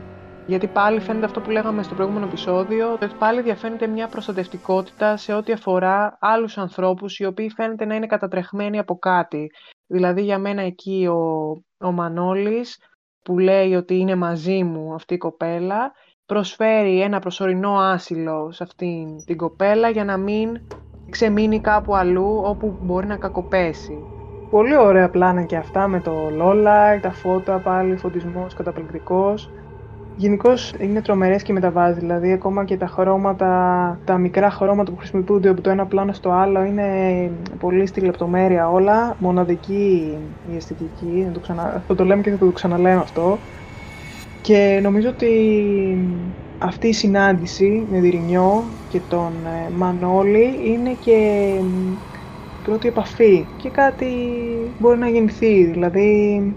Γιατί 0.45 0.67
πάλι 0.67 0.99
φαίνεται 0.99 1.25
αυτό 1.25 1.41
που 1.41 1.49
λέγαμε 1.49 1.83
στο 1.83 1.95
προηγούμενο 1.95 2.25
επεισόδιο, 2.25 2.93
ότι 2.93 3.07
πάλι 3.19 3.41
διαφαίνεται 3.41 3.87
μια 3.87 4.07
προστατευτικότητα 4.07 5.17
σε 5.17 5.33
ό,τι 5.33 5.51
αφορά 5.51 6.17
άλλους 6.19 6.57
ανθρώπους 6.57 7.19
οι 7.19 7.25
οποίοι 7.25 7.49
φαίνεται 7.49 7.85
να 7.85 7.95
είναι 7.95 8.07
κατατρεχμένοι 8.07 8.79
από 8.79 8.97
κάτι. 8.99 9.51
Δηλαδή 9.91 10.21
για 10.21 10.39
μένα 10.39 10.61
εκεί 10.61 11.07
ο, 11.07 11.49
ο 11.77 11.91
Μανώλης 11.91 12.77
που 13.23 13.39
λέει 13.39 13.73
ότι 13.73 13.97
είναι 13.97 14.15
μαζί 14.15 14.63
μου 14.63 14.93
αυτή 14.93 15.13
η 15.13 15.17
κοπέλα 15.17 15.91
προσφέρει 16.25 17.01
ένα 17.01 17.19
προσωρινό 17.19 17.71
άσυλο 17.71 18.51
σε 18.51 18.63
αυτήν 18.63 19.25
την 19.25 19.37
κοπέλα 19.37 19.89
για 19.89 20.03
να 20.05 20.17
μην 20.17 20.61
ξεμείνει 21.09 21.59
κάπου 21.59 21.95
αλλού 21.95 22.41
όπου 22.43 22.77
μπορεί 22.81 23.07
να 23.07 23.17
κακοπέσει. 23.17 23.97
Πολύ 24.49 24.77
ωραία 24.77 25.09
πλάνα 25.09 25.43
και 25.43 25.55
αυτά 25.55 25.87
με 25.87 25.99
το 25.99 26.11
Lola, 26.41 26.99
τα 27.01 27.11
φώτα 27.11 27.59
πάλι, 27.59 27.95
φωτισμός 27.95 28.53
καταπληκτικός. 28.53 29.49
Γενικώς 30.15 30.73
είναι 30.79 31.01
τρομερές 31.01 31.43
και 31.43 31.53
μεταβάζει. 31.53 31.99
Δηλαδή, 31.99 32.31
ακόμα 32.31 32.65
και 32.65 32.77
τα 32.77 32.87
χρώματα, 32.87 33.99
τα 34.03 34.17
μικρά 34.17 34.49
χρώματα 34.49 34.91
που 34.91 34.97
χρησιμοποιούνται 34.97 35.49
από 35.49 35.61
το 35.61 35.69
ένα 35.69 35.85
πλάνο 35.85 36.13
στο 36.13 36.31
άλλο 36.31 36.63
είναι 36.63 36.87
πολύ 37.59 37.85
στη 37.85 38.01
λεπτομέρεια 38.01 38.69
όλα. 38.69 39.15
Μοναδική 39.19 40.17
η 40.51 40.55
αισθητική. 40.55 41.23
Να 41.25 41.31
το 41.31 41.39
ξανα... 41.39 41.83
Θα 41.87 41.95
το 41.95 42.05
λέμε 42.05 42.21
και 42.21 42.29
θα 42.31 42.37
το 42.37 42.51
ξαναλέμε 42.51 42.99
αυτό. 42.99 43.39
Και 44.41 44.79
νομίζω 44.83 45.09
ότι 45.09 45.29
αυτή 46.57 46.87
η 46.87 46.93
συνάντηση 46.93 47.87
με 47.89 47.99
Δυρινιό 47.99 48.77
και 48.87 49.01
τον 49.01 49.45
ε, 49.45 49.69
Μανώλη 49.69 50.59
είναι 50.63 50.93
και 50.93 51.49
πρώτη 52.61 52.87
επαφή 52.87 53.53
και 53.55 53.69
κάτι 53.69 54.07
μπορεί 54.77 54.97
να 54.97 55.09
γεννηθεί. 55.09 55.65
Δηλαδή 55.65 56.55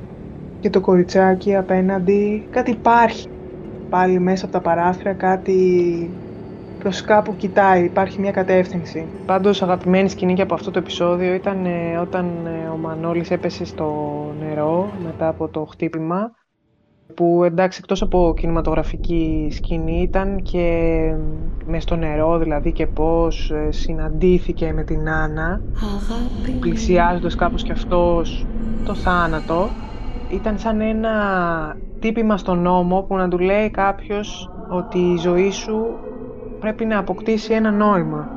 και 0.61 0.71
το 0.71 0.81
κοριτσάκι 0.81 1.57
απέναντι, 1.57 2.49
κάτι 2.51 2.71
υπάρχει 2.71 3.27
πάλι 3.91 4.19
μέσα 4.19 4.45
από 4.45 4.53
τα 4.53 4.61
παράθυρα, 4.61 5.13
κάτι 5.13 6.11
προς 6.79 7.03
κάπου 7.03 7.37
κοιτάει, 7.37 7.85
υπάρχει 7.85 8.21
μια 8.21 8.31
κατεύθυνση. 8.31 9.07
Πάντως 9.27 9.63
αγαπημένη 9.63 10.09
σκηνή 10.09 10.35
και 10.35 10.43
από 10.43 10.55
αυτό 10.55 10.71
το 10.71 10.79
επεισόδιο 10.79 11.35
ήταν 11.35 11.67
ε, 11.67 11.99
όταν 12.01 12.27
ε, 12.47 12.69
ο 12.69 12.77
Μανώλης 12.77 13.31
έπεσε 13.31 13.65
στο 13.65 13.95
νερό 14.41 14.91
μετά 15.05 15.29
από 15.29 15.49
το 15.49 15.65
χτύπημα 15.65 16.31
που 17.15 17.43
εντάξει 17.45 17.79
εκτός 17.83 18.03
από 18.03 18.35
κινηματογραφική 18.37 19.49
σκηνή 19.53 20.03
ήταν 20.03 20.43
και 20.43 21.01
μες 21.67 21.83
στο 21.83 21.97
νερό 21.97 22.39
δηλαδή 22.39 22.73
και 22.73 22.87
πώς 22.87 23.51
ε, 23.51 23.71
συναντήθηκε 23.71 24.73
με 24.73 24.83
την 24.83 25.09
Άννα 25.09 25.61
πλησιάζοντας 26.61 27.35
κάπως 27.35 27.63
και 27.63 27.73
αυτός 27.73 28.47
το 28.85 28.95
θάνατο 28.95 29.69
ήταν 30.31 30.59
σαν 30.59 30.81
ένα 30.81 31.11
τύπημα 32.05 32.37
στον 32.37 32.59
νόμο 32.59 33.01
που 33.03 33.17
να 33.17 33.29
του 33.29 33.39
λέει 33.39 33.71
κάποιος 33.71 34.51
ότι 34.69 34.99
η 34.99 35.17
ζωή 35.17 35.51
σου 35.51 35.87
πρέπει 36.61 36.85
να 36.85 36.99
αποκτήσει 36.99 37.53
ένα 37.53 37.71
νόημα. 37.71 38.29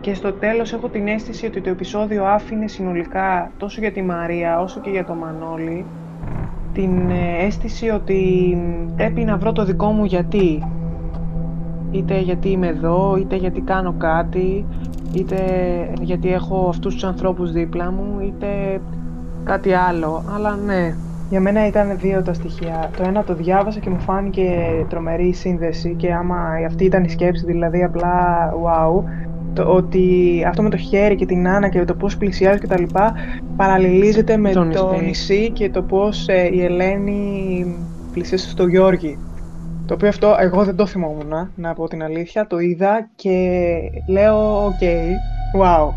Και 0.00 0.14
στο 0.14 0.32
τέλος 0.32 0.72
έχω 0.72 0.88
την 0.88 1.08
αίσθηση 1.08 1.46
ότι 1.46 1.60
το 1.60 1.70
επεισόδιο 1.70 2.24
άφηνε 2.24 2.66
συνολικά 2.68 3.50
τόσο 3.58 3.80
για 3.80 3.92
τη 3.92 4.02
Μαρία 4.02 4.60
όσο 4.60 4.80
και 4.80 4.90
για 4.90 5.04
το 5.04 5.14
Μανώλη 5.14 5.84
την 6.72 7.10
ε, 7.10 7.44
αίσθηση 7.44 7.88
ότι 7.88 8.56
πρέπει 8.96 9.24
να 9.24 9.36
βρω 9.36 9.52
το 9.52 9.64
δικό 9.64 9.90
μου 9.90 10.04
γιατί. 10.04 10.62
Είτε 11.90 12.18
γιατί 12.18 12.50
είμαι 12.50 12.66
εδώ, 12.66 13.16
είτε 13.16 13.36
γιατί 13.36 13.60
κάνω 13.60 13.94
κάτι, 13.98 14.66
είτε 15.12 15.38
γιατί 16.00 16.32
έχω 16.32 16.66
αυτούς 16.68 16.94
τους 16.94 17.04
ανθρώπους 17.04 17.52
δίπλα 17.52 17.90
μου, 17.90 18.20
είτε 18.20 18.80
κάτι 19.44 19.72
άλλο. 19.72 20.24
Αλλά 20.34 20.56
ναι, 20.56 20.94
για 21.30 21.40
μένα 21.40 21.66
ήταν 21.66 21.98
δύο 21.98 22.22
τα 22.22 22.32
στοιχεία. 22.32 22.90
Το 22.96 23.02
ένα 23.06 23.24
το 23.24 23.34
διάβασα 23.34 23.80
και 23.80 23.90
μου 23.90 24.00
φάνηκε 24.00 24.68
τρομερή 24.88 25.32
σύνδεση 25.32 25.94
και 25.94 26.12
άμα 26.12 26.36
αυτή 26.66 26.84
ήταν 26.84 27.04
η 27.04 27.08
σκέψη, 27.08 27.44
δηλαδή 27.44 27.82
απλά 27.82 28.14
wow, 28.64 29.02
το 29.54 29.62
ότι 29.62 30.44
αυτό 30.46 30.62
με 30.62 30.70
το 30.70 30.76
χέρι 30.76 31.14
και 31.14 31.26
την 31.26 31.48
Άννα 31.48 31.68
και 31.68 31.84
το 31.84 31.94
πώς 31.94 32.16
πλησιάζει 32.16 32.58
και 32.58 32.66
τα 32.66 32.80
λοιπά 32.80 33.12
παραλληλίζεται 33.56 34.36
με 34.36 34.52
το, 34.52 35.00
νησί 35.02 35.50
και 35.50 35.70
το 35.70 35.82
πώς 35.82 36.28
ε, 36.28 36.48
η 36.52 36.64
Ελένη 36.64 37.64
πλησίασε 38.12 38.48
στο 38.48 38.66
Γιώργη. 38.66 39.18
Το 39.86 39.94
οποίο 39.94 40.08
αυτό 40.08 40.36
εγώ 40.38 40.64
δεν 40.64 40.76
το 40.76 40.86
θυμόμουν, 40.86 41.50
να 41.54 41.74
πω 41.74 41.88
την 41.88 42.02
αλήθεια. 42.02 42.46
Το 42.46 42.58
είδα 42.58 43.08
και 43.14 43.78
λέω, 44.08 44.64
οκ, 44.64 44.80
wow. 45.60 45.92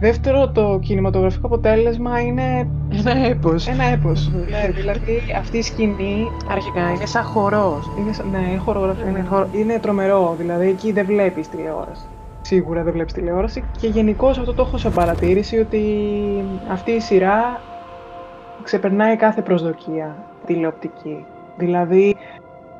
Δεύτερο, 0.00 0.48
το 0.48 0.78
κινηματογραφικό 0.82 1.46
αποτέλεσμα 1.46 2.20
είναι... 2.20 2.68
Ένα 2.92 3.26
έπος. 3.26 3.66
Ένα 3.66 3.84
έπος. 3.84 4.30
ναι, 4.50 4.70
δηλαδή 4.74 5.22
αυτή 5.38 5.58
η 5.58 5.62
σκηνή... 5.62 6.26
Αρχικά 6.50 6.90
είναι 6.90 7.06
σαν 7.06 7.22
χορός. 7.22 7.90
Είναι, 7.98 8.38
ναι, 8.38 8.56
χορογραφία. 8.56 9.08
Είναι, 9.08 9.24
χορο... 9.28 9.48
είναι 9.52 9.78
τρομερό, 9.78 10.34
δηλαδή 10.38 10.68
εκεί 10.68 10.92
δεν 10.92 11.06
βλέπεις 11.06 11.48
τηλεόραση. 11.48 12.04
Σίγουρα 12.40 12.82
δεν 12.82 12.92
βλέπεις 12.92 13.12
τηλεόραση 13.12 13.64
και 13.80 13.86
γενικώς 13.86 14.38
αυτό 14.38 14.54
το 14.54 14.62
έχω 14.62 14.76
σε 14.76 14.90
παρατήρηση 14.90 15.58
ότι 15.58 15.84
αυτή 16.70 16.90
η 16.90 17.00
σειρά 17.00 17.60
ξεπερνάει 18.62 19.16
κάθε 19.16 19.42
προσδοκία 19.42 20.16
τηλεοπτική. 20.46 21.24
Δηλαδή, 21.56 22.16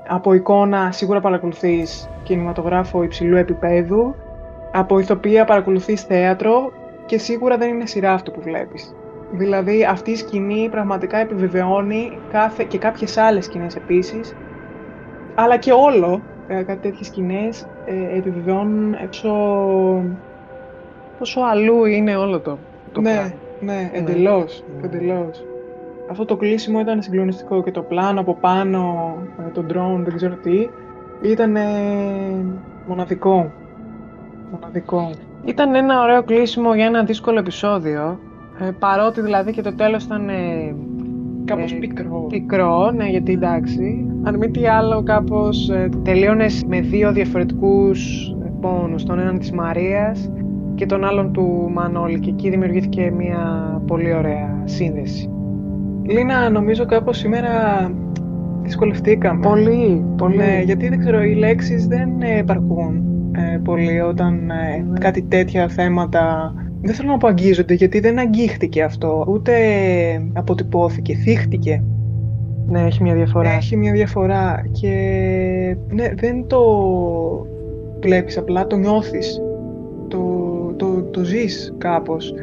από 0.09 0.35
εικόνα 0.35 0.93
σίγουρα 0.93 1.21
παρακολουθείς 1.21 2.09
κινηματογράφο 2.23 3.03
υψηλού 3.03 3.37
επίπεδου, 3.37 4.15
από 4.73 4.99
ηθοποιία 4.99 5.45
παρακολουθείς 5.45 6.03
θέατρο 6.03 6.73
και 7.11 7.19
σίγουρα 7.19 7.57
δεν 7.57 7.69
είναι 7.69 7.87
σειρά 7.87 8.13
αυτό 8.13 8.31
που 8.31 8.41
βλέπεις. 8.41 8.95
Δηλαδή 9.33 9.85
αυτή 9.85 10.11
η 10.11 10.17
σκηνή 10.17 10.69
πραγματικά 10.71 11.19
επιβεβαιώνει 11.19 12.19
κάθε, 12.31 12.65
και 12.65 12.79
κάποιες 12.79 13.17
άλλες 13.17 13.45
σκηνές 13.45 13.77
επίσης, 13.77 14.37
αλλά 15.35 15.57
και 15.57 15.73
όλο, 15.73 16.21
ε, 16.49 16.63
κάτι 16.63 16.81
τέτοιες 16.81 17.07
σκηνές 17.07 17.67
ε, 17.85 18.17
επιβεβαιώνουν 18.19 18.95
έξω... 18.95 19.33
Πόσο 21.19 21.41
αλλού 21.41 21.85
είναι 21.85 22.17
όλο 22.17 22.41
το, 22.41 22.59
το 22.93 23.01
ναι, 23.01 23.13
πράγμα. 23.13 23.33
Ναι, 23.61 23.91
εντελώς, 23.93 24.65
ναι. 24.81 24.87
εντελώς. 24.87 25.45
Αυτό 26.11 26.25
το 26.25 26.37
κλείσιμο 26.37 26.81
ήταν 26.81 27.03
συγκλονιστικό 27.03 27.63
και 27.63 27.71
το 27.71 27.83
πλάνο 27.83 28.21
από 28.21 28.35
πάνω, 28.35 29.15
ε, 29.47 29.51
το 29.51 29.65
drone, 29.69 30.01
δεν 30.05 30.17
ξέρω 30.17 30.35
τι, 30.35 30.69
ήταν 31.23 31.57
μοναδικό. 32.87 33.53
Μοναδικό. 34.51 35.11
Ήταν 35.45 35.75
ένα 35.75 36.03
ωραίο 36.03 36.23
κλείσιμο 36.23 36.75
για 36.75 36.85
ένα 36.85 37.05
δύσκολο 37.05 37.39
επεισόδιο. 37.39 38.19
Ε, 38.59 38.71
παρότι 38.79 39.21
δηλαδή 39.21 39.53
και 39.53 39.63
το 39.63 39.75
τέλος 39.75 40.05
ήταν 40.05 40.29
ε, 40.29 40.75
κάπως 41.45 41.73
ε, 41.73 41.77
πικρό. 41.77 42.27
Πικρό, 42.29 42.91
ναι, 42.91 43.09
γιατί 43.09 43.33
εντάξει. 43.33 44.07
Αν 44.23 44.37
μη 44.37 44.51
τι 44.51 44.67
άλλο, 44.67 45.03
κάπως 45.03 45.69
ε, 45.69 45.89
τελείωνες 46.03 46.65
με 46.67 46.81
δύο 46.81 47.13
διαφορετικούς 47.13 48.29
ε, 48.45 48.53
πόνους. 48.61 49.05
Τον 49.05 49.19
έναν 49.19 49.39
της 49.39 49.53
Μαρίας 49.53 50.31
και 50.75 50.87
τον 50.87 51.05
άλλον 51.05 51.33
του 51.33 51.71
Μανώλη. 51.73 52.19
Και 52.19 52.31
εκεί 52.31 52.51
δημιουργήθηκε 52.51 53.13
μια 53.17 53.83
πολύ 53.87 54.15
ωραία 54.15 54.63
σύνδεση. 54.65 55.31
Λίνα, 56.03 56.51
νομίζω 56.51 56.87
κάπως 56.87 57.19
σήμερα 57.19 57.51
δυσκολευτήκαμε. 58.63 59.41
Πολύ, 59.41 60.05
πολύ. 60.17 60.37
Ναι, 60.37 60.63
γιατί 60.65 60.89
δεν 60.89 60.99
ξέρω, 60.99 61.23
οι 61.23 61.35
λέξεις 61.35 61.87
δεν 61.87 62.23
επαρκούν 62.23 63.10
ε, 63.33 63.59
πολύ 63.65 64.01
όταν 64.01 64.51
ε, 64.51 64.99
κάτι 65.01 65.23
τέτοια 65.23 65.69
θέματα 65.69 66.55
δεν 66.83 66.95
θέλω 66.95 67.11
να 67.11 67.17
πω 67.17 67.29
αγγίζονται 67.29 67.75
γιατί 67.75 68.01
δεν 68.01 68.19
αγγίχτηκε 68.19 68.83
αυτό 68.83 69.25
ούτε 69.29 69.53
αποτυπώθηκε, 70.33 71.15
θύχτηκε 71.15 71.83
ναι, 72.71 72.81
έχει 72.81 73.03
μια 73.03 73.15
διαφορά. 73.15 73.51
Έχει 73.51 73.77
μια 73.77 73.93
διαφορά 73.93 74.65
και 74.81 74.91
ναι, 75.89 76.15
δεν 76.15 76.47
το 76.47 76.63
βλέπεις 78.01 78.39
απλά, 78.39 78.67
το 78.67 78.77
νιώθεις. 78.77 79.41
Το, 80.09 80.21
το, 80.77 81.03
το 81.03 81.25
ζεις 81.25 81.75
κάπως. 81.79 82.35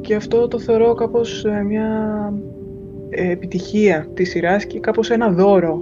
Και 0.00 0.14
αυτό 0.14 0.48
το 0.48 0.58
θεωρώ 0.58 0.94
κάπως 0.94 1.44
ε, 1.44 1.62
μια 1.62 1.88
ε, 3.08 3.30
επιτυχία 3.30 4.06
της 4.14 4.30
σειράς 4.30 4.66
και 4.66 4.80
κάπως 4.80 5.10
ένα 5.10 5.30
δώρο 5.30 5.80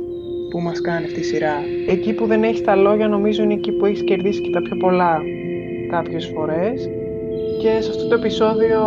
που 0.50 0.60
μας 0.60 0.80
κάνει 0.80 1.04
αυτή 1.04 1.20
η 1.20 1.22
σειρά. 1.22 1.54
Εκεί 1.88 2.12
που 2.14 2.26
δεν 2.26 2.42
έχεις 2.42 2.62
τα 2.62 2.76
λόγια 2.76 3.08
νομίζω 3.08 3.42
είναι 3.42 3.54
εκεί 3.54 3.72
που 3.72 3.84
έχεις 3.84 4.04
κερδίσει 4.04 4.40
και 4.40 4.50
τα 4.50 4.62
πιο 4.62 4.76
πολλά 4.76 5.20
κάποιες 5.90 6.26
φορές 6.34 6.88
και 7.60 7.80
σε 7.80 7.90
αυτό 7.90 8.08
το 8.08 8.14
επεισόδιο 8.14 8.80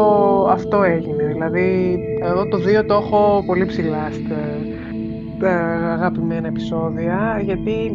αυτό 0.49 0.83
έγινε. 0.83 1.23
Δηλαδή 1.23 1.99
εγώ 2.21 2.47
το 2.47 2.57
2 2.57 2.85
το 2.85 2.93
έχω 2.93 3.43
πολύ 3.45 3.65
ψηλά 3.65 4.11
στα 4.11 5.91
αγαπημένα 5.93 6.47
επεισόδια 6.47 7.41
γιατί 7.43 7.91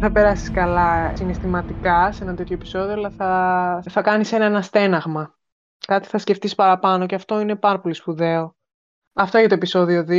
θα 0.00 0.12
περάσεις 0.12 0.50
καλά 0.50 1.16
συναισθηματικά 1.16 2.12
σε 2.12 2.24
ένα 2.24 2.34
τέτοιο 2.34 2.54
επεισόδιο 2.54 2.92
αλλά 2.92 3.10
θα, 3.10 3.82
θα 3.90 4.02
κάνεις 4.02 4.32
ένα 4.32 4.46
αναστέναγμα. 4.46 5.34
Κάτι 5.86 6.08
θα 6.08 6.18
σκεφτείς 6.18 6.54
παραπάνω 6.54 7.06
και 7.06 7.14
αυτό 7.14 7.40
είναι 7.40 7.56
πάρα 7.56 7.80
πολύ 7.80 7.94
σπουδαίο. 7.94 8.56
Αυτό 9.16 9.38
για 9.38 9.48
το 9.48 9.54
επεισόδιο 9.54 10.04
2. 10.08 10.10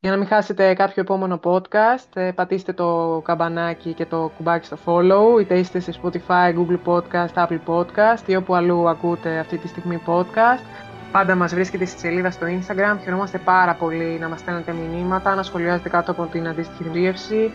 Για 0.00 0.10
να 0.10 0.16
μην 0.16 0.26
χάσετε 0.26 0.74
κάποιο 0.74 1.02
επόμενο 1.02 1.40
podcast, 1.44 2.08
ε, 2.14 2.30
πατήστε 2.34 2.72
το 2.72 3.20
καμπανάκι 3.24 3.92
και 3.92 4.06
το 4.06 4.32
κουμπάκι 4.36 4.66
στο 4.66 4.76
follow, 4.84 5.40
είτε 5.40 5.58
είστε 5.58 5.80
σε 5.80 5.92
Spotify, 6.02 6.54
Google 6.54 6.78
Podcast, 6.84 7.46
Apple 7.46 7.58
Podcast 7.66 8.26
ή 8.26 8.36
όπου 8.36 8.54
αλλού 8.54 8.88
ακούτε 8.88 9.38
αυτή 9.38 9.58
τη 9.58 9.68
στιγμή 9.68 10.02
podcast. 10.06 10.64
Πάντα 11.12 11.34
μας 11.34 11.54
βρίσκεται 11.54 11.84
στη 11.84 11.98
σελίδα 11.98 12.30
στο 12.30 12.46
Instagram. 12.46 12.98
Χαιρόμαστε 13.02 13.38
πάρα 13.38 13.74
πολύ 13.74 14.18
να 14.20 14.28
μας 14.28 14.40
στέλνετε 14.40 14.72
μηνύματα, 14.72 15.34
να 15.34 15.42
σχολιάζετε 15.42 15.88
κάτω 15.88 16.10
από 16.10 16.26
την 16.26 16.48
αντίστοιχη 16.48 16.82
δημιουργήση. 16.82 17.52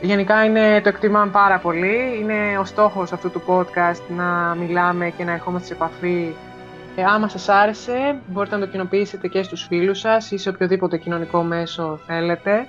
Γενικά 0.00 0.44
είναι, 0.44 0.80
το 0.80 0.88
εκτιμάμε 0.88 1.30
πάρα 1.30 1.58
πολύ. 1.58 2.18
Είναι 2.20 2.58
ο 2.58 2.64
στόχος 2.64 3.12
αυτού 3.12 3.30
του 3.30 3.42
podcast 3.46 4.00
να 4.08 4.54
μιλάμε 4.54 5.10
και 5.10 5.24
να 5.24 5.32
ερχόμαστε 5.32 5.66
σε 5.66 5.74
επαφή 5.74 6.34
ε, 6.96 7.02
άμα 7.04 7.28
σας 7.28 7.48
άρεσε, 7.48 8.16
μπορείτε 8.26 8.54
να 8.56 8.60
το 8.60 8.70
κοινοποιήσετε 8.70 9.28
και 9.28 9.42
στους 9.42 9.62
φίλους 9.62 9.98
σας 9.98 10.30
ή 10.30 10.36
σε 10.38 10.48
οποιοδήποτε 10.48 10.96
κοινωνικό 10.96 11.42
μέσο 11.42 11.98
θέλετε. 12.06 12.66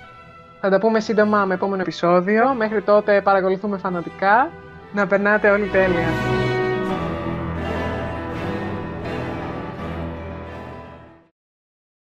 Θα 0.61 0.69
τα 0.69 0.79
πούμε 0.79 0.99
σύντομα 0.99 1.45
με 1.45 1.53
επόμενο 1.53 1.81
επεισόδιο. 1.81 2.53
Μέχρι 2.53 2.81
τότε 2.81 3.21
παρακολουθούμε 3.21 3.77
φανατικά. 3.77 4.49
Να 4.93 5.07
περνάτε 5.07 5.49
όλοι 5.49 5.67
τέλεια. 5.67 6.44